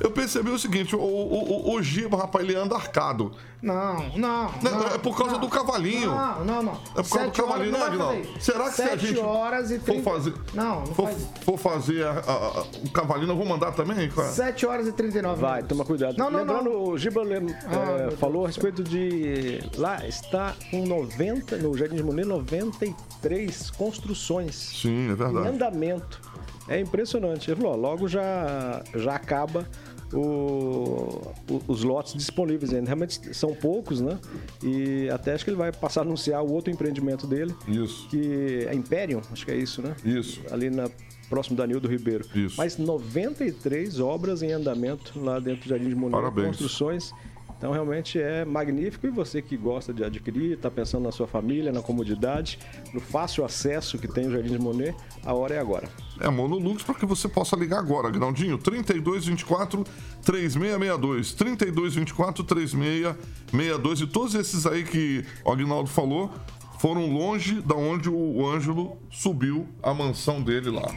Eu 0.00 0.10
percebi 0.10 0.50
o 0.50 0.58
seguinte, 0.58 0.94
o, 0.94 1.00
o, 1.00 1.68
o, 1.70 1.74
o 1.74 1.82
Giba, 1.82 2.16
rapaz, 2.18 2.44
ele 2.44 2.54
anda 2.56 2.74
arcado. 2.74 3.32
Não, 3.62 3.96
não. 4.16 4.50
Não, 4.62 4.70
não, 4.70 4.86
é 4.88 4.98
por 4.98 5.16
causa 5.16 5.32
não. 5.32 5.40
do 5.40 5.48
cavalinho. 5.48 6.10
Não, 6.10 6.44
não, 6.44 6.62
não. 6.62 6.72
É 6.94 7.02
por 7.02 7.08
causa 7.08 7.18
do 7.18 7.24
Sete 7.34 7.40
cavalinho, 7.40 7.74
horas 7.74 7.80
né, 7.80 7.86
Aguinaldo? 8.04 8.28
Será 8.40 8.64
que 8.68 8.74
se 8.76 8.82
a 8.82 8.88
Sete 8.90 9.06
gente 9.06 9.18
horas 9.20 9.70
e 9.70 9.78
for 9.78 9.84
30... 9.86 10.02
fazer. 10.10 10.34
Não, 10.52 10.80
não 10.80 10.86
for, 10.94 11.06
faz. 11.08 11.26
for 11.42 11.58
fazer 11.58 12.04
a- 12.04 12.10
a- 12.10 12.32
a- 12.60 12.64
o 12.84 12.90
cavalinho, 12.90 13.30
eu 13.32 13.36
vou 13.36 13.46
mandar 13.46 13.72
também, 13.72 14.08
cara. 14.10 14.28
7 14.28 14.66
horas 14.66 14.86
e 14.86 14.92
39 14.92 15.40
Vai, 15.40 15.50
minutos. 15.54 15.68
toma 15.70 15.84
cuidado. 15.86 16.16
Não, 16.18 16.30
não, 16.30 16.40
Lembrando, 16.40 16.70
não. 16.70 16.84
o 16.90 16.98
Giba 16.98 17.22
Ah, 17.22 18.08
é, 18.08 18.10
falou 18.16 18.44
a 18.44 18.48
respeito 18.48 18.84
de. 18.84 19.60
Lá 19.78 20.06
está 20.06 20.54
com 20.70 20.84
90, 20.86 21.56
no 21.56 21.76
Jardim 21.76 21.96
de 21.96 22.02
Monet, 22.02 22.28
93 22.28 23.70
construções 23.70 24.54
Sim, 24.54 25.08
é 25.08 25.12
em 25.12 25.14
verdade. 25.14 25.48
andamento. 25.48 26.20
É 26.68 26.80
impressionante. 26.80 27.50
Ele 27.50 27.60
falou, 27.60 27.76
logo 27.76 28.08
já, 28.08 28.82
já 28.94 29.14
acaba 29.14 29.66
o- 30.12 31.20
o- 31.50 31.62
os 31.68 31.82
lotes 31.82 32.14
disponíveis 32.14 32.72
ainda. 32.72 32.86
Realmente 32.86 33.34
são 33.34 33.54
poucos, 33.54 34.00
né? 34.00 34.18
E 34.62 35.08
até 35.10 35.32
acho 35.32 35.44
que 35.44 35.50
ele 35.50 35.56
vai 35.56 35.72
passar 35.72 36.00
a 36.00 36.04
anunciar 36.04 36.42
o 36.42 36.52
outro 36.52 36.72
empreendimento 36.72 37.26
dele, 37.26 37.54
Isso, 37.68 38.08
que 38.08 38.66
é 38.68 38.74
Imperium, 38.74 39.20
acho 39.32 39.44
que 39.44 39.50
é 39.52 39.56
isso, 39.56 39.82
né? 39.82 39.94
isso. 40.04 40.40
ali 40.50 40.70
na 40.70 40.88
próximo 41.28 41.56
da 41.56 41.66
Nildo 41.66 41.88
Ribeiro. 41.88 42.24
Isso. 42.34 42.54
Mas 42.56 42.78
93 42.78 43.98
obras 43.98 44.42
em 44.42 44.52
andamento 44.52 45.12
lá 45.20 45.40
dentro 45.40 45.62
do 45.64 45.68
Jardim 45.68 45.88
de 45.88 45.94
Monet, 45.96 46.12
Parabéns. 46.12 46.46
construções. 46.48 47.12
Então 47.56 47.72
realmente 47.72 48.20
é 48.20 48.44
magnífico 48.44 49.06
e 49.06 49.10
você 49.10 49.40
que 49.40 49.56
gosta 49.56 49.92
de 49.92 50.04
adquirir, 50.04 50.52
está 50.52 50.70
pensando 50.70 51.04
na 51.04 51.12
sua 51.12 51.26
família, 51.26 51.72
na 51.72 51.80
comodidade, 51.80 52.58
no 52.92 53.00
fácil 53.00 53.44
acesso 53.44 53.98
que 53.98 54.06
tem 54.06 54.26
o 54.26 54.30
Jardim 54.30 54.50
de 54.50 54.58
Monet, 54.58 54.94
a 55.24 55.32
hora 55.32 55.54
é 55.54 55.58
agora. 55.58 55.88
É 56.20 56.28
Monolux 56.28 56.82
para 56.82 56.94
que 56.94 57.06
você 57.06 57.28
possa 57.28 57.56
ligar 57.56 57.78
agora, 57.78 58.10
Grandinho. 58.10 58.58
3224 58.58 59.84
3662. 60.22 61.32
3224 61.32 62.44
3662. 62.44 64.00
E 64.00 64.06
todos 64.06 64.34
esses 64.34 64.66
aí 64.66 64.84
que 64.84 65.24
o 65.44 65.50
Agnaldo 65.50 65.88
falou 65.88 66.30
foram 66.78 67.10
longe 67.10 67.62
da 67.62 67.74
onde 67.74 68.08
o 68.10 68.46
Ângelo 68.46 68.98
subiu 69.10 69.66
a 69.82 69.94
mansão 69.94 70.42
dele 70.42 70.70
lá. 70.70 70.94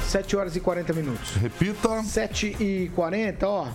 7 0.00 0.36
horas 0.36 0.56
e 0.56 0.60
40 0.60 0.92
minutos. 0.92 1.34
Repita. 1.36 2.02
7 2.02 2.56
e 2.60 2.90
40, 2.94 3.48
ó. 3.48 3.68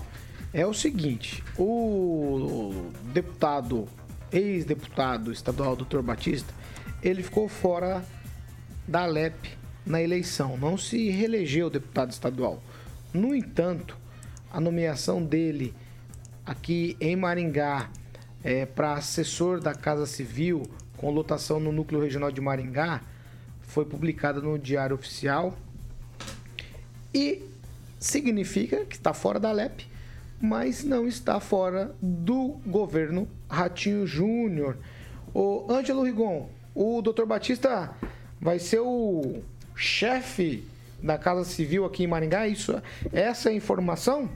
É 0.53 0.65
o 0.65 0.73
seguinte, 0.73 1.41
o 1.57 2.91
deputado, 3.13 3.87
ex-deputado 4.31 5.31
estadual 5.31 5.77
Dr. 5.77 6.01
Batista, 6.01 6.53
ele 7.01 7.23
ficou 7.23 7.47
fora 7.47 8.03
da 8.85 9.03
Alep 9.03 9.33
na 9.85 10.01
eleição, 10.01 10.57
não 10.57 10.77
se 10.77 11.09
reelegeu 11.09 11.69
deputado 11.69 12.11
estadual. 12.11 12.61
No 13.13 13.33
entanto, 13.33 13.97
a 14.51 14.59
nomeação 14.59 15.23
dele 15.23 15.73
aqui 16.45 16.97
em 16.99 17.15
Maringá 17.15 17.89
para 18.75 18.93
assessor 18.93 19.61
da 19.61 19.73
Casa 19.73 20.05
Civil 20.05 20.63
com 20.97 21.09
lotação 21.11 21.59
no 21.61 21.71
núcleo 21.71 22.01
regional 22.01 22.31
de 22.31 22.41
Maringá 22.41 23.01
foi 23.61 23.85
publicada 23.85 24.41
no 24.41 24.59
Diário 24.59 24.95
Oficial 24.95 25.57
e 27.13 27.41
significa 27.97 28.85
que 28.85 28.95
está 28.95 29.13
fora 29.13 29.39
da 29.39 29.49
Alep, 29.49 29.90
mas 30.41 30.83
não 30.83 31.07
está 31.07 31.39
fora 31.39 31.95
do 32.01 32.59
governo 32.65 33.27
Ratinho 33.49 34.07
Júnior. 34.07 34.77
O 35.33 35.65
Ângelo 35.71 36.03
Rigon, 36.03 36.49
o 36.73 37.01
Dr. 37.01 37.25
Batista 37.25 37.91
vai 38.39 38.57
ser 38.59 38.79
o 38.79 39.41
chefe 39.75 40.63
da 41.01 41.17
Casa 41.17 41.43
Civil 41.43 41.85
aqui 41.85 42.03
em 42.03 42.07
Maringá, 42.07 42.47
isso, 42.47 42.81
essa 43.11 43.49
é 43.49 43.53
a 43.53 43.55
informação? 43.55 44.29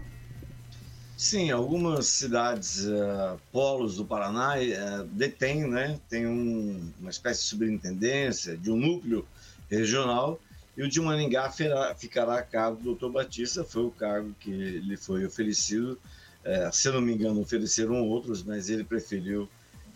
Sim, 1.18 1.50
algumas 1.50 2.08
cidades, 2.08 2.86
eh, 2.86 3.38
polos 3.52 3.96
do 3.96 4.04
Paraná, 4.06 4.62
eh, 4.62 5.06
detêm, 5.12 5.66
né? 5.66 5.98
Tem 6.10 6.28
um- 6.28 6.92
uma 7.00 7.10
espécie 7.10 7.42
de 7.44 7.48
superintendência, 7.48 8.58
de 8.58 8.70
um 8.70 8.76
núcleo 8.76 9.26
regional, 9.70 10.40
e 10.78 10.84
o 10.84 10.90
de 10.90 11.00
Maringá 11.00 11.52
ficará 11.98 12.40
a 12.40 12.42
cargo 12.42 12.82
do 12.82 12.96
Dr. 12.96 13.10
Batista, 13.10 13.64
foi 13.64 13.84
o 13.84 13.92
cargo 13.92 14.36
que 14.40 14.52
lhe 14.52 14.98
foi 14.98 15.26
oferecido. 15.26 15.98
Eh, 16.44 16.70
se 16.72 16.88
eu 16.88 16.94
não 16.94 17.02
me 17.02 17.14
engano, 17.14 17.40
ofereceram 17.42 18.08
outros, 18.08 18.44
mas 18.44 18.70
ele 18.70 18.84
preferiu 18.84 19.50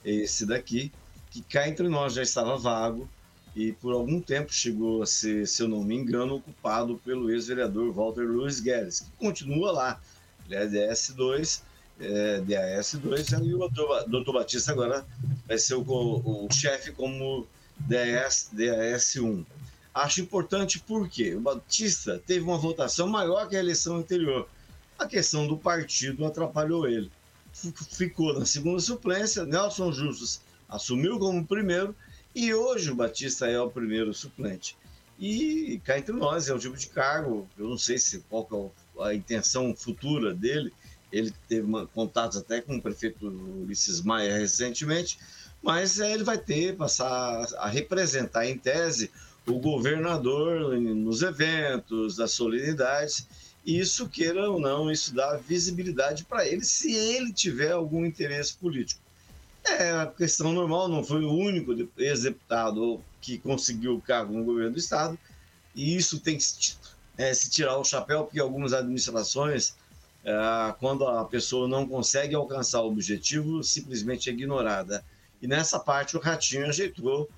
esse 0.03 0.45
daqui, 0.45 0.91
que 1.29 1.41
cá 1.41 1.67
entre 1.67 1.87
nós 1.89 2.13
já 2.13 2.23
estava 2.23 2.57
vago, 2.57 3.09
e 3.55 3.73
por 3.73 3.93
algum 3.93 4.21
tempo 4.21 4.53
chegou 4.53 5.01
a 5.01 5.05
ser, 5.05 5.47
se 5.47 5.61
eu 5.61 5.67
não 5.67 5.83
me 5.83 5.95
engano, 5.95 6.35
ocupado 6.35 6.99
pelo 7.03 7.29
ex-vereador 7.29 7.91
Walter 7.91 8.21
Luiz 8.21 8.59
Guedes, 8.59 9.01
que 9.01 9.11
continua 9.17 9.71
lá. 9.71 10.01
Ele 10.45 10.55
é 10.55 10.65
DS2 10.65 11.61
é, 11.99 12.41
DAS2 12.41 13.45
e 13.45 13.53
o 13.53 13.57
doutor, 13.57 14.05
doutor 14.07 14.33
Batista 14.33 14.71
agora 14.71 15.05
vai 15.45 15.57
ser 15.57 15.75
o, 15.75 15.81
o, 15.81 16.45
o 16.45 16.53
chefe 16.53 16.91
como 16.91 17.45
DAS, 17.79 18.49
DAS1. 18.55 19.45
Acho 19.93 20.21
importante 20.21 20.79
porque 20.79 21.35
o 21.35 21.41
Batista 21.41 22.21
teve 22.25 22.41
uma 22.41 22.57
votação 22.57 23.07
maior 23.07 23.47
que 23.49 23.55
a 23.55 23.59
eleição 23.59 23.97
anterior. 23.97 24.47
A 24.97 25.07
questão 25.07 25.47
do 25.47 25.57
partido 25.57 26.25
atrapalhou 26.25 26.87
ele. 26.87 27.11
Ficou 27.91 28.37
na 28.37 28.45
segunda 28.45 28.79
suplência, 28.79 29.45
Nelson 29.45 29.91
Justus 29.91 30.41
assumiu 30.67 31.17
como 31.17 31.45
primeiro 31.45 31.95
e 32.35 32.53
hoje 32.53 32.91
o 32.91 32.95
Batista 32.95 33.47
é 33.47 33.59
o 33.59 33.71
primeiro 33.71 34.13
suplente. 34.13 34.77
E 35.19 35.81
cá 35.83 35.97
entre 35.97 36.13
nós, 36.13 36.47
é 36.47 36.53
o 36.53 36.59
tipo 36.59 36.77
de 36.77 36.87
cargo, 36.87 37.47
eu 37.57 37.67
não 37.67 37.77
sei 37.77 37.97
se 37.97 38.19
qual 38.29 38.71
é 38.99 39.09
a 39.09 39.13
intenção 39.13 39.75
futura 39.75 40.33
dele, 40.33 40.71
ele 41.11 41.33
teve 41.47 41.63
uma, 41.63 41.87
contatos 41.87 42.37
até 42.37 42.61
com 42.61 42.77
o 42.77 42.81
prefeito 42.81 43.27
Ulisses 43.27 44.01
Maia 44.01 44.37
recentemente, 44.37 45.19
mas 45.61 45.99
é, 45.99 46.13
ele 46.13 46.23
vai 46.23 46.37
ter, 46.37 46.77
passar 46.77 47.45
a 47.57 47.67
representar 47.67 48.45
em 48.45 48.57
tese 48.57 49.11
o 49.49 49.59
governador 49.59 50.79
nos 50.79 51.21
eventos, 51.21 52.15
das 52.15 52.31
solenidades. 52.31 53.27
Isso, 53.65 54.07
queira 54.07 54.49
ou 54.49 54.59
não, 54.59 54.91
isso 54.91 55.13
dá 55.13 55.35
visibilidade 55.37 56.23
para 56.23 56.47
ele, 56.47 56.63
se 56.63 56.93
ele 56.93 57.33
tiver 57.33 57.71
algum 57.71 58.05
interesse 58.05 58.55
político. 58.55 59.01
É 59.65 59.91
a 59.91 60.07
questão 60.07 60.53
normal, 60.53 60.87
não 60.87 61.03
foi 61.03 61.23
o 61.25 61.31
único 61.31 61.75
ex-deputado 61.97 63.01
que 63.21 63.37
conseguiu 63.37 63.95
o 63.95 64.01
cargo 64.01 64.33
no 64.33 64.43
governo 64.43 64.71
do 64.71 64.79
Estado, 64.79 65.19
e 65.75 65.95
isso 65.95 66.19
tem 66.19 66.37
que 66.37 66.45
é, 67.17 67.33
se 67.33 67.49
tirar 67.49 67.77
o 67.77 67.83
chapéu, 67.83 68.23
porque 68.23 68.39
algumas 68.39 68.71
administrações, 68.71 69.75
é, 70.23 70.33
quando 70.79 71.05
a 71.05 71.25
pessoa 71.25 71.67
não 71.67 71.87
consegue 71.87 72.33
alcançar 72.33 72.81
o 72.81 72.87
objetivo, 72.87 73.61
simplesmente 73.61 74.29
é 74.29 74.33
ignorada. 74.33 75.03
E 75.41 75.47
nessa 75.47 75.79
parte 75.79 76.17
o 76.17 76.19
Ratinho 76.19 76.67
ajeitou 76.67 77.29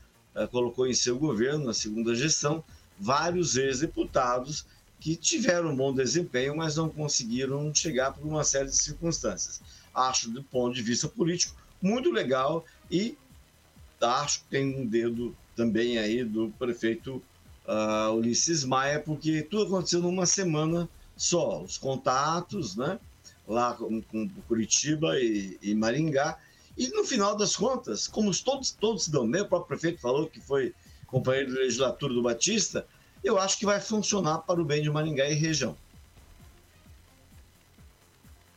colocou 0.51 0.87
em 0.87 0.93
seu 0.93 1.17
governo, 1.17 1.65
na 1.65 1.73
segunda 1.73 2.15
gestão, 2.15 2.63
vários 2.99 3.57
ex-deputados 3.57 4.65
que 4.99 5.15
tiveram 5.15 5.71
um 5.71 5.75
bom 5.75 5.93
desempenho, 5.93 6.55
mas 6.55 6.75
não 6.75 6.87
conseguiram 6.87 7.73
chegar 7.73 8.13
por 8.13 8.25
uma 8.25 8.43
série 8.43 8.69
de 8.69 8.75
circunstâncias. 8.75 9.61
Acho, 9.93 10.29
do 10.29 10.43
ponto 10.43 10.75
de 10.75 10.81
vista 10.83 11.07
político, 11.07 11.55
muito 11.81 12.11
legal 12.11 12.63
e 12.89 13.17
acho 13.99 14.41
que 14.41 14.45
tem 14.49 14.75
um 14.75 14.85
dedo 14.85 15.35
também 15.55 15.97
aí 15.97 16.23
do 16.23 16.53
prefeito 16.57 17.21
uh, 17.67 18.13
Ulisses 18.13 18.63
Maia, 18.63 18.99
porque 18.99 19.41
tudo 19.41 19.75
aconteceu 19.75 20.01
numa 20.01 20.25
semana 20.25 20.87
só. 21.17 21.61
Os 21.61 21.77
contatos, 21.77 22.75
né? 22.75 22.99
Lá 23.47 23.73
com, 23.73 24.01
com 24.03 24.29
Curitiba 24.47 25.19
e, 25.19 25.57
e 25.61 25.75
Maringá, 25.75 26.37
e 26.77 26.87
no 26.89 27.03
final 27.03 27.35
das 27.35 27.55
contas, 27.55 28.07
como 28.07 28.31
todos, 28.43 28.71
todos 28.71 29.05
se 29.05 29.11
dão 29.11 29.29
bem, 29.29 29.41
o 29.41 29.47
próprio 29.47 29.67
prefeito 29.67 30.01
falou 30.01 30.27
que 30.27 30.39
foi 30.39 30.73
companheiro 31.07 31.49
de 31.49 31.57
legislatura 31.57 32.13
do 32.13 32.23
Batista, 32.23 32.85
eu 33.23 33.37
acho 33.37 33.57
que 33.57 33.65
vai 33.65 33.79
funcionar 33.79 34.39
para 34.39 34.61
o 34.61 34.65
bem 34.65 34.81
de 34.81 34.89
Maringá 34.89 35.29
e 35.29 35.33
região. 35.33 35.75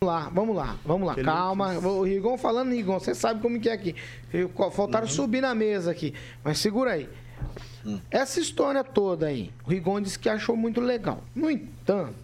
Vamos 0.01 0.15
lá, 0.15 0.29
vamos 0.29 0.57
lá, 0.57 0.79
vamos 0.85 1.09
lá, 1.09 1.15
calma. 1.17 1.79
O 1.79 2.03
Rigon 2.03 2.37
falando, 2.37 2.71
Rigon, 2.73 2.99
você 2.99 3.15
sabe 3.15 3.41
como 3.41 3.59
que 3.59 3.69
é 3.69 3.73
aqui. 3.73 3.95
Faltaram 4.73 5.07
uhum. 5.07 5.13
subir 5.13 5.41
na 5.41 5.55
mesa 5.55 5.91
aqui, 5.91 6.15
mas 6.43 6.59
segura 6.59 6.93
aí. 6.93 7.09
Hum. 7.87 8.01
Essa 8.11 8.41
história 8.41 8.85
toda 8.85 9.27
aí, 9.27 9.51
o 9.65 9.71
Rigon 9.71 10.01
disse 10.01 10.19
que 10.19 10.29
achou 10.29 10.57
muito 10.57 10.81
legal. 10.81 11.25
No 11.35 11.51
entanto, 11.51 12.15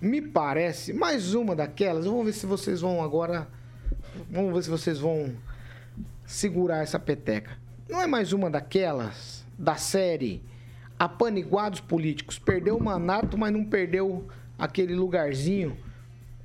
me 0.00 0.20
parece 0.20 0.92
mais 0.92 1.34
uma 1.34 1.54
daquelas. 1.54 2.06
Vamos 2.06 2.24
ver 2.24 2.32
se 2.32 2.46
vocês 2.46 2.80
vão 2.80 3.02
agora 3.02 3.48
Vamos 4.30 4.54
ver 4.54 4.62
se 4.62 4.70
vocês 4.70 4.98
vão 4.98 5.34
segurar 6.24 6.82
essa 6.82 6.98
peteca. 6.98 7.56
Não 7.88 8.00
é 8.00 8.06
mais 8.06 8.32
uma 8.32 8.50
daquelas 8.50 9.44
da 9.58 9.76
série 9.76 10.42
Apaniguados 10.98 11.80
Políticos. 11.80 12.38
Perdeu 12.38 12.76
o 12.76 12.82
mandato, 12.82 13.36
mas 13.36 13.52
não 13.52 13.64
perdeu 13.64 14.26
aquele 14.58 14.94
lugarzinho 14.94 15.76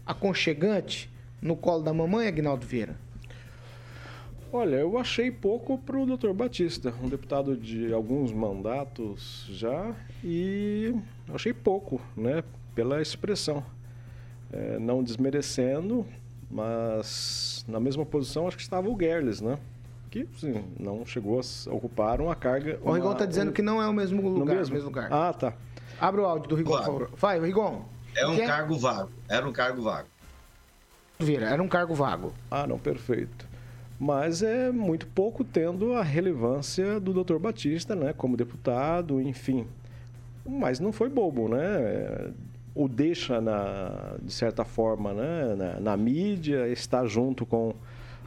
aconchegante 0.06 1.10
no 1.42 1.56
colo 1.56 1.84
da 1.84 1.94
mamãe, 1.94 2.28
Agnaldo 2.28 2.66
Vieira? 2.66 2.96
Olha, 4.52 4.78
eu 4.78 4.98
achei 4.98 5.30
pouco 5.30 5.78
para 5.78 5.96
o 5.98 6.08
doutor 6.08 6.34
Batista, 6.34 6.92
um 7.04 7.08
deputado 7.08 7.56
de 7.56 7.94
alguns 7.94 8.32
mandatos 8.32 9.46
já, 9.52 9.96
e 10.24 10.96
achei 11.32 11.54
pouco, 11.54 12.02
né, 12.18 12.44
pela 12.74 13.00
expressão. 13.00 13.64
É, 14.52 14.80
não 14.80 15.04
desmerecendo, 15.04 16.04
mas 16.50 17.64
na 17.68 17.80
mesma 17.80 18.06
posição 18.06 18.48
acho 18.48 18.58
que 18.58 18.64
estava 18.64 18.90
o 18.90 18.98
Gerles, 19.00 19.42
né? 19.42 19.60
Que 20.10 20.28
sim, 20.38 20.64
não 20.80 21.06
chegou 21.06 21.40
a 21.40 21.74
ocupar 21.74 22.20
uma 22.20 22.36
carga. 22.36 22.80
O 22.82 22.92
Rigon 22.92 23.12
está 23.12 23.26
dizendo 23.26 23.50
um... 23.50 23.54
que 23.54 23.62
não 23.62 23.82
é 23.82 23.88
o 23.88 23.94
mesmo 23.94 24.28
lugar. 24.28 24.56
Mesmo? 24.56 24.74
mesmo 24.74 24.90
lugar. 24.90 25.12
Ah, 25.12 25.32
tá. 25.32 25.54
Abre 26.00 26.22
o 26.22 26.26
áudio 26.26 26.50
do 26.50 26.56
Rigon, 26.56 26.72
claro. 26.72 26.86
por 26.86 26.92
favor. 26.92 27.12
Vai, 27.18 27.40
Rigon. 27.40 27.86
É 28.16 28.26
um 28.26 28.38
cargo 28.38 28.76
vago. 28.78 29.12
Era 29.28 29.48
um 29.48 29.54
cargo 29.54 29.82
vago. 29.84 30.08
Vira, 31.20 31.50
era 31.50 31.62
um 31.62 31.68
cargo 31.68 31.94
vago. 31.94 32.34
Ah, 32.50 32.66
não, 32.66 32.80
perfeito. 32.80 33.48
Mas 34.00 34.42
é 34.42 34.72
muito 34.72 35.06
pouco 35.08 35.44
tendo 35.44 35.94
a 35.94 36.02
relevância 36.02 37.00
do 37.00 37.24
Dr. 37.24 37.38
Batista, 37.38 37.96
né, 37.96 38.14
como 38.14 38.38
deputado, 38.38 39.22
enfim. 39.22 39.68
Mas 40.46 40.80
não 40.80 40.94
foi 40.94 41.10
bobo, 41.10 41.50
né? 41.50 42.32
O 42.80 42.88
deixa, 42.88 43.42
na, 43.42 44.16
de 44.22 44.32
certa 44.32 44.64
forma, 44.64 45.14
né, 45.14 45.54
na, 45.54 45.80
na 45.82 45.98
mídia, 45.98 46.66
está 46.70 47.06
junto 47.06 47.46
com 47.46 47.76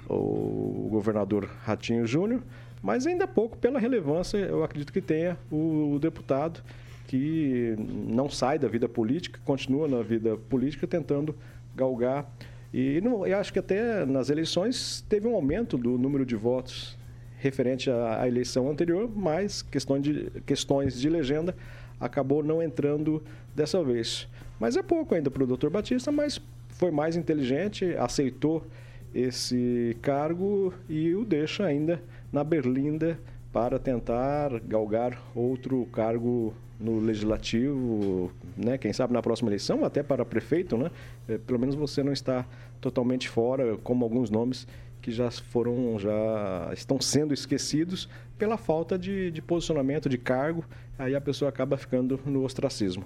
o 0.07 0.88
governador 0.90 1.48
Ratinho 1.64 2.07
Júnior, 2.07 2.42
mas 2.82 3.07
ainda 3.07 3.26
pouco 3.26 3.57
pela 3.57 3.78
relevância, 3.78 4.36
eu 4.36 4.62
acredito 4.62 4.92
que 4.92 5.00
tenha 5.00 5.38
o, 5.50 5.94
o, 5.94 5.98
deputado 5.98 6.62
que 7.07 7.74
não 8.07 8.28
sai 8.28 8.59
da 8.59 8.68
vida 8.68 8.86
política, 8.86 9.40
continua 9.42 9.88
na 9.88 10.03
vida 10.03 10.36
política 10.36 10.86
tentando 10.86 11.34
galgar. 11.74 12.30
E 12.74 13.00
não, 13.00 13.26
eu 13.26 13.38
acho 13.38 13.55
que 13.55 13.59
até 13.59 14.05
nas 14.05 14.28
eleições 14.28 15.03
teve 15.09 15.26
um 15.26 15.34
aumento 15.34 15.78
do 15.78 15.96
número 15.96 16.26
de 16.26 16.36
votos 16.36 16.98
referente 17.38 17.90
à, 17.90 18.20
à 18.20 18.28
eleição 18.28 18.68
anterior, 18.70 19.11
mas 19.16 19.62
questões 19.62 20.03
de, 20.03 20.30
questões 20.44 21.00
de 21.00 21.09
legenda 21.09 21.57
acabou 21.98 22.42
não 22.42 22.62
entrando 22.62 23.22
dessa 23.55 23.82
vez. 23.82 24.28
Mas 24.62 24.76
é 24.76 24.82
pouco 24.82 25.12
ainda 25.12 25.28
para 25.28 25.42
o 25.42 25.56
Dr. 25.56 25.70
Batista, 25.70 26.12
mas 26.12 26.40
foi 26.68 26.92
mais 26.92 27.16
inteligente, 27.16 27.96
aceitou 27.96 28.64
esse 29.12 29.96
cargo 30.00 30.72
e 30.88 31.16
o 31.16 31.24
deixa 31.24 31.64
ainda 31.64 32.00
na 32.32 32.44
berlinda 32.44 33.18
para 33.52 33.76
tentar 33.76 34.60
galgar 34.60 35.20
outro 35.34 35.84
cargo 35.86 36.54
no 36.78 37.00
legislativo, 37.00 38.30
né? 38.56 38.78
Quem 38.78 38.92
sabe 38.92 39.12
na 39.12 39.20
próxima 39.20 39.48
eleição, 39.48 39.84
até 39.84 40.00
para 40.00 40.24
prefeito, 40.24 40.76
né? 40.76 40.92
É, 41.28 41.38
pelo 41.38 41.58
menos 41.58 41.74
você 41.74 42.04
não 42.04 42.12
está 42.12 42.46
totalmente 42.80 43.28
fora, 43.28 43.76
como 43.78 44.04
alguns 44.04 44.30
nomes 44.30 44.64
que 45.00 45.10
já 45.10 45.28
foram, 45.28 45.98
já 45.98 46.70
estão 46.72 47.00
sendo 47.00 47.34
esquecidos 47.34 48.08
pela 48.38 48.56
falta 48.56 48.96
de, 48.96 49.32
de 49.32 49.42
posicionamento, 49.42 50.08
de 50.08 50.18
cargo, 50.18 50.64
aí 50.96 51.16
a 51.16 51.20
pessoa 51.20 51.48
acaba 51.48 51.76
ficando 51.76 52.20
no 52.24 52.44
ostracismo. 52.44 53.04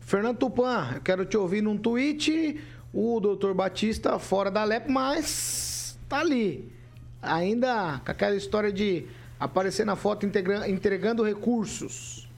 Fernando 0.00 0.38
Tupan, 0.38 0.92
eu 0.94 1.00
quero 1.00 1.24
te 1.24 1.36
ouvir 1.36 1.62
num 1.62 1.76
tweet. 1.76 2.60
O 2.92 3.20
doutor 3.20 3.54
Batista 3.54 4.18
fora 4.18 4.50
da 4.50 4.64
LEP, 4.64 4.90
mas 4.90 5.96
tá 6.08 6.18
ali. 6.18 6.72
Ainda 7.22 8.00
com 8.04 8.10
aquela 8.10 8.34
história 8.34 8.72
de 8.72 9.06
aparecer 9.38 9.86
na 9.86 9.94
foto 9.94 10.26
entregando 10.26 11.22
recursos. 11.22 12.28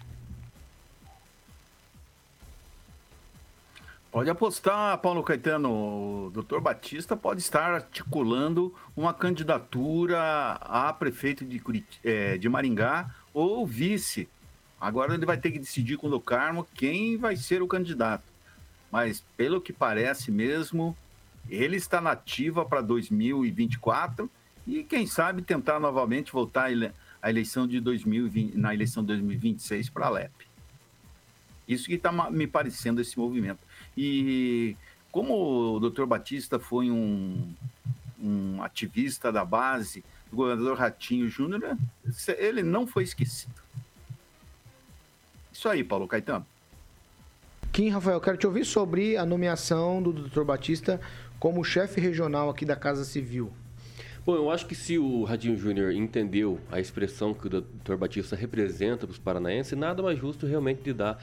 Pode 4.13 4.29
apostar, 4.29 4.99
Paulo 4.99 5.23
Caetano. 5.23 6.27
O 6.27 6.31
doutor 6.31 6.61
Batista 6.61 7.17
pode 7.17 7.41
estar 7.41 7.73
articulando 7.73 8.75
uma 8.95 9.15
candidatura 9.15 10.59
a 10.61 10.93
prefeito 10.93 11.47
de, 11.47 11.59
Curit 11.59 11.99
é, 12.05 12.37
de 12.37 12.47
Maringá 12.47 13.09
ou 13.33 13.67
vice 13.67 14.29
Agora 14.83 15.15
ele 15.15 15.25
vai 15.25 15.37
ter 15.37 15.53
que 15.53 15.61
decidir 15.61 15.97
com 15.97 16.09
o 16.09 16.21
Carmo 16.21 16.67
quem 16.75 17.17
vai 17.17 17.37
ser 17.37 17.63
o 17.63 17.69
candidato. 17.69 18.25
Mas, 18.91 19.25
pelo 19.37 19.61
que 19.61 19.73
parece 19.73 20.33
mesmo, 20.33 20.97
ele 21.49 21.77
está 21.77 22.01
nativa 22.01 22.65
para 22.65 22.81
2024 22.81 24.29
e, 24.67 24.83
quem 24.83 25.07
sabe, 25.07 25.41
tentar 25.41 25.79
novamente 25.79 26.33
voltar 26.33 26.69
à 27.23 27.31
eleição 27.31 27.65
de 27.65 27.79
2020, 27.79 28.59
na 28.59 28.75
eleição 28.75 29.05
de 29.05 29.07
2026 29.07 29.89
para 29.89 30.07
a 30.07 30.11
LEP. 30.11 30.33
Isso 31.69 31.87
que 31.87 31.95
está 31.95 32.11
me 32.29 32.49
parecendo 32.49 33.01
esse 33.01 33.17
movimento. 33.17 33.61
E 33.97 34.77
como 35.13 35.77
o 35.77 35.79
doutor 35.79 36.07
Batista 36.07 36.59
foi 36.59 36.91
um, 36.91 37.55
um 38.21 38.61
ativista 38.61 39.31
da 39.31 39.45
base 39.45 40.03
do 40.29 40.39
governador 40.39 40.77
Ratinho 40.77 41.29
Júnior, 41.29 41.79
ele 42.37 42.65
não 42.65 42.85
foi 42.85 43.05
esquecido. 43.05 43.62
Isso 45.53 45.69
aí, 45.69 45.85
Paulo 45.85 46.09
Caetano. 46.09 46.47
Kim, 47.73 47.89
Rafael, 47.89 48.21
quero 48.21 48.37
te 48.37 48.47
ouvir 48.47 48.65
sobre 48.65 49.17
a 49.17 49.25
nomeação 49.25 50.03
do 50.03 50.13
Dr. 50.13 50.43
Batista 50.43 51.01
como 51.39 51.65
chefe 51.65 52.01
regional 52.01 52.51
aqui 52.51 52.65
da 52.65 52.77
Casa 52.77 53.05
Civil. 53.05 53.53
Bom, 54.25 54.37
eu 54.37 54.51
acho 54.51 54.67
que 54.67 54.75
se 54.75 54.99
o 54.99 55.25
Radinho 55.25 55.57
Júnior 55.57 55.93
entendeu 55.93 56.61
a 56.71 56.79
expressão 56.79 57.35
que 57.35 57.47
o 57.47 57.51
Dr. 57.51 57.97
Batista 57.97 58.37
representa 58.37 59.07
para 59.07 59.13
os 59.13 59.19
paranaenses, 59.19 59.77
nada 59.77 60.03
mais 60.03 60.19
justo 60.19 60.47
realmente 60.47 60.83
de 60.83 60.93
dar 60.93 61.19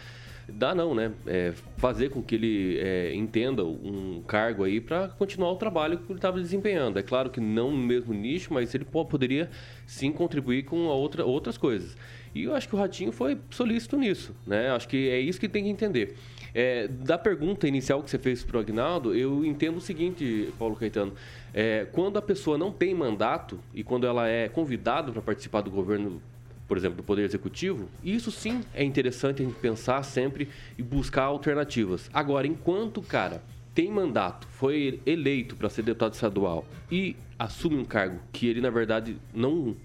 Dá 0.51 0.73
não, 0.73 0.95
né? 0.95 1.11
É, 1.25 1.53
fazer 1.77 2.09
com 2.09 2.21
que 2.21 2.35
ele 2.35 2.77
é, 2.79 3.13
entenda 3.13 3.63
um 3.63 4.21
cargo 4.25 4.63
aí 4.63 4.81
para 4.81 5.09
continuar 5.09 5.51
o 5.51 5.55
trabalho 5.55 5.97
que 5.97 6.11
ele 6.11 6.17
estava 6.17 6.39
desempenhando. 6.39 6.97
É 6.97 7.03
claro 7.03 7.29
que 7.29 7.39
não 7.39 7.71
no 7.71 7.77
mesmo 7.77 8.13
nicho, 8.13 8.53
mas 8.53 8.73
ele 8.73 8.85
poderia 8.85 9.49
sim 9.85 10.11
contribuir 10.11 10.63
com 10.63 10.85
outra, 10.85 11.25
outras 11.25 11.57
coisas. 11.57 11.95
E 12.33 12.43
eu 12.43 12.55
acho 12.55 12.67
que 12.67 12.75
o 12.75 12.77
Ratinho 12.77 13.11
foi 13.11 13.37
solícito 13.49 13.97
nisso, 13.97 14.35
né? 14.45 14.69
Acho 14.71 14.87
que 14.87 15.09
é 15.09 15.19
isso 15.19 15.39
que 15.39 15.49
tem 15.49 15.63
que 15.63 15.69
entender. 15.69 16.15
É, 16.53 16.87
da 16.87 17.17
pergunta 17.17 17.67
inicial 17.67 18.01
que 18.01 18.09
você 18.09 18.17
fez 18.17 18.43
para 18.43 18.57
o 18.57 18.59
Agnaldo, 18.59 19.15
eu 19.15 19.45
entendo 19.45 19.77
o 19.77 19.81
seguinte, 19.81 20.51
Paulo 20.57 20.75
Caetano. 20.75 21.13
É, 21.53 21.87
quando 21.91 22.17
a 22.17 22.21
pessoa 22.21 22.57
não 22.57 22.71
tem 22.71 22.93
mandato 22.93 23.59
e 23.73 23.83
quando 23.83 24.05
ela 24.05 24.27
é 24.27 24.47
convidada 24.47 25.11
para 25.11 25.21
participar 25.21 25.61
do 25.61 25.71
governo, 25.71 26.21
por 26.67 26.77
exemplo, 26.77 26.97
do 26.97 27.03
Poder 27.03 27.23
Executivo, 27.23 27.89
isso 28.03 28.31
sim 28.31 28.61
é 28.73 28.83
interessante 28.83 29.41
a 29.41 29.45
gente 29.45 29.57
pensar 29.59 30.03
sempre 30.03 30.49
e 30.77 30.83
buscar 30.83 31.23
alternativas. 31.23 32.09
Agora, 32.13 32.45
enquanto 32.45 32.97
o 32.97 33.03
cara 33.03 33.41
tem 33.73 33.91
mandato, 33.91 34.47
foi 34.47 34.99
eleito 35.05 35.55
para 35.55 35.69
ser 35.69 35.83
deputado 35.83 36.13
estadual 36.13 36.65
e 36.91 37.15
assume 37.37 37.77
um 37.77 37.85
cargo 37.85 38.19
que 38.31 38.47
ele, 38.47 38.61
na 38.61 38.69
verdade, 38.69 39.17
não 39.33 39.75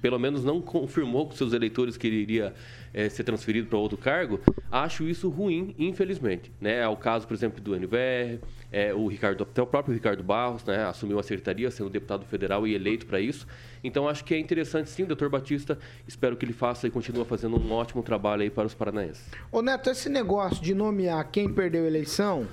pelo 0.00 0.18
menos 0.18 0.44
não 0.44 0.60
confirmou 0.60 1.26
com 1.26 1.34
seus 1.34 1.52
eleitores 1.52 1.96
que 1.96 2.06
ele 2.06 2.16
iria 2.16 2.54
é, 2.92 3.08
ser 3.08 3.24
transferido 3.24 3.68
para 3.68 3.78
outro 3.78 3.96
cargo, 3.96 4.40
acho 4.70 5.04
isso 5.08 5.28
ruim, 5.28 5.74
infelizmente. 5.78 6.52
Né? 6.60 6.78
É 6.80 6.88
o 6.88 6.96
caso, 6.96 7.26
por 7.26 7.34
exemplo, 7.34 7.60
do 7.60 7.74
NVR, 7.74 8.40
é, 8.72 8.94
o 8.94 9.06
Ricardo, 9.06 9.42
até 9.42 9.60
o 9.62 9.66
próprio 9.66 9.94
Ricardo 9.94 10.22
Barros 10.22 10.64
né, 10.64 10.84
assumiu 10.84 11.18
a 11.18 11.22
secretaria, 11.22 11.70
sendo 11.70 11.90
deputado 11.90 12.24
federal 12.24 12.66
e 12.66 12.74
eleito 12.74 13.06
para 13.06 13.20
isso. 13.20 13.46
Então 13.82 14.08
acho 14.08 14.24
que 14.24 14.34
é 14.34 14.38
interessante 14.38 14.90
sim, 14.90 15.04
doutor 15.04 15.28
Batista. 15.28 15.78
Espero 16.06 16.36
que 16.36 16.44
ele 16.44 16.52
faça 16.52 16.86
e 16.86 16.90
continue 16.90 17.24
fazendo 17.24 17.58
um 17.58 17.72
ótimo 17.72 18.02
trabalho 18.02 18.42
aí 18.42 18.50
para 18.50 18.66
os 18.66 18.74
paranaenses. 18.74 19.26
Ô 19.50 19.62
Neto, 19.62 19.90
esse 19.90 20.08
negócio 20.08 20.62
de 20.62 20.74
nomear 20.74 21.28
quem 21.30 21.52
perdeu 21.52 21.84
a 21.84 21.86
eleição, 21.86 22.46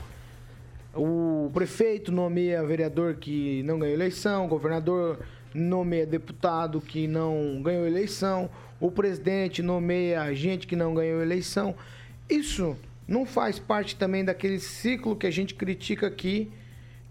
o 0.95 1.51
prefeito 1.53 2.11
nomeia 2.11 2.63
vereador 2.63 3.15
que 3.15 3.61
não 3.63 3.77
ganhou 3.77 3.93
eleição, 3.93 4.47
governador 4.47 5.19
nomeia 5.57 6.05
deputado 6.05 6.79
que 6.79 7.07
não 7.07 7.61
ganhou 7.61 7.85
eleição, 7.85 8.49
o 8.79 8.91
presidente 8.91 9.61
nomeia 9.61 10.33
gente 10.33 10.67
que 10.67 10.75
não 10.75 10.93
ganhou 10.93 11.21
eleição. 11.21 11.75
Isso 12.29 12.77
não 13.07 13.25
faz 13.25 13.57
parte 13.57 13.95
também 13.95 14.23
daquele 14.23 14.59
ciclo 14.59 15.15
que 15.15 15.25
a 15.25 15.31
gente 15.31 15.55
critica 15.55 16.07
aqui, 16.07 16.51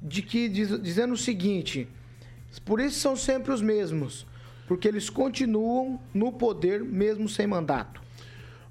de 0.03 0.23
que 0.23 0.49
diz, 0.49 0.81
dizendo 0.81 1.15
o 1.15 1.19
seguinte: 1.19 1.89
por 2.65 2.81
isso 2.81 2.99
são 3.01 3.17
sempre 3.17 3.53
os 3.53 3.61
mesmos, 3.61 4.27
porque 4.67 4.87
eles 4.87 5.11
continuam 5.11 6.01
no 6.15 6.33
poder 6.33 6.83
mesmo 6.83 7.29
sem 7.29 7.47
mandato. 7.47 8.06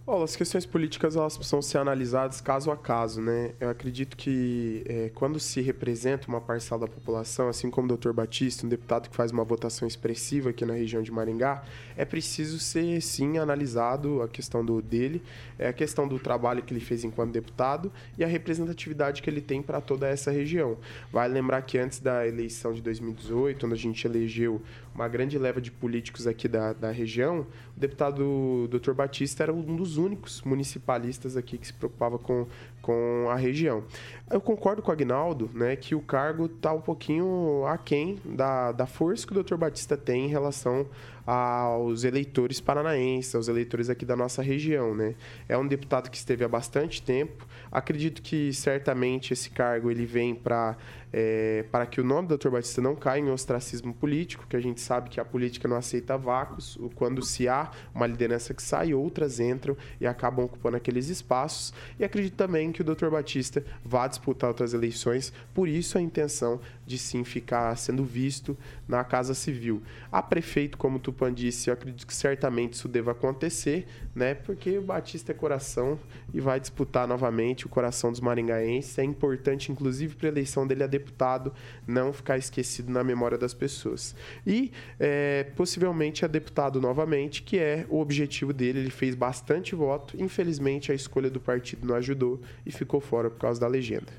Bom, 0.08 0.22
as 0.22 0.36
questões 0.36 0.68
políticas 0.68 1.16
elas 1.16 1.36
precisam 1.36 1.64
ser 1.64 1.80
analisadas 1.80 2.40
caso 2.40 2.70
a 2.70 2.78
caso, 2.78 3.20
né? 3.20 3.54
Eu 3.60 3.72
acredito 3.72 4.16
que 4.16 4.84
é, 4.86 5.10
quando 5.16 5.40
se 5.40 5.62
representa 5.62 6.28
uma 6.28 6.40
parcela 6.40 6.82
da 6.82 6.88
população, 6.88 7.50
assim 7.50 7.72
como 7.72 7.92
o 7.92 7.98
Dr. 7.98 8.12
Batista, 8.12 8.68
um 8.68 8.70
deputado 8.70 9.10
que 9.10 9.16
faz 9.16 9.32
uma 9.32 9.44
votação 9.44 9.88
expressiva 9.88 10.52
aqui 10.52 10.64
na 10.64 10.76
região 10.76 11.02
de 11.02 11.12
Maringá, 11.12 11.64
é 11.98 12.06
preciso 12.06 12.60
ser 12.60 13.02
sim 13.02 13.40
analisado 13.40 14.22
a 14.22 14.28
questão 14.28 14.64
do 14.64 14.80
dele, 14.80 15.24
é 15.58 15.70
a 15.70 15.74
questão 15.74 16.08
do 16.08 16.20
trabalho 16.20 16.62
que 16.62 16.72
ele 16.72 16.82
fez 16.82 17.04
enquanto 17.04 17.32
deputado 17.32 17.92
e 18.16 18.24
a 18.24 18.28
representatividade 18.28 19.24
que 19.24 19.30
ele 19.30 19.42
tem 19.42 19.60
para 19.60 19.82
toda 19.82 20.08
essa 20.08 20.30
região. 20.30 20.78
Vale 21.12 21.34
lembrar 21.34 21.64
que 21.64 21.80
antes 21.80 21.98
da 21.98 22.28
eleição 22.28 22.74
de 22.74 22.82
2018, 22.84 23.66
onde 23.66 23.74
a 23.74 23.78
gente 23.78 24.06
elegeu 24.06 24.62
uma 24.94 25.08
grande 25.08 25.38
leva 25.40 25.60
de 25.60 25.72
políticos 25.72 26.28
aqui 26.28 26.48
da, 26.48 26.74
da 26.74 26.92
região, 26.92 27.48
o 27.76 27.80
deputado 27.80 28.70
Dr. 28.70 28.94
Batista 28.94 29.44
era 29.44 29.54
um 29.54 29.76
dos 29.76 29.95
únicos 29.98 30.42
municipalistas 30.42 31.36
aqui 31.38 31.58
que 31.58 31.68
se 31.68 31.74
preocupava 31.74 32.18
com, 32.18 32.48
com 32.82 33.28
a 33.30 33.36
região. 33.36 33.84
Eu 34.30 34.42
concordo 34.42 34.82
com 34.82 34.90
o 34.90 34.94
Agnaldo 34.94 35.50
né, 35.54 35.76
que 35.76 35.96
o 35.96 36.02
cargo 36.02 36.46
está 36.46 36.74
um 36.74 36.82
pouquinho 36.82 37.66
aquém 37.68 38.20
da, 38.24 38.72
da 38.72 38.86
força 38.86 39.26
que 39.26 39.38
o 39.38 39.44
Dr. 39.44 39.56
Batista 39.56 39.96
tem 39.98 40.26
em 40.26 40.30
relação 40.30 40.86
aos 41.26 42.04
eleitores 42.04 42.62
paranaenses, 42.62 43.34
aos 43.34 43.48
eleitores 43.48 43.90
aqui 43.90 44.06
da 44.06 44.16
nossa 44.16 44.42
região, 44.42 44.94
né? 44.94 45.16
É 45.50 45.58
um 45.58 45.68
deputado 45.68 46.10
que 46.10 46.18
esteve 46.18 46.44
há 46.44 46.48
bastante 46.48 47.02
tempo. 47.02 47.48
Acredito 47.72 48.22
que 48.22 48.54
certamente 48.54 49.34
esse 49.34 49.50
cargo 49.50 49.90
ele 49.90 50.06
vem 50.06 50.36
para 50.36 50.78
é, 51.18 51.64
para 51.72 51.86
que 51.86 52.02
o 52.02 52.04
nome 52.04 52.28
do 52.28 52.38
Dr. 52.38 52.50
Batista 52.50 52.82
não 52.82 52.94
caia 52.94 53.22
em 53.22 53.30
ostracismo 53.30 53.94
político, 53.94 54.46
que 54.50 54.58
a 54.58 54.60
gente 54.60 54.82
sabe 54.82 55.10
que 55.10 55.18
a 55.18 55.24
política 55.24 55.66
não 55.66 55.78
aceita 55.78 56.18
vácuos. 56.18 56.78
Quando 56.94 57.24
se 57.24 57.48
há 57.48 57.72
uma 57.94 58.06
liderança 58.06 58.54
que 58.54 58.62
sai, 58.62 58.94
outras 58.94 59.40
entram 59.40 59.78
e 60.02 60.06
acabam 60.06 60.44
ocupando 60.44 60.76
aqueles 60.76 61.08
espaços. 61.08 61.74
E 61.98 62.04
acredito 62.04 62.36
também 62.36 62.70
que 62.70 62.82
o 62.82 62.84
Dr. 62.84 63.08
Batista 63.10 63.64
vá 63.82 64.08
disputar 64.10 64.50
outras 64.50 64.74
eleições, 64.74 65.32
por 65.54 65.70
isso 65.70 65.98
a 65.98 66.02
intenção 66.02 66.60
de 66.86 66.98
sim 66.98 67.24
ficar 67.24 67.74
sendo 67.78 68.04
visto 68.04 68.58
na 68.86 69.02
Casa 69.06 69.34
Civil. 69.34 69.82
A 70.12 70.22
prefeito, 70.22 70.78
como 70.78 71.00
tu 71.00 71.14
Tupan 71.16 71.34
disse, 71.34 71.70
eu 71.70 71.74
acredito 71.74 72.06
que 72.06 72.14
certamente 72.14 72.74
isso 72.74 72.88
deva 72.88 73.12
acontecer, 73.12 73.88
né? 74.14 74.36
Porque 74.36 74.78
o 74.78 74.82
Batista 74.82 75.32
é 75.32 75.36
coração 75.36 75.98
e 76.34 76.42
vai 76.42 76.60
disputar 76.60 77.08
novamente 77.08 77.66
o 77.66 77.70
coração 77.70 78.12
dos 78.12 78.20
maringaenses. 78.20 78.98
É 79.00 79.04
importante, 79.04 79.72
inclusive, 79.72 80.16
para 80.16 80.28
a 80.28 80.32
eleição 80.32 80.68
dele 80.68 80.84
a 80.84 80.88
deputado 80.88 81.54
não 81.88 82.12
ficar 82.12 82.38
esquecido 82.38 82.92
na 82.92 83.04
memória 83.04 83.38
das 83.38 83.54
pessoas. 83.54 84.14
E 84.46 84.72
é, 85.00 85.46
possivelmente 85.56 86.26
a 86.26 86.28
deputado 86.28 86.82
novamente, 86.82 87.42
que 87.42 87.58
é 87.58 87.86
o 87.90 88.00
objetivo 88.00 88.52
dele. 88.52 88.80
Ele 88.80 88.92
fez 88.92 89.16
bastante 89.16 89.74
voto. 89.74 90.22
Infelizmente, 90.22 90.92
a 90.92 90.96
escolha 90.96 91.30
do 91.30 91.40
partido 91.40 91.88
não 91.88 91.96
ajudou 91.96 92.42
e 92.66 92.72
ficou 92.72 93.00
fora 93.00 93.30
por 93.30 93.40
causa 93.40 93.60
da 93.62 93.68
legenda. 93.68 94.12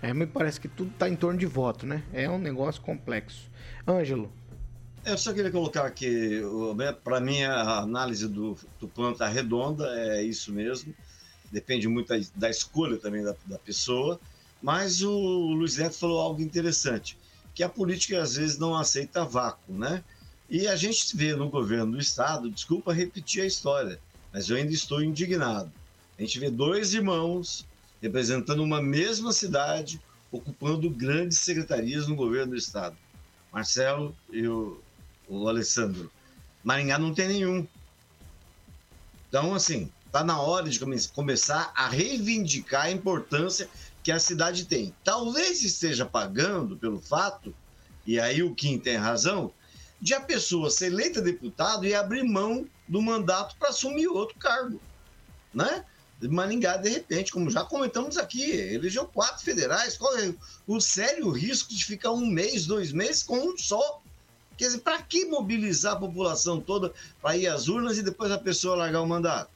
É, 0.00 0.12
me 0.12 0.26
parece 0.26 0.58
que 0.58 0.66
tudo 0.66 0.90
está 0.90 1.08
em 1.08 1.14
torno 1.14 1.38
de 1.38 1.46
voto, 1.46 1.86
né? 1.86 2.02
É 2.12 2.28
um 2.28 2.38
negócio 2.38 2.80
complexo. 2.82 3.50
Ângelo. 3.86 4.32
Eu 5.04 5.18
só 5.18 5.32
queria 5.32 5.50
colocar 5.50 5.90
que, 5.90 6.40
para 7.02 7.20
mim, 7.20 7.42
a 7.42 7.80
análise 7.80 8.28
do 8.28 8.56
Tupan 8.78 9.10
está 9.10 9.26
redonda, 9.26 9.84
é 9.98 10.22
isso 10.22 10.52
mesmo. 10.52 10.94
Depende 11.50 11.88
muito 11.88 12.08
da, 12.08 12.24
da 12.36 12.48
escolha 12.48 12.96
também 12.98 13.24
da, 13.24 13.34
da, 13.46 13.58
pessoa. 13.58 14.20
Mas 14.62 15.02
o 15.02 15.10
Luiz 15.10 15.76
Neto 15.76 15.96
falou 15.96 16.20
algo 16.20 16.40
interessante, 16.40 17.18
que 17.52 17.64
a 17.64 17.68
política 17.68 18.22
às 18.22 18.36
vezes 18.36 18.58
não 18.58 18.76
aceita 18.76 19.24
vácuo, 19.24 19.74
né? 19.74 20.04
E 20.48 20.68
a 20.68 20.76
gente 20.76 21.16
vê 21.16 21.34
no 21.34 21.50
governo 21.50 21.92
do 21.92 21.98
Estado, 21.98 22.48
desculpa 22.48 22.92
repetir 22.92 23.42
a 23.42 23.46
história, 23.46 23.98
mas 24.32 24.48
eu 24.48 24.56
ainda 24.56 24.72
estou 24.72 25.02
indignado. 25.02 25.72
A 26.16 26.22
gente 26.22 26.38
vê 26.38 26.48
dois 26.48 26.94
irmãos 26.94 27.66
representando 28.00 28.62
uma 28.62 28.80
mesma 28.80 29.32
cidade, 29.32 30.00
ocupando 30.30 30.88
grandes 30.88 31.38
secretarias 31.38 32.06
no 32.06 32.14
governo 32.14 32.52
do 32.52 32.56
Estado. 32.56 32.96
Marcelo 33.52 34.16
e 34.30 34.46
o 34.46 34.80
o 35.32 35.48
Alessandro. 35.48 36.10
Maringá 36.62 36.98
não 36.98 37.14
tem 37.14 37.28
nenhum. 37.28 37.66
Então, 39.28 39.54
assim, 39.54 39.90
está 40.06 40.22
na 40.22 40.40
hora 40.40 40.68
de 40.68 40.78
come 40.78 41.00
começar 41.08 41.72
a 41.74 41.88
reivindicar 41.88 42.82
a 42.82 42.90
importância 42.90 43.68
que 44.02 44.12
a 44.12 44.20
cidade 44.20 44.66
tem. 44.66 44.94
Talvez 45.02 45.62
esteja 45.62 46.04
pagando 46.04 46.76
pelo 46.76 47.00
fato, 47.00 47.54
e 48.06 48.20
aí 48.20 48.42
o 48.42 48.54
Kim 48.54 48.78
tem 48.78 48.96
razão, 48.96 49.52
de 50.00 50.12
a 50.12 50.20
pessoa 50.20 50.68
ser 50.68 50.86
eleita 50.86 51.22
deputado 51.22 51.86
e 51.86 51.94
abrir 51.94 52.24
mão 52.24 52.66
do 52.86 53.00
mandato 53.00 53.56
para 53.56 53.70
assumir 53.70 54.08
outro 54.08 54.36
cargo. 54.38 54.80
Né? 55.54 55.84
Maringá, 56.20 56.76
de 56.76 56.88
repente, 56.88 57.32
como 57.32 57.50
já 57.50 57.64
comentamos 57.64 58.18
aqui, 58.18 58.50
elegeu 58.50 59.06
quatro 59.06 59.42
federais. 59.42 59.98
É 60.18 60.34
o 60.66 60.80
sério 60.80 61.30
risco 61.30 61.72
de 61.72 61.84
ficar 61.84 62.10
um 62.10 62.26
mês, 62.26 62.66
dois 62.66 62.92
meses 62.92 63.22
com 63.22 63.38
um 63.38 63.56
só? 63.56 64.01
Quer 64.56 64.66
dizer, 64.66 64.78
para 64.78 65.00
que 65.02 65.24
mobilizar 65.24 65.94
a 65.94 65.96
população 65.96 66.60
toda 66.60 66.92
para 67.20 67.36
ir 67.36 67.46
às 67.46 67.68
urnas 67.68 67.98
e 67.98 68.02
depois 68.02 68.30
a 68.30 68.38
pessoa 68.38 68.76
largar 68.76 69.00
o 69.00 69.06
mandato? 69.06 69.50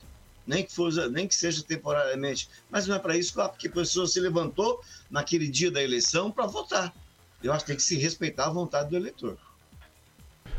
Nem 0.47 0.64
que, 0.64 0.72
for, 0.72 0.92
nem 1.11 1.26
que 1.26 1.34
seja 1.34 1.62
temporariamente. 1.62 2.49
Mas 2.70 2.86
não 2.86 2.97
é 2.97 2.99
para 2.99 3.16
isso, 3.16 3.34
claro, 3.34 3.51
porque 3.51 3.68
a 3.68 3.72
pessoa 3.72 4.07
se 4.07 4.20
levantou 4.20 4.80
naquele 5.11 5.49
dia 5.49 5.70
da 5.70 5.82
eleição 5.82 6.30
para 6.30 6.47
votar. 6.47 6.94
Eu 7.42 7.53
acho 7.53 7.64
que 7.64 7.68
tem 7.68 7.76
que 7.76 7.82
se 7.82 7.97
respeitar 7.97 8.47
a 8.47 8.51
vontade 8.51 8.90
do 8.90 8.97
eleitor. 8.97 9.36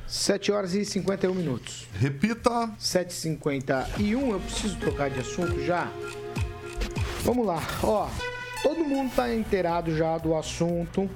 7 0.05 0.51
horas 0.51 0.73
e 0.73 0.85
51 0.85 1.33
minutos. 1.33 1.85
Repita. 1.93 2.71
7h51. 2.79 4.31
Eu 4.31 4.39
preciso 4.39 4.77
trocar 4.77 5.09
de 5.09 5.19
assunto 5.19 5.61
já. 5.65 5.91
Vamos 7.23 7.45
lá. 7.45 7.61
Ó, 7.83 8.09
todo 8.63 8.85
mundo 8.85 9.09
está 9.09 9.33
inteirado 9.33 9.95
já 9.95 10.17
do 10.17 10.35
assunto 10.35 11.09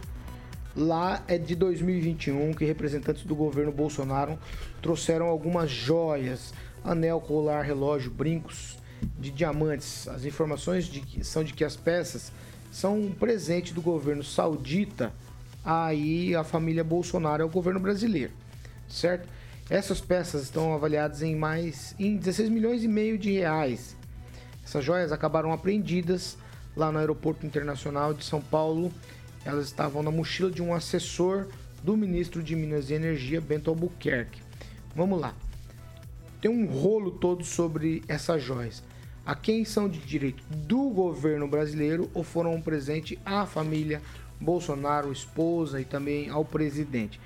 Lá 0.75 1.23
é 1.27 1.37
de 1.37 1.55
2021 1.55 2.53
que 2.53 2.63
representantes 2.63 3.23
do 3.23 3.35
governo 3.35 3.71
Bolsonaro 3.71 4.39
trouxeram 4.81 5.27
algumas 5.27 5.69
joias, 5.69 6.53
anel, 6.83 7.19
colar, 7.19 7.61
relógio, 7.61 8.09
brincos 8.09 8.77
de 9.19 9.31
diamantes. 9.31 10.07
As 10.07 10.23
informações 10.23 10.85
de 10.85 11.23
são 11.25 11.43
de 11.43 11.53
que 11.53 11.65
as 11.65 11.75
peças 11.75 12.31
são 12.71 12.97
um 12.97 13.11
presente 13.11 13.73
do 13.73 13.81
governo 13.81 14.23
saudita 14.23 15.13
aí 15.63 16.33
a 16.35 16.43
família 16.43 16.83
Bolsonaro 16.83 17.43
ao 17.43 17.49
governo 17.49 17.79
brasileiro, 17.79 18.31
certo? 18.87 19.27
Essas 19.69 20.01
peças 20.01 20.43
estão 20.43 20.73
avaliadas 20.73 21.21
em 21.21 21.35
mais 21.35 21.93
em 21.99 22.17
16 22.17 22.49
milhões 22.49 22.83
e 22.83 22.87
meio 22.87 23.17
de 23.17 23.31
reais. 23.31 23.95
Essas 24.63 24.83
joias 24.83 25.11
acabaram 25.11 25.51
apreendidas 25.51 26.37
lá 26.75 26.91
no 26.91 26.99
aeroporto 26.99 27.45
internacional 27.45 28.13
de 28.13 28.23
São 28.23 28.41
Paulo. 28.41 28.91
Elas 29.43 29.65
estavam 29.65 30.03
na 30.03 30.11
mochila 30.11 30.51
de 30.51 30.61
um 30.61 30.73
assessor 30.73 31.47
do 31.83 31.97
ministro 31.97 32.43
de 32.43 32.55
Minas 32.55 32.89
e 32.89 32.93
Energia, 32.93 33.41
Bento 33.41 33.69
Albuquerque. 33.69 34.41
Vamos 34.95 35.19
lá. 35.19 35.33
Tem 36.39 36.49
um 36.49 36.65
rolo 36.65 37.11
todo 37.11 37.43
sobre 37.43 38.03
essas 38.07 38.43
joias. 38.43 38.83
A 39.25 39.35
quem 39.35 39.63
são 39.63 39.87
de 39.87 39.99
direito 39.99 40.43
do 40.49 40.89
governo 40.89 41.47
brasileiro 41.47 42.09
ou 42.13 42.23
foram 42.23 42.55
um 42.55 42.61
presente 42.61 43.17
à 43.25 43.45
família 43.45 44.01
Bolsonaro, 44.39 45.11
esposa 45.11 45.79
e 45.79 45.85
também 45.85 46.29
ao 46.29 46.43
presidente? 46.43 47.19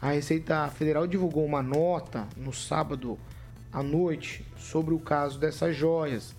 A 0.00 0.12
Receita 0.12 0.68
Federal 0.68 1.06
divulgou 1.06 1.44
uma 1.44 1.62
nota 1.62 2.26
no 2.36 2.52
sábado 2.52 3.18
à 3.72 3.82
noite 3.82 4.44
sobre 4.56 4.92
o 4.94 4.98
caso 4.98 5.38
dessas 5.38 5.76
joias 5.76 6.34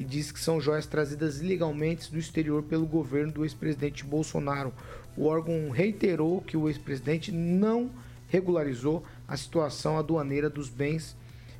e 0.00 0.04
diz 0.04 0.32
que 0.32 0.40
são 0.40 0.58
joias 0.58 0.86
trazidas 0.86 1.42
ilegalmente 1.42 2.10
do 2.10 2.18
exterior 2.18 2.62
pelo 2.62 2.86
governo 2.86 3.30
do 3.32 3.44
ex-presidente 3.44 4.02
Bolsonaro. 4.02 4.72
O 5.14 5.26
órgão 5.26 5.68
reiterou 5.68 6.40
que 6.40 6.56
o 6.56 6.70
ex-presidente 6.70 7.30
não 7.30 7.90
regularizou 8.26 9.04
a 9.28 9.36
situação 9.36 9.98
aduaneira 9.98 10.48
dos 10.48 10.70
bens, 10.70 11.14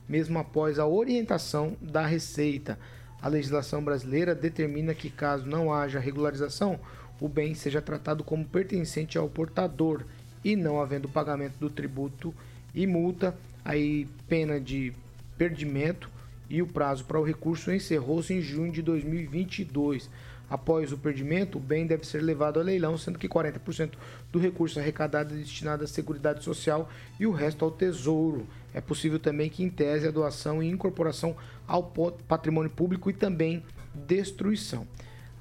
mesmo 0.09 0.39
após 0.39 0.79
a 0.79 0.87
orientação 0.87 1.77
da 1.83 2.07
Receita. 2.07 2.79
A 3.21 3.29
legislação 3.29 3.85
brasileira 3.85 4.35
determina 4.35 4.95
que, 4.95 5.11
caso 5.11 5.45
não 5.45 5.71
haja 5.71 6.01
regularização, 6.01 6.81
o 7.21 7.29
bem 7.29 7.55
seja 7.55 7.83
tratado 7.83 8.25
como 8.25 8.43
pertencente 8.43 9.19
ao 9.19 9.29
portador 9.29 10.03
e 10.43 10.57
não 10.57 10.81
havendo 10.81 11.11
pagamento 11.11 11.59
do 11.61 11.69
tributo 11.69 12.35
e 12.75 12.87
multa, 12.87 13.37
aí 13.63 14.09
pena 14.27 14.59
de 14.59 14.95
perdimento 15.37 16.09
e 16.51 16.61
o 16.61 16.67
prazo 16.67 17.05
para 17.05 17.21
o 17.21 17.25
recurso 17.25 17.73
encerrou-se 17.73 18.35
em 18.35 18.43
junho 18.43 18.73
de 18.73 18.83
2022. 18.83 20.11
Após 20.51 20.93
o 20.93 20.99
perdimento, 20.99 21.59
o 21.59 21.61
bem 21.61 21.87
deve 21.87 22.05
ser 22.05 22.21
levado 22.21 22.59
a 22.59 22.63
leilão, 22.63 22.99
sendo 22.99 23.21
que 23.21 23.29
40% 23.29 23.93
do 24.33 24.39
recurso 24.41 24.81
arrecadado 24.81 25.33
é 25.33 25.39
destinado 25.39 25.85
à 25.85 25.87
Seguridade 25.87 26.43
Social 26.43 26.91
e 27.21 27.27
o 27.27 27.31
resto 27.31 27.65
ao 27.65 27.71
Tesouro. 27.71 28.49
É 28.75 28.81
possível 28.81 29.21
também 29.21 29.49
que, 29.49 29.63
em 29.63 29.71
tese, 29.71 30.09
a 30.09 30.11
doação 30.11 30.61
e 30.61 30.69
incorporação 30.69 31.37
ao 31.69 31.85
patrimônio 32.27 32.71
público 32.71 33.09
e 33.09 33.13
também 33.13 33.63
destruição. 33.95 34.89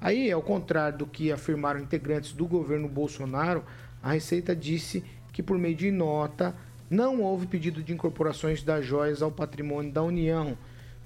Aí, 0.00 0.30
ao 0.30 0.42
contrário 0.42 0.98
do 0.98 1.06
que 1.06 1.32
afirmaram 1.32 1.80
integrantes 1.80 2.32
do 2.32 2.46
governo 2.46 2.88
Bolsonaro, 2.88 3.64
a 4.00 4.12
Receita 4.12 4.54
disse 4.54 5.04
que, 5.32 5.42
por 5.42 5.58
meio 5.58 5.74
de 5.74 5.90
nota, 5.90 6.54
não 6.88 7.20
houve 7.20 7.46
pedido 7.46 7.82
de 7.82 7.92
incorporações 7.92 8.62
das 8.62 8.84
joias 8.84 9.22
ao 9.22 9.30
patrimônio 9.30 9.92
da 9.92 10.02
União. 10.02 10.56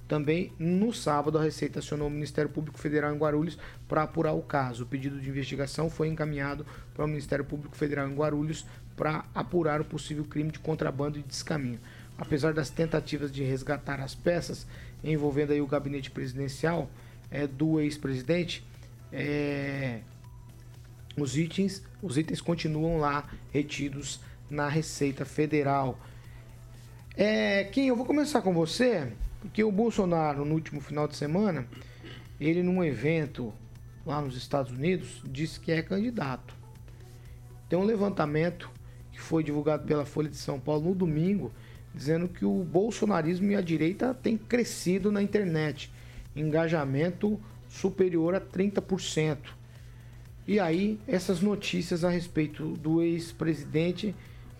Também, 0.07 0.51
no 0.59 0.93
sábado, 0.93 1.37
a 1.37 1.43
Receita 1.43 1.79
acionou 1.79 2.07
o 2.07 2.11
Ministério 2.11 2.49
Público 2.49 2.77
Federal 2.77 3.13
em 3.13 3.17
Guarulhos 3.17 3.57
para 3.87 4.03
apurar 4.03 4.33
o 4.33 4.41
caso. 4.41 4.83
O 4.83 4.87
pedido 4.87 5.19
de 5.19 5.29
investigação 5.29 5.89
foi 5.89 6.07
encaminhado 6.07 6.65
para 6.93 7.05
o 7.05 7.07
Ministério 7.07 7.43
Público 7.43 7.75
Federal 7.75 8.07
em 8.07 8.15
Guarulhos 8.15 8.65
para 8.95 9.25
apurar 9.33 9.81
o 9.81 9.85
possível 9.85 10.23
crime 10.23 10.51
de 10.51 10.59
contrabando 10.59 11.17
e 11.17 11.23
descaminho. 11.23 11.79
Apesar 12.17 12.53
das 12.53 12.69
tentativas 12.69 13.31
de 13.31 13.43
resgatar 13.43 13.99
as 13.99 14.13
peças 14.13 14.67
envolvendo 15.03 15.51
aí 15.51 15.61
o 15.61 15.67
gabinete 15.67 16.11
presidencial 16.11 16.89
é, 17.31 17.47
do 17.47 17.79
ex-presidente, 17.79 18.63
é, 19.11 19.99
os 21.17 21.37
itens, 21.37 21.81
os 22.01 22.17
itens 22.17 22.41
continuam 22.41 22.97
lá 22.99 23.27
retidos 23.51 24.19
na 24.49 24.69
Receita 24.69 25.25
Federal. 25.25 25.99
É, 27.17 27.63
Kim, 27.65 27.87
eu 27.87 27.95
vou 27.95 28.05
começar 28.05 28.41
com 28.41 28.53
você, 28.53 29.11
porque 29.45 29.63
o 29.63 29.71
Bolsonaro, 29.71 30.43
no 30.43 30.55
último 30.55 30.81
final 30.81 31.07
de 31.07 31.15
semana, 31.15 31.67
ele 32.41 32.63
num 32.63 32.83
evento 32.83 33.53
lá 34.05 34.19
nos 34.19 34.35
Estados 34.35 34.71
Unidos, 34.71 35.21
disse 35.23 35.59
que 35.59 35.71
é 35.71 35.81
candidato. 35.81 36.53
Tem 37.69 37.77
um 37.77 37.83
levantamento 37.83 38.69
que 39.11 39.21
foi 39.21 39.43
divulgado 39.43 39.85
pela 39.85 40.05
Folha 40.05 40.29
de 40.29 40.35
São 40.35 40.59
Paulo 40.59 40.89
no 40.89 40.95
domingo, 40.95 41.51
dizendo 41.93 42.27
que 42.27 42.43
o 42.43 42.63
bolsonarismo 42.63 43.51
e 43.51 43.55
a 43.55 43.61
direita 43.61 44.13
têm 44.13 44.37
crescido 44.37 45.11
na 45.11 45.21
internet. 45.21 45.91
Engajamento 46.35 47.39
superior 47.69 48.35
a 48.35 48.41
30%. 48.41 49.37
E 50.47 50.59
aí, 50.59 50.99
essas 51.07 51.39
notícias 51.39 52.03
a 52.03 52.09
respeito 52.09 52.73
do 52.77 53.01
ex-presidente 53.01 54.13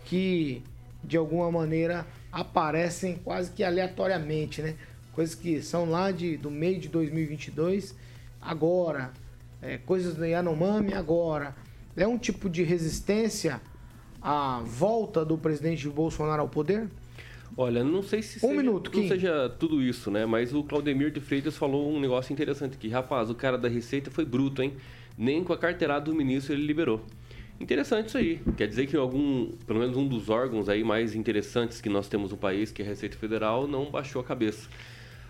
que 0.06 0.64
de 1.04 1.18
alguma 1.18 1.52
maneira 1.52 2.06
aparecem 2.36 3.16
quase 3.16 3.50
que 3.52 3.64
aleatoriamente, 3.64 4.62
né? 4.62 4.76
Coisas 5.14 5.34
que 5.34 5.62
são 5.62 5.90
lá 5.90 6.12
de, 6.12 6.36
do 6.36 6.52
meio 6.52 6.78
de 6.78 6.90
2022, 6.90 7.96
agora. 8.42 9.14
É, 9.62 9.78
coisas 9.78 10.16
do 10.16 10.26
Yanomami, 10.26 10.94
agora. 10.94 11.56
É 11.96 12.06
um 12.06 12.18
tipo 12.18 12.50
de 12.50 12.62
resistência 12.62 13.62
à 14.22 14.62
volta 14.66 15.24
do 15.24 15.38
presidente 15.38 15.88
Bolsonaro 15.88 16.42
ao 16.42 16.50
poder? 16.50 16.90
Olha, 17.56 17.86
não 17.86 18.04
sei 18.04 18.22
se 18.22 18.38
um 18.40 18.50
seja, 18.50 18.54
minuto, 18.54 18.92
não 18.94 19.08
seja 19.08 19.50
tudo 19.58 19.82
isso, 19.82 20.12
né? 20.12 20.26
Mas 20.26 20.54
o 20.54 20.62
Claudemir 20.62 21.12
de 21.12 21.22
Freitas 21.22 21.56
falou 21.56 21.90
um 21.90 22.02
negócio 22.02 22.34
interessante 22.34 22.74
aqui. 22.74 22.90
Rapaz, 22.90 23.30
o 23.30 23.36
cara 23.36 23.58
da 23.58 23.70
Receita 23.70 24.12
foi 24.12 24.26
bruto, 24.26 24.62
hein? 24.62 24.74
nem 25.18 25.44
com 25.44 25.54
a 25.54 25.58
carteirada 25.58 26.06
do 26.06 26.14
ministro 26.14 26.54
ele 26.54 26.66
liberou. 26.66 27.02
Interessante 27.60 28.08
isso 28.10 28.18
aí. 28.18 28.42
Quer 28.58 28.68
dizer 28.68 28.86
que 28.88 28.98
algum, 28.98 29.48
pelo 29.66 29.80
menos 29.80 29.96
um 29.96 30.08
dos 30.08 30.30
órgãos 30.30 30.68
aí 30.68 30.84
mais 30.84 31.16
interessantes 31.16 31.80
que 31.80 31.90
nós 31.90 32.08
temos 32.08 32.32
no 32.32 32.38
país, 32.38 32.72
que 32.72 32.82
é 32.82 32.86
a 32.86 32.90
Receita 32.90 33.18
Federal, 33.18 33.68
não 33.68 33.90
baixou 33.90 34.22
a 34.22 34.26
cabeça. 34.26 34.70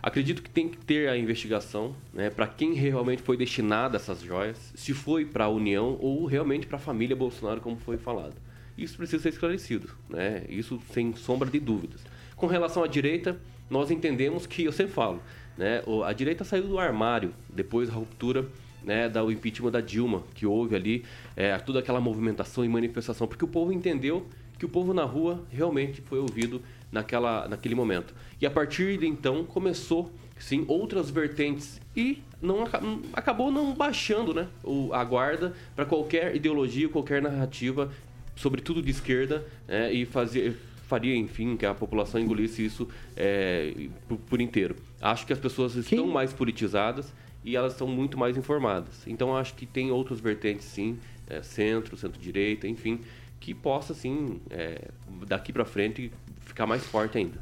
Acredito 0.01 0.41
que 0.43 0.49
tem 0.49 0.69
que 0.69 0.77
ter 0.77 1.09
a 1.09 1.17
investigação, 1.17 1.95
né, 2.13 2.29
para 2.29 2.45
quem 2.45 2.73
realmente 2.73 3.23
foi 3.23 3.35
destinada 3.35 3.95
essas 3.95 4.21
joias, 4.21 4.71
se 4.75 4.93
foi 4.93 5.25
para 5.25 5.45
a 5.45 5.49
União 5.49 5.97
ou 5.99 6.25
realmente 6.25 6.67
para 6.67 6.77
a 6.77 6.79
família 6.79 7.15
Bolsonaro, 7.15 7.61
como 7.61 7.77
foi 7.77 7.97
falado. 7.97 8.35
Isso 8.77 8.97
precisa 8.97 9.23
ser 9.23 9.29
esclarecido, 9.29 9.89
né? 10.09 10.43
Isso 10.49 10.79
sem 10.91 11.15
sombra 11.15 11.49
de 11.49 11.59
dúvidas. 11.59 12.01
Com 12.35 12.45
relação 12.45 12.83
à 12.83 12.87
direita, 12.87 13.39
nós 13.69 13.89
entendemos 13.89 14.45
que 14.45 14.65
eu 14.65 14.71
sempre 14.71 14.93
falo, 14.93 15.21
né, 15.57 15.81
a 16.05 16.13
direita 16.13 16.43
saiu 16.43 16.67
do 16.67 16.77
armário 16.77 17.33
depois 17.49 17.87
da 17.89 17.95
ruptura 17.95 18.45
né, 18.85 19.09
da 19.09 19.23
o 19.23 19.31
impeachment 19.31 19.71
da 19.71 19.81
Dilma, 19.81 20.23
que 20.33 20.45
houve 20.45 20.75
ali, 20.75 21.03
é, 21.35 21.57
toda 21.57 21.79
aquela 21.79 21.99
movimentação 21.99 22.63
e 22.63 22.69
manifestação, 22.69 23.27
porque 23.27 23.43
o 23.43 23.47
povo 23.47 23.73
entendeu 23.73 24.25
que 24.57 24.65
o 24.65 24.69
povo 24.69 24.93
na 24.93 25.03
rua 25.03 25.43
realmente 25.51 26.01
foi 26.01 26.19
ouvido 26.19 26.61
naquela, 26.91 27.47
naquele 27.47 27.75
momento. 27.75 28.13
E 28.39 28.45
a 28.45 28.51
partir 28.51 28.97
de 28.97 29.07
então 29.07 29.43
começou, 29.43 30.11
sim, 30.37 30.63
outras 30.67 31.09
vertentes 31.09 31.81
e 31.95 32.21
não 32.41 32.63
acabou 33.13 33.51
não 33.51 33.73
baixando, 33.73 34.33
né, 34.33 34.47
o, 34.63 34.93
a 34.93 35.03
guarda 35.03 35.53
para 35.75 35.85
qualquer 35.85 36.35
ideologia, 36.35 36.87
qualquer 36.87 37.21
narrativa, 37.21 37.91
sobretudo 38.35 38.81
de 38.81 38.91
esquerda, 38.91 39.45
né, 39.67 39.91
e 39.91 40.05
fazer 40.05 40.57
faria, 40.87 41.15
enfim, 41.15 41.57
que 41.57 41.65
a 41.65 41.73
população 41.73 42.21
engolisse 42.21 42.63
isso 42.63 42.87
é, 43.17 43.73
por, 44.07 44.17
por, 44.19 44.39
inteiro. 44.39 44.75
Acho 45.01 45.25
que 45.25 45.33
as 45.33 45.39
pessoas 45.39 45.75
estão 45.75 46.03
Quem? 46.03 46.13
mais 46.13 46.31
politizadas 46.31 47.11
e 47.45 47.55
elas 47.55 47.73
são 47.73 47.87
muito 47.87 48.17
mais 48.17 48.35
informadas. 48.35 49.05
Então 49.05 49.37
acho 49.37 49.53
que 49.53 49.67
tem 49.67 49.91
outras 49.91 50.19
vertentes 50.19 50.65
sim, 50.65 50.97
é, 51.29 51.43
centro, 51.43 51.95
centro-direita, 51.95 52.67
enfim, 52.67 52.99
que 53.39 53.53
possa 53.53 53.93
sim 53.93 54.41
é, 54.49 54.89
daqui 55.27 55.53
para 55.53 55.63
frente 55.63 56.11
ficar 56.41 56.65
mais 56.65 56.83
forte 56.83 57.19
ainda. 57.19 57.39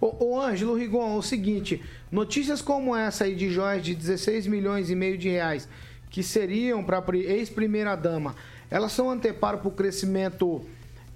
Ô, 0.00 0.40
Ângelo 0.40 0.74
Rigon, 0.74 1.16
o 1.16 1.22
seguinte, 1.22 1.82
notícias 2.10 2.62
como 2.62 2.96
essa 2.96 3.24
aí 3.24 3.34
de 3.34 3.50
joias 3.50 3.82
de 3.82 3.94
16 3.94 4.46
milhões 4.46 4.88
e 4.88 4.94
meio 4.94 5.18
de 5.18 5.28
reais 5.28 5.68
que 6.08 6.22
seriam 6.22 6.82
para 6.82 7.04
ex-primeira 7.16 7.94
dama, 7.94 8.34
elas 8.70 8.92
são 8.92 9.10
anteparo 9.10 9.58
para 9.58 9.68
o 9.68 9.72
crescimento 9.72 10.64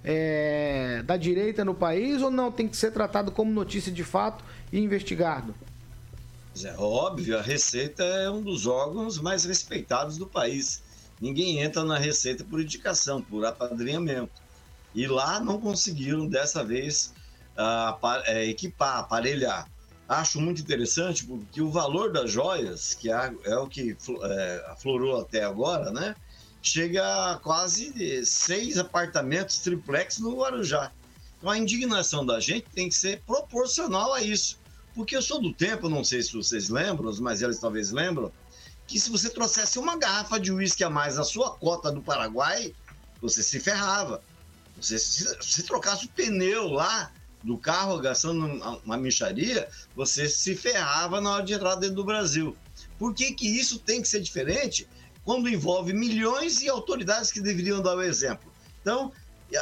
é, 0.03 1.01
da 1.03 1.17
direita 1.17 1.65
no 1.65 1.73
país 1.73 2.21
ou 2.21 2.29
não 2.29 2.51
tem 2.51 2.67
que 2.67 2.77
ser 2.77 2.91
tratado 2.91 3.31
como 3.31 3.51
notícia 3.51 3.91
de 3.91 4.03
fato 4.03 4.43
e 4.71 4.79
investigado? 4.79 5.55
É 6.63 6.73
óbvio, 6.77 7.37
a 7.37 7.41
Receita 7.41 8.03
é 8.03 8.29
um 8.29 8.41
dos 8.41 8.65
órgãos 8.65 9.19
mais 9.19 9.43
respeitados 9.43 10.17
do 10.17 10.25
país. 10.25 10.81
Ninguém 11.19 11.59
entra 11.59 11.83
na 11.83 11.97
Receita 11.97 12.45
por 12.45 12.61
indicação, 12.61 13.21
por 13.21 13.45
apadrinhamento. 13.45 14.41
E 14.93 15.05
lá 15.05 15.41
não 15.41 15.59
conseguiram, 15.59 16.25
dessa 16.25 16.63
vez, 16.63 17.13
uh, 17.57 18.31
equipar, 18.43 18.99
aparelhar. 18.99 19.69
Acho 20.07 20.39
muito 20.39 20.61
interessante 20.61 21.25
porque 21.25 21.61
o 21.61 21.69
valor 21.69 22.13
das 22.13 22.31
joias, 22.31 22.93
que 22.93 23.11
é, 23.11 23.33
é 23.43 23.57
o 23.57 23.67
que 23.67 23.97
é, 24.23 24.65
aflorou 24.69 25.19
até 25.19 25.43
agora, 25.43 25.91
né? 25.91 26.15
Chega 26.61 27.31
a 27.31 27.37
quase 27.37 28.25
seis 28.25 28.77
apartamentos 28.77 29.57
triplex 29.57 30.19
no 30.19 30.37
Guarujá. 30.37 30.91
Então 31.37 31.49
a 31.49 31.57
indignação 31.57 32.25
da 32.25 32.39
gente 32.39 32.67
tem 32.73 32.87
que 32.87 32.95
ser 32.95 33.21
proporcional 33.25 34.13
a 34.13 34.21
isso 34.21 34.59
Porque 34.95 35.15
eu 35.15 35.21
sou 35.21 35.41
do 35.41 35.53
tempo, 35.53 35.89
não 35.89 36.03
sei 36.03 36.23
se 36.23 36.33
vocês 36.33 36.69
lembram, 36.69 37.09
os 37.09 37.19
mais 37.19 37.41
velhos 37.41 37.59
talvez 37.59 37.91
lembram, 37.91 38.31
que 38.87 38.99
se 38.99 39.09
você 39.09 39.29
trouxesse 39.29 39.77
uma 39.77 39.97
garrafa 39.97 40.39
de 40.39 40.51
uísque 40.51 40.83
a 40.83 40.89
mais 40.89 41.17
na 41.17 41.23
sua 41.23 41.51
cota 41.51 41.91
do 41.91 42.01
Paraguai, 42.01 42.73
você 43.21 43.43
se 43.43 43.59
ferrava. 43.59 44.23
Você, 44.79 44.97
se 44.97 45.35
você 45.41 45.63
trocasse 45.63 46.05
o 46.05 46.09
pneu 46.09 46.69
lá 46.69 47.11
do 47.43 47.57
carro 47.57 47.99
gastando 47.99 48.45
uma, 48.45 48.77
uma 48.77 48.97
micharia, 48.97 49.67
você 49.95 50.29
se 50.29 50.55
ferrava 50.55 51.19
na 51.19 51.31
hora 51.31 51.43
de 51.43 51.53
entrar 51.53 51.75
dentro 51.75 51.97
do 51.97 52.03
Brasil. 52.05 52.55
Por 52.97 53.13
que, 53.13 53.33
que 53.33 53.47
isso 53.47 53.79
tem 53.79 54.01
que 54.01 54.07
ser 54.07 54.21
diferente 54.21 54.87
quando 55.23 55.49
envolve 55.49 55.91
milhões 55.91 56.61
e 56.61 56.69
autoridades 56.69 57.31
que 57.31 57.41
deveriam 57.41 57.81
dar 57.81 57.97
o 57.97 58.01
exemplo? 58.01 58.51
Então, 58.81 59.11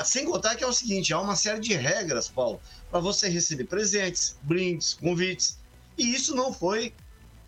sem 0.04 0.26
contar 0.26 0.56
que 0.56 0.64
é 0.64 0.68
o 0.68 0.74
seguinte, 0.74 1.14
há 1.14 1.20
uma 1.20 1.36
série 1.36 1.60
de 1.60 1.74
regras, 1.74 2.28
Paulo, 2.28 2.62
para 2.90 3.00
você 3.00 3.28
receber 3.30 3.66
presentes, 3.66 4.38
brindes, 4.44 4.94
convites, 4.94 5.58
e 5.98 6.14
isso 6.14 6.36
não 6.36 6.54
foi 6.54 6.94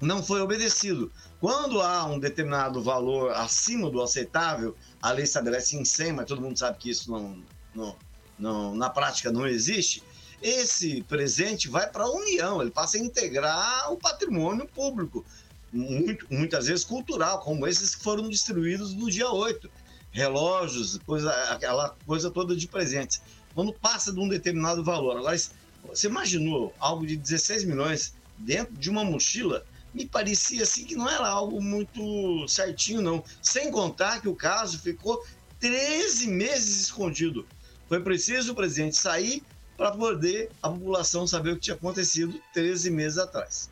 não 0.02 0.22
foi 0.22 0.42
obedecido. 0.42 1.12
Quando 1.40 1.82
há 1.82 2.06
um 2.06 2.20
determinado 2.20 2.82
valor 2.82 3.32
acima 3.32 3.90
do 3.90 4.02
aceitável, 4.02 4.76
a 5.02 5.12
lei 5.12 5.24
estabelece 5.24 5.76
em 5.76 5.86
100, 5.86 6.14
mas 6.14 6.26
todo 6.26 6.42
mundo 6.42 6.58
sabe 6.58 6.78
que 6.78 6.90
isso 6.90 7.10
não, 7.10 7.42
não, 7.74 7.96
não 8.38 8.76
na 8.76 8.90
prática 8.90 9.32
não 9.32 9.48
existe. 9.48 10.04
Esse 10.42 11.02
presente 11.04 11.70
vai 11.70 11.90
para 11.90 12.04
a 12.04 12.12
União, 12.12 12.62
ele 12.62 12.72
passa 12.72 12.98
a 12.98 13.00
integrar 13.00 13.92
o 13.92 13.98
patrimônio 13.98 14.68
público, 14.68 15.26
muito, 15.72 16.26
muitas 16.30 16.68
vezes 16.68 16.86
cultural, 16.86 17.40
como 17.40 17.68
esses 17.68 17.96
que 17.96 18.04
foram 18.04 18.30
distribuídos 18.30 18.94
no 18.94 19.10
dia 19.10 19.30
8. 19.30 19.70
Relógios, 20.16 20.98
coisa, 21.06 21.30
aquela 21.52 21.96
coisa 22.06 22.32
toda 22.32 22.56
de 22.56 22.68
presentes. 22.68 23.22
Quando 23.54 23.74
passa 23.74 24.14
de 24.14 24.20
um 24.20 24.30
determinado 24.30 24.82
valor. 24.82 25.18
Agora, 25.18 25.38
você 25.84 26.08
imaginou 26.08 26.74
algo 26.80 27.06
de 27.06 27.18
16 27.18 27.66
milhões 27.66 28.16
dentro 28.38 28.74
de 28.74 28.90
uma 28.90 29.04
mochila? 29.04 29.66
me 29.96 30.06
parecia 30.06 30.64
assim 30.64 30.84
que 30.84 30.94
não 30.94 31.10
era 31.10 31.26
algo 31.26 31.62
muito 31.62 32.46
certinho, 32.50 33.02
não. 33.02 33.24
Sem 33.42 33.72
contar 33.72 34.22
que 34.22 34.28
o 34.28 34.36
caso 34.36 34.78
ficou 34.78 35.26
13 35.60 36.28
meses 36.28 36.82
escondido. 36.82 37.48
Foi 37.88 38.02
preciso 38.02 38.52
o 38.52 38.56
presidente 38.56 38.98
sair 38.98 39.42
para 39.78 39.92
poder 39.92 40.50
a 40.62 40.70
população 40.70 41.26
saber 41.26 41.52
o 41.52 41.56
que 41.56 41.62
tinha 41.62 41.76
acontecido 41.76 42.40
13 42.54 42.90
meses 42.92 43.18
atrás. 43.18 43.70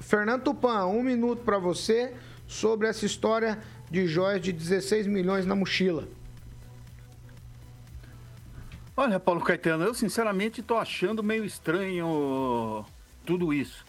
Fernando 0.00 0.42
Tupan, 0.42 0.86
um 0.86 1.02
minuto 1.02 1.42
para 1.42 1.58
você 1.58 2.14
sobre 2.46 2.88
essa 2.88 3.04
história 3.04 3.58
de 3.90 4.06
joias 4.06 4.40
de 4.40 4.52
16 4.52 5.06
milhões 5.06 5.46
na 5.46 5.54
mochila. 5.54 6.08
Olha, 8.96 9.18
Paulo 9.18 9.40
Caetano, 9.40 9.84
eu 9.84 9.92
sinceramente 9.92 10.60
estou 10.60 10.78
achando 10.78 11.22
meio 11.22 11.44
estranho 11.44 12.84
tudo 13.26 13.52
isso. 13.52 13.84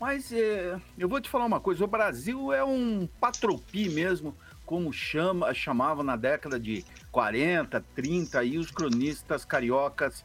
Mas 0.00 0.32
é, 0.32 0.80
eu 0.96 1.08
vou 1.08 1.20
te 1.20 1.28
falar 1.28 1.44
uma 1.44 1.60
coisa: 1.60 1.84
o 1.84 1.88
Brasil 1.88 2.52
é 2.52 2.64
um 2.64 3.08
patropi 3.20 3.88
mesmo, 3.88 4.34
como 4.64 4.92
chama, 4.92 5.52
chamava 5.54 6.02
na 6.02 6.16
década 6.16 6.58
de 6.58 6.84
40, 7.10 7.84
30, 7.94 8.38
aí 8.38 8.58
os 8.58 8.70
cronistas 8.70 9.44
cariocas 9.44 10.24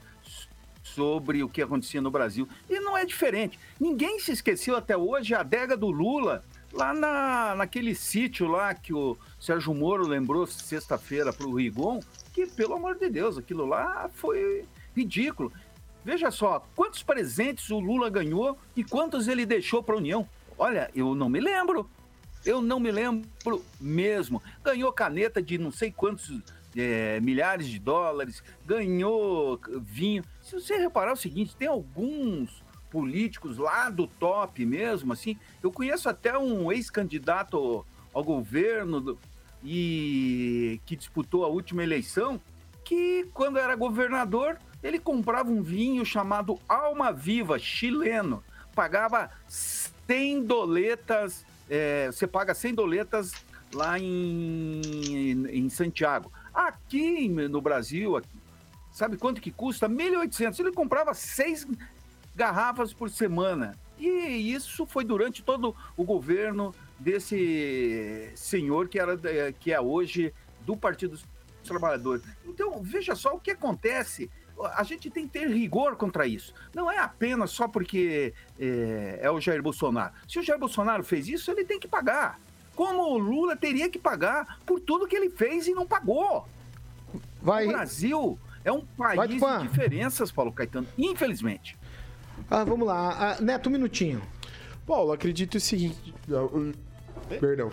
sobre 0.84 1.44
o 1.44 1.50
que 1.50 1.62
acontecia 1.62 2.02
no 2.02 2.12
Brasil. 2.12 2.48
E 2.70 2.80
não 2.80 2.98
é 2.98 3.06
diferente. 3.06 3.58
Ninguém 3.80 4.20
se 4.20 4.32
esqueceu 4.32 4.76
até 4.76 4.98
hoje 4.98 5.34
a 5.34 5.40
adega 5.40 5.78
do 5.78 5.90
Lula, 5.90 6.44
lá 6.74 6.94
na, 6.94 7.56
naquele 7.56 7.94
sítio 7.94 8.48
lá 8.48 8.74
que 8.74 8.94
o 8.94 9.18
Sérgio 9.40 9.74
Moro 9.74 10.08
lembrou 10.08 10.46
sexta-feira 10.48 11.32
para 11.32 11.48
o 11.48 11.56
Rigon, 11.56 12.00
que, 12.34 12.48
pelo 12.48 12.74
amor 12.74 12.96
de 12.96 13.10
Deus, 13.10 13.38
aquilo 13.38 13.66
lá 13.66 14.10
foi 14.14 14.66
ridículo. 14.96 15.52
Veja 16.04 16.32
só, 16.32 16.66
quantos 16.76 17.04
presentes 17.04 17.70
o 17.70 17.80
Lula 17.80 18.10
ganhou 18.10 18.58
e 18.76 18.84
quantos 18.84 19.28
ele 19.28 19.46
deixou 19.46 19.82
para 19.82 19.96
a 19.96 20.00
União? 20.00 20.28
Olha, 20.58 20.90
eu 20.94 21.16
não 21.16 21.30
me 21.30 21.40
lembro. 21.40 21.90
Eu 22.46 22.62
não 22.62 22.80
me 22.80 22.92
lembro 22.92 23.64
mesmo. 23.80 24.42
Ganhou 24.64 24.92
caneta 24.92 25.42
de 25.42 25.58
não 25.58 25.72
sei 25.72 25.92
quantos 25.92 26.42
é, 26.76 27.20
milhares 27.22 27.68
de 27.68 27.80
dólares, 27.80 28.44
ganhou 28.66 29.60
vinho. 29.82 30.24
Se 30.42 30.56
você 30.56 30.76
reparar 30.78 31.12
é 31.12 31.14
o 31.14 31.18
seguinte, 31.18 31.56
tem 31.56 31.68
alguns 31.68 32.63
políticos 32.94 33.58
lá 33.58 33.90
do 33.90 34.06
top 34.06 34.64
mesmo, 34.64 35.12
assim. 35.12 35.36
Eu 35.64 35.72
conheço 35.72 36.08
até 36.08 36.38
um 36.38 36.72
ex-candidato 36.72 37.84
ao 38.14 38.24
governo 38.24 39.02
do, 39.02 39.20
e 39.64 40.80
que 40.86 40.96
disputou 40.96 41.44
a 41.44 41.48
última 41.48 41.82
eleição, 41.82 42.40
que 42.86 43.28
quando 43.34 43.58
era 43.58 43.76
governador 43.76 44.60
ele 44.84 45.00
comprava 45.00 45.50
um 45.50 45.64
vinho 45.64 46.06
chamado 46.06 46.60
Alma 46.70 47.12
Viva, 47.12 47.58
chileno. 47.58 48.44
Pagava 48.76 49.32
100 49.48 50.44
doletas, 50.44 51.44
é, 51.68 52.08
você 52.12 52.28
paga 52.28 52.54
100 52.54 52.76
doletas 52.76 53.34
lá 53.74 53.98
em, 53.98 55.48
em 55.50 55.70
Santiago. 55.70 56.32
Aqui 56.54 57.28
no 57.28 57.60
Brasil, 57.62 58.18
aqui, 58.18 58.38
sabe 58.92 59.18
quanto 59.18 59.42
que 59.42 59.52
custa? 59.52 59.90
1.800. 59.90 60.60
Ele 60.60 60.72
comprava 60.72 61.14
seis 61.16 61.66
garrafas 62.36 62.94
por 62.94 63.10
semana. 63.10 63.78
E 63.98 64.54
isso 64.54 64.86
foi 64.86 65.04
durante 65.04 65.44
todo 65.44 65.76
o 65.96 66.04
governo 66.04 66.74
desse 67.00 68.32
senhor 68.36 68.88
que, 68.88 69.00
era, 69.00 69.18
que 69.60 69.72
é 69.72 69.80
hoje 69.80 70.34
do 70.62 70.76
Partido 70.76 71.12
dos 71.12 71.26
Trabalhadores. 71.64 72.24
Então, 72.46 72.82
veja 72.84 73.16
só 73.16 73.34
o 73.36 73.40
que 73.40 73.52
acontece 73.52 74.30
a 74.76 74.84
gente 74.84 75.10
tem 75.10 75.28
que 75.28 75.40
ter 75.40 75.48
rigor 75.48 75.96
contra 75.96 76.28
isso. 76.28 76.54
Não 76.74 76.90
é 76.90 77.00
apenas 77.00 77.52
só 77.52 77.68
porque 77.68 78.34
é, 78.60 79.20
é, 79.22 79.32
o 79.32 79.40
Jair 79.40 79.62
Bolsonaro. 79.62 80.14
Se 80.28 80.40
o 80.40 80.44
Jair 80.44 80.60
Bolsonaro 80.60 81.04
fez 81.04 81.28
isso, 81.28 81.52
ele 81.52 81.66
tem 81.66 81.80
que 81.80 81.88
pagar. 81.88 82.40
Como 82.76 83.02
o 83.02 83.18
Lula 83.18 83.56
teria 83.56 83.90
que 83.90 84.00
pagar 84.00 84.60
por 84.66 84.80
tudo 84.80 85.08
que 85.08 85.16
ele 85.16 85.30
fez 85.30 85.68
e 85.68 85.74
não 85.74 85.86
pagou. 85.86 86.48
Vai. 87.42 87.66
O 87.66 87.70
Brasil 87.70 88.40
é 88.64 88.72
um 88.72 88.82
país 88.82 89.30
de 89.30 89.68
diferenças, 89.68 90.32
Paulo 90.32 90.52
Caetano, 90.52 90.88
infelizmente. 90.98 91.78
Ah, 92.50 92.64
vamos 92.64 92.88
lá. 92.88 93.36
Ah, 93.38 93.42
Neto, 93.42 93.70
um 93.70 93.72
minutinho. 93.72 94.22
Paulo, 94.86 95.12
acredito 95.12 95.56
o 95.56 95.60
seguinte. 95.60 96.14
Perdão. 97.40 97.72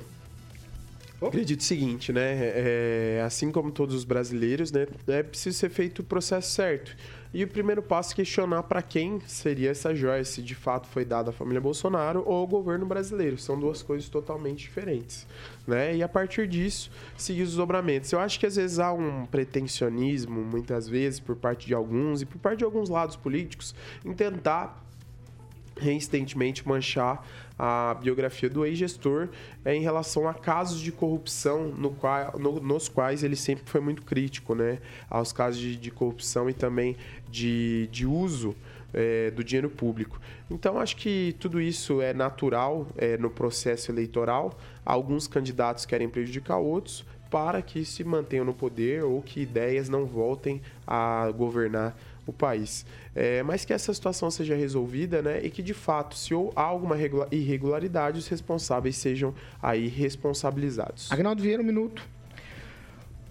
Acredito 1.21 1.61
o 1.61 1.65
seguinte, 1.65 2.13
né? 2.13 2.33
É, 2.33 3.23
assim 3.27 3.53
como 3.53 3.71
todos 3.71 3.95
os 3.95 4.05
brasileiros, 4.05 4.73
né? 4.73 4.87
É 5.07 5.23
preciso 5.23 5.59
ser 5.59 5.69
feito 5.69 5.99
o 6.01 6.05
processo 6.05 6.51
certo. 6.53 6.97
E 7.33 7.45
o 7.45 7.49
primeiro 7.49 7.81
passo 7.81 8.13
é 8.13 8.17
questionar 8.17 8.65
para 8.65 8.83
quem 8.83 9.21
seria 9.21 9.71
essa 9.71 9.95
joia, 9.95 10.25
se 10.25 10.43
de 10.43 10.55
fato 10.55 10.89
foi 10.89 11.05
dada 11.05 11.31
à 11.31 11.33
família 11.33 11.61
Bolsonaro 11.61 12.25
ou 12.27 12.35
ao 12.35 12.47
governo 12.47 12.85
brasileiro. 12.85 13.39
São 13.39 13.59
duas 13.59 13.83
coisas 13.83 14.09
totalmente 14.09 14.59
diferentes. 14.59 15.29
Né? 15.65 15.97
E 15.97 16.03
a 16.03 16.09
partir 16.09 16.49
disso, 16.49 16.91
seguir 17.17 17.43
os 17.43 17.55
dobramentos. 17.55 18.11
Eu 18.11 18.19
acho 18.19 18.41
que 18.41 18.47
às 18.47 18.57
vezes 18.57 18.81
há 18.81 18.93
um 18.93 19.27
pretensionismo, 19.27 20.41
muitas 20.41 20.89
vezes, 20.89 21.21
por 21.21 21.37
parte 21.37 21.69
de 21.69 21.75
alguns 21.75 22.21
e 22.21 22.27
por 22.27 22.39
parte 22.39 22.59
de 22.59 22.65
alguns 22.65 22.89
lados 22.89 23.15
políticos, 23.15 23.77
em 24.05 24.13
tentar 24.13 24.90
reinsistentemente 25.81 26.67
manchar 26.67 27.27
a 27.59 27.95
biografia 27.95 28.49
do 28.49 28.65
ex-gestor 28.65 29.29
é, 29.65 29.75
em 29.75 29.83
relação 29.83 30.27
a 30.29 30.33
casos 30.33 30.81
de 30.81 30.91
corrupção 30.91 31.69
no 31.69 31.91
qual, 31.91 32.39
no, 32.39 32.61
nos 32.61 32.89
quais 32.89 33.23
ele 33.23 33.37
sempre 33.37 33.65
foi 33.67 33.81
muito 33.81 34.03
crítico, 34.03 34.55
né? 34.55 34.79
Aos 35.09 35.33
casos 35.33 35.61
de, 35.61 35.77
de 35.77 35.91
corrupção 35.91 36.49
e 36.49 36.55
também 36.55 36.97
de, 37.29 37.89
de 37.93 38.07
uso 38.07 38.57
é, 38.95 39.31
do 39.31 39.45
dinheiro 39.45 39.71
público. 39.71 40.21
Então, 40.51 40.79
acho 40.79 40.97
que 40.97 41.37
tudo 41.39 41.61
isso 41.61 42.01
é 42.01 42.13
natural 42.13 42.87
é, 42.97 43.17
no 43.17 43.31
processo 43.31 43.91
eleitoral. 43.91 44.59
Alguns 44.85 45.27
candidatos 45.27 45.85
querem 45.85 46.09
prejudicar 46.09 46.57
outros 46.57 47.05
para 47.31 47.63
que 47.63 47.85
se 47.85 48.03
mantenham 48.03 48.45
no 48.45 48.53
poder 48.53 49.05
ou 49.05 49.23
que 49.23 49.41
ideias 49.41 49.89
não 49.89 50.05
voltem 50.05 50.61
a 50.85 51.31
governar 51.31 51.97
o 52.31 52.33
país. 52.33 52.87
É, 53.15 53.43
mas 53.43 53.65
que 53.65 53.73
essa 53.73 53.93
situação 53.93 54.31
seja 54.31 54.55
resolvida, 54.55 55.21
né? 55.21 55.41
E 55.43 55.51
que 55.51 55.63
de 55.63 55.75
fato, 55.75 56.17
se 56.17 56.33
há 56.57 56.63
alguma 56.63 56.97
irregularidade, 57.31 58.19
os 58.19 58.29
responsáveis 58.29 58.97
sejam 58.97 59.35
aí 59.63 59.89
responsabilizados. 59.89 61.11
Agnaldo 61.13 61.43
Vieira, 61.43 61.63
um 61.63 61.67
minuto. 61.67 62.03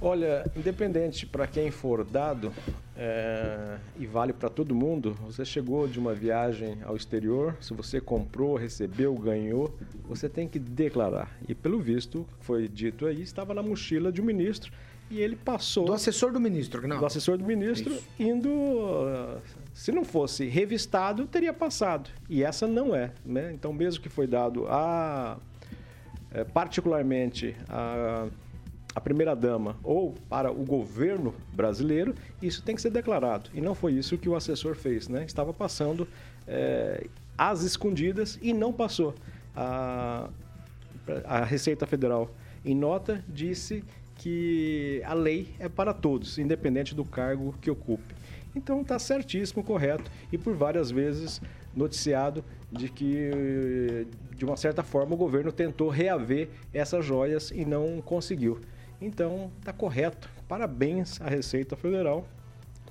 Olha, 0.01 0.49
independente 0.55 1.25
para 1.25 1.45
quem 1.45 1.71
for 1.71 2.05
dado, 2.05 2.53
é, 2.95 3.77
e 3.97 4.05
vale 4.05 4.31
para 4.31 4.47
todo 4.47 4.73
mundo, 4.73 5.17
você 5.25 5.43
chegou 5.43 5.89
de 5.89 5.99
uma 5.99 6.13
viagem 6.13 6.77
ao 6.85 6.95
exterior, 6.95 7.57
se 7.59 7.73
você 7.73 7.99
comprou, 7.99 8.55
recebeu, 8.55 9.13
ganhou, 9.15 9.77
você 10.05 10.29
tem 10.29 10.47
que 10.47 10.57
declarar. 10.57 11.37
E 11.49 11.53
pelo 11.53 11.81
visto, 11.81 12.25
foi 12.39 12.69
dito 12.69 13.05
aí, 13.05 13.21
estava 13.21 13.53
na 13.53 13.61
mochila 13.61 14.09
de 14.09 14.21
um 14.21 14.23
ministro 14.23 14.71
e 15.09 15.19
ele 15.19 15.35
passou. 15.35 15.85
Do 15.85 15.93
assessor 15.93 16.31
do 16.31 16.39
ministro, 16.39 16.87
não? 16.87 16.99
Do 16.99 17.05
assessor 17.05 17.37
do 17.37 17.43
ministro, 17.43 17.93
Isso. 17.93 18.07
indo. 18.19 19.41
Se 19.73 19.91
não 19.91 20.03
fosse 20.03 20.45
revistado, 20.45 21.25
teria 21.25 21.53
passado. 21.53 22.09
E 22.29 22.43
essa 22.43 22.67
não 22.67 22.95
é. 22.95 23.11
Né? 23.25 23.51
Então, 23.53 23.71
mesmo 23.73 24.01
que 24.01 24.09
foi 24.09 24.27
dado 24.27 24.67
a. 24.67 25.37
É, 26.31 26.43
particularmente 26.43 27.55
a 27.67 28.27
a 28.93 29.01
primeira-dama 29.01 29.77
ou 29.83 30.15
para 30.27 30.51
o 30.51 30.65
governo 30.65 31.33
brasileiro, 31.53 32.15
isso 32.41 32.61
tem 32.63 32.75
que 32.75 32.81
ser 32.81 32.89
declarado. 32.89 33.49
E 33.53 33.61
não 33.61 33.75
foi 33.75 33.93
isso 33.93 34.17
que 34.17 34.27
o 34.27 34.35
assessor 34.35 34.75
fez, 34.75 35.07
né? 35.07 35.23
Estava 35.25 35.53
passando 35.53 36.07
é, 36.47 37.07
às 37.37 37.61
escondidas 37.63 38.39
e 38.41 38.51
não 38.51 38.73
passou. 38.73 39.13
A, 39.55 40.29
a 41.25 41.43
Receita 41.43 41.85
Federal, 41.85 42.29
em 42.65 42.75
nota, 42.75 43.23
disse 43.27 43.83
que 44.19 45.01
a 45.05 45.13
lei 45.13 45.47
é 45.59 45.69
para 45.69 45.93
todos, 45.93 46.37
independente 46.37 46.93
do 46.93 47.05
cargo 47.05 47.55
que 47.61 47.71
ocupe. 47.71 48.13
Então 48.53 48.81
está 48.81 48.99
certíssimo, 48.99 49.63
correto, 49.63 50.11
e 50.31 50.37
por 50.37 50.55
várias 50.55 50.91
vezes 50.91 51.41
noticiado 51.73 52.43
de 52.69 52.89
que, 52.89 54.05
de 54.35 54.43
uma 54.43 54.57
certa 54.57 54.83
forma, 54.83 55.13
o 55.13 55.17
governo 55.17 55.51
tentou 55.51 55.87
reaver 55.89 56.49
essas 56.73 57.05
joias 57.05 57.49
e 57.51 57.63
não 57.63 58.01
conseguiu. 58.01 58.59
Então 59.01 59.49
está 59.59 59.71
correto. 59.71 60.29
Parabéns 60.47 61.21
à 61.21 61.29
Receita 61.29 61.77
Federal, 61.77 62.27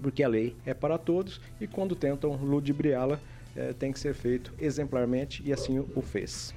porque 0.01 0.23
a 0.23 0.29
lei 0.29 0.57
é 0.65 0.73
para 0.73 0.97
todos 0.97 1.41
e 1.61 1.67
quando 1.67 1.95
tentam 1.95 2.37
ludibriá-la, 2.37 3.21
é, 3.55 3.75
tem 3.75 3.93
que 3.93 3.99
ser 3.99 4.15
feito 4.15 4.55
exemplarmente 4.59 5.43
e 5.45 5.53
assim 5.53 5.79
o 5.79 6.01
fez. 6.01 6.55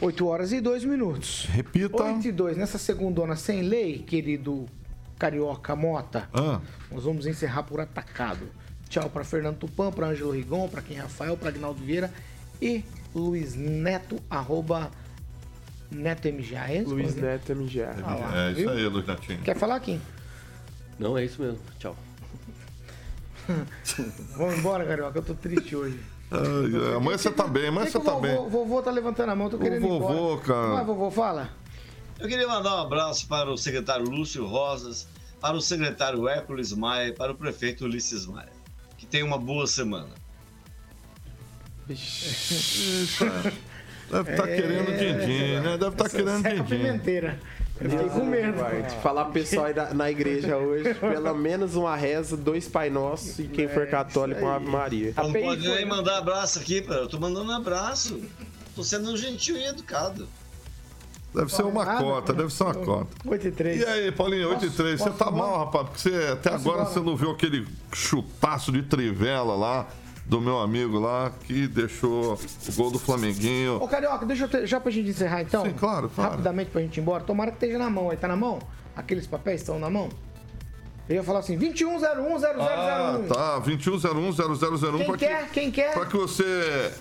8 0.00 0.26
horas 0.26 0.52
e 0.52 0.60
2 0.60 0.84
minutos. 0.84 1.46
Repita. 1.50 2.02
8 2.02 2.28
e 2.28 2.32
2. 2.32 2.56
Nessa 2.56 2.78
segundona 2.78 3.36
sem 3.36 3.62
lei, 3.62 3.98
querido 4.00 4.66
Carioca 5.18 5.74
Mota, 5.76 6.28
Ah. 6.32 6.60
nós 6.90 7.04
vamos 7.04 7.26
encerrar 7.26 7.62
por 7.62 7.80
atacado. 7.80 8.48
Tchau 8.88 9.08
para 9.08 9.24
Fernando 9.24 9.56
Tupan, 9.58 9.90
para 9.90 10.08
Ângelo 10.08 10.30
Rigon, 10.32 10.68
para 10.68 10.82
quem 10.82 10.96
Rafael, 10.96 11.36
para 11.36 11.48
Agnaldo 11.48 11.82
Vieira 11.82 12.12
e 12.60 12.84
Luiz 13.14 13.54
Neto, 13.54 14.18
arroba 14.28 14.90
Neto 15.90 16.28
MGA. 16.28 16.68
É 16.70 16.80
isso? 16.82 16.90
Luiz 16.90 17.14
Neto 17.14 17.54
MGA. 17.54 17.94
Ah 18.04 18.14
lá, 18.14 18.46
É 18.48 18.50
isso 18.52 18.60
viu? 18.60 18.70
aí, 18.70 18.86
Luiz 18.86 19.06
Netinho. 19.06 19.38
Quer 19.42 19.56
falar, 19.56 19.80
Kim? 19.80 20.00
Não, 20.98 21.16
é 21.16 21.24
isso 21.24 21.40
mesmo. 21.40 21.58
Tchau. 21.78 21.96
Vamos 24.36 24.58
embora, 24.58 24.84
Carioca, 24.84 25.18
eu 25.18 25.22
tô 25.22 25.34
triste 25.34 25.74
hoje. 25.76 25.98
Ai, 26.30 26.96
amanhã 26.96 27.18
você 27.18 27.30
tá 27.30 27.46
bem, 27.46 27.68
amanhã 27.68 27.86
você 27.86 28.00
tá 28.00 28.14
o 28.16 28.20
bem. 28.20 28.34
vovô, 28.34 28.48
vovô 28.48 28.82
tá 28.82 28.90
levantando 28.90 29.30
a 29.30 29.36
mão, 29.36 29.48
tô 29.50 29.56
O 29.56 29.60
querendo 29.60 29.82
ir 29.82 29.86
embora. 29.86 30.14
vovô, 30.14 30.38
cara. 30.38 30.74
Vai, 30.74 30.84
vovô, 30.84 31.10
fala. 31.10 31.50
Eu 32.18 32.28
queria 32.28 32.46
mandar 32.48 32.76
um 32.76 32.80
abraço 32.82 33.26
para 33.28 33.50
o 33.50 33.56
secretário 33.56 34.04
Lúcio 34.08 34.44
Rosas, 34.46 35.06
para 35.40 35.56
o 35.56 35.60
secretário 35.60 36.26
Hércules 36.28 36.72
Maia 36.72 37.08
e 37.08 37.12
para 37.12 37.32
o 37.32 37.34
prefeito 37.34 37.84
Ulisses 37.84 38.26
Maia. 38.26 38.52
Que 38.96 39.06
tenha 39.06 39.24
uma 39.24 39.38
boa 39.38 39.66
semana. 39.66 40.08
Deve 44.10 44.30
estar 44.30 44.46
querendo 44.46 44.86
din-din, 44.98 45.60
né? 45.60 45.76
Deve 45.78 45.88
estar 45.88 46.08
querendo 46.08 46.42
Seca 46.42 46.62
din-din. 46.62 47.38
Eu 47.80 47.90
fiquei 47.90 48.08
com 48.08 48.24
medo. 48.24 48.58
Vai, 48.58 48.88
falar 49.02 49.24
pro 49.24 49.32
pessoal 49.34 49.66
aí 49.66 49.74
da- 49.74 49.92
na 49.92 50.10
igreja 50.10 50.56
hoje, 50.56 50.94
pelo 50.94 51.34
menos 51.34 51.74
uma 51.74 51.96
reza, 51.96 52.36
dois 52.36 52.68
Pai 52.68 52.88
Nossos 52.88 53.38
e 53.38 53.44
quem 53.48 53.68
for 53.68 53.86
católico, 53.88 54.40
uma 54.42 54.56
Ave 54.56 54.66
Maria. 54.66 55.12
Não 55.16 55.32
pode 55.32 55.66
nem 55.68 55.84
mandar 55.84 56.18
abraço 56.18 56.60
aqui, 56.60 56.80
pô. 56.82 56.92
eu 56.92 57.08
tô 57.08 57.18
mandando 57.18 57.50
um 57.50 57.54
abraço. 57.56 58.20
Tô 58.76 58.82
sendo 58.82 59.16
gentil 59.16 59.56
e 59.56 59.64
educado. 59.66 60.28
Deve 61.34 61.52
ser 61.52 61.62
uma 61.64 61.84
Nada, 61.84 62.00
cota, 62.02 62.32
deve 62.32 62.52
ser 62.52 62.62
uma 62.62 62.74
cota. 62.74 63.08
8 63.24 63.48
e 63.48 63.50
3. 63.50 63.80
E 63.80 63.84
aí, 63.84 64.12
Paulinho, 64.12 64.50
8 64.50 64.66
e 64.66 64.70
3, 64.70 65.00
você 65.00 65.10
tá 65.10 65.32
mal, 65.32 65.64
rapaz, 65.64 65.88
porque 65.88 65.98
você, 66.08 66.28
até 66.32 66.50
Posso 66.50 66.68
agora 66.70 66.84
você 66.84 67.00
não 67.00 67.16
viu 67.16 67.32
aquele 67.32 67.66
chutaço 67.92 68.70
de 68.70 68.82
trivela 68.82 69.56
lá 69.56 69.88
do 70.26 70.40
meu 70.40 70.58
amigo 70.58 70.98
lá 70.98 71.30
que 71.46 71.66
deixou 71.66 72.34
o 72.34 72.72
gol 72.74 72.90
do 72.90 72.98
Flamenguinho. 72.98 73.82
Ô, 73.82 73.88
Carioca, 73.88 74.24
deixa 74.24 74.44
eu 74.44 74.48
ter, 74.48 74.66
já 74.66 74.80
pra 74.80 74.90
gente 74.90 75.10
encerrar 75.10 75.42
então. 75.42 75.64
Sim, 75.64 75.72
claro, 75.72 76.08
claro. 76.08 76.30
Rapidamente 76.32 76.70
pra 76.70 76.80
gente 76.80 76.96
ir 76.96 77.00
embora. 77.00 77.22
Tomara 77.22 77.50
que 77.50 77.56
esteja 77.58 77.78
na 77.78 77.90
mão 77.90 78.10
aí. 78.10 78.16
Tá 78.16 78.28
na 78.28 78.36
mão? 78.36 78.58
Aqueles 78.96 79.26
papéis 79.26 79.60
estão 79.60 79.78
na 79.78 79.90
mão? 79.90 80.08
Eu 81.08 81.16
ia 81.16 81.22
falar 81.22 81.40
assim, 81.40 81.58
21010001. 81.58 82.56
Ah, 82.58 83.20
tá, 83.28 83.60
21010001 83.60 84.96
Quem 84.96 85.06
pra 85.06 85.16
quer? 85.18 85.50
Quem 85.50 85.70
quer? 85.70 85.92
Pra 85.92 86.06
que 86.06 86.16
você 86.16 86.92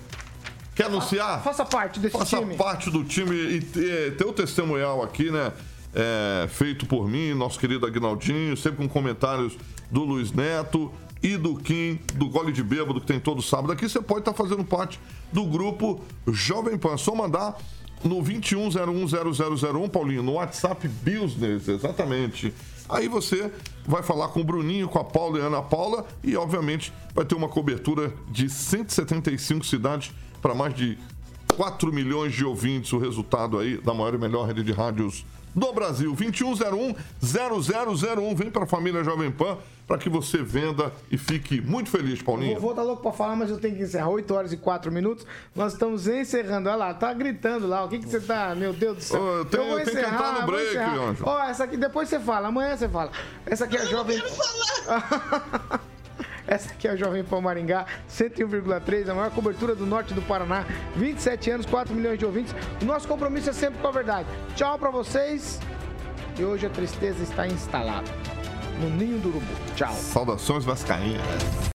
quer 0.75 0.87
anunciar? 0.87 1.41
Faça 1.41 1.63
parte 1.63 2.01
desse 2.01 2.17
Faça 2.17 2.37
time. 2.39 2.55
parte 2.55 2.89
do 2.89 3.03
time 3.05 3.35
e 3.35 3.61
ter, 3.61 4.17
ter 4.17 4.25
o 4.25 4.33
testemunhal 4.33 5.01
aqui, 5.01 5.31
né? 5.31 5.53
é, 5.93 6.47
feito 6.49 6.85
por 6.85 7.07
mim, 7.07 7.33
nosso 7.33 7.59
querido 7.59 7.85
Agnaldinho, 7.85 8.57
sempre 8.57 8.77
com 8.77 8.89
comentários 8.89 9.55
do 9.91 10.03
Luiz 10.03 10.31
Neto 10.31 10.91
e 11.23 11.37
do 11.37 11.55
Kim, 11.55 11.97
do 12.15 12.27
Gole 12.27 12.51
de 12.51 12.61
Bêbado, 12.61 12.99
que 12.99 13.07
tem 13.07 13.19
todo 13.19 13.41
sábado 13.41 13.71
aqui. 13.71 13.87
Você 13.87 14.01
pode 14.01 14.19
estar 14.19 14.33
fazendo 14.33 14.63
parte 14.65 14.99
do 15.31 15.45
grupo 15.45 16.01
Jovem 16.27 16.77
Pan. 16.77 16.97
Só 16.97 17.15
mandar 17.15 17.57
no 18.03 18.21
21010001, 18.21 19.89
Paulinho, 19.89 20.21
no 20.21 20.33
WhatsApp 20.33 20.85
Business, 20.87 21.69
exatamente. 21.69 22.53
Aí 22.89 23.07
você 23.07 23.49
vai 23.85 24.03
falar 24.03 24.27
com 24.27 24.41
o 24.41 24.43
Bruninho, 24.43 24.89
com 24.89 24.99
a 24.99 25.05
Paula 25.05 25.39
e 25.39 25.41
a 25.41 25.45
Ana 25.45 25.61
Paula 25.61 26.05
e, 26.21 26.35
obviamente, 26.35 26.91
vai 27.15 27.23
ter 27.23 27.35
uma 27.35 27.47
cobertura 27.47 28.13
de 28.29 28.49
175 28.49 29.65
cidades 29.65 30.11
para 30.41 30.53
mais 30.53 30.73
de 30.75 30.97
4 31.55 31.93
milhões 31.93 32.33
de 32.33 32.43
ouvintes, 32.43 32.91
o 32.91 32.97
resultado 32.97 33.57
aí 33.57 33.77
da 33.77 33.93
maior 33.93 34.15
e 34.15 34.17
melhor 34.17 34.45
rede 34.45 34.63
de 34.63 34.73
rádios 34.73 35.25
do 35.55 35.73
Brasil. 35.73 36.15
2101-0001. 36.15 38.35
Vem 38.35 38.49
para 38.51 38.63
a 38.63 38.67
família 38.67 39.03
Jovem 39.03 39.31
Pan 39.31 39.57
para 39.85 39.97
que 39.97 40.09
você 40.09 40.37
venda 40.41 40.93
e 41.11 41.17
fique 41.17 41.59
muito 41.59 41.89
feliz, 41.89 42.21
O 42.21 42.23
Paulinho. 42.23 42.57
vovô 42.59 42.73
tá 42.73 42.81
louco 42.81 43.01
pra 43.03 43.11
falar, 43.11 43.35
mas 43.35 43.49
eu 43.49 43.59
tenho 43.59 43.75
que 43.75 43.83
encerrar. 43.83 44.07
8 44.09 44.33
horas 44.33 44.53
e 44.53 44.57
4 44.57 44.89
minutos. 44.91 45.25
Nós 45.53 45.73
estamos 45.73 46.07
encerrando. 46.07 46.69
Olha 46.69 46.77
lá, 46.77 46.93
tá 46.93 47.13
gritando 47.13 47.67
lá. 47.67 47.83
O 47.83 47.89
que 47.89 47.99
que 47.99 48.07
você 48.07 48.19
tá. 48.21 48.55
Meu 48.55 48.71
Deus 48.73 48.97
do 48.97 49.03
céu. 49.03 49.21
Eu 49.21 49.45
tenho- 49.45 49.63
vou 49.67 49.79
eu 49.79 49.85
tenho 49.85 49.97
que 49.97 50.03
entrar 50.05 50.31
no 50.33 50.37
vou 50.39 50.45
break, 50.47 50.69
encerrar. 50.69 51.15
Ó, 51.23 51.39
essa 51.43 51.63
aqui 51.65 51.75
depois 51.77 52.07
você 52.09 52.19
fala. 52.19 52.47
Amanhã 52.47 52.75
você 52.77 52.87
fala. 52.87 53.11
Essa 53.45 53.65
aqui 53.65 53.75
é 53.77 53.81
a 53.81 53.85
Jovem. 53.85 54.21
Essa 56.47 56.71
aqui 56.71 56.87
é 56.87 56.91
a 56.91 56.95
Jovem 56.95 57.23
Pan 57.23 57.41
Maringá, 57.41 57.85
101,3, 58.09 59.09
a 59.09 59.13
maior 59.13 59.31
cobertura 59.31 59.75
do 59.75 59.85
norte 59.85 60.13
do 60.13 60.21
Paraná, 60.21 60.65
27 60.95 61.51
anos, 61.51 61.65
4 61.65 61.93
milhões 61.95 62.19
de 62.19 62.25
ouvintes. 62.25 62.53
O 62.81 62.85
nosso 62.85 63.07
compromisso 63.07 63.49
é 63.49 63.53
sempre 63.53 63.79
com 63.79 63.87
a 63.87 63.91
verdade. 63.91 64.27
Tchau 64.55 64.77
pra 64.77 64.89
vocês. 64.89 65.59
E 66.37 66.43
hoje 66.43 66.65
a 66.65 66.69
tristeza 66.69 67.21
está 67.23 67.47
instalada 67.47 68.09
no 68.79 68.89
ninho 68.89 69.19
do 69.19 69.29
urubu. 69.29 69.53
Tchau. 69.75 69.93
Saudações 69.93 70.65
vascaínas. 70.65 71.71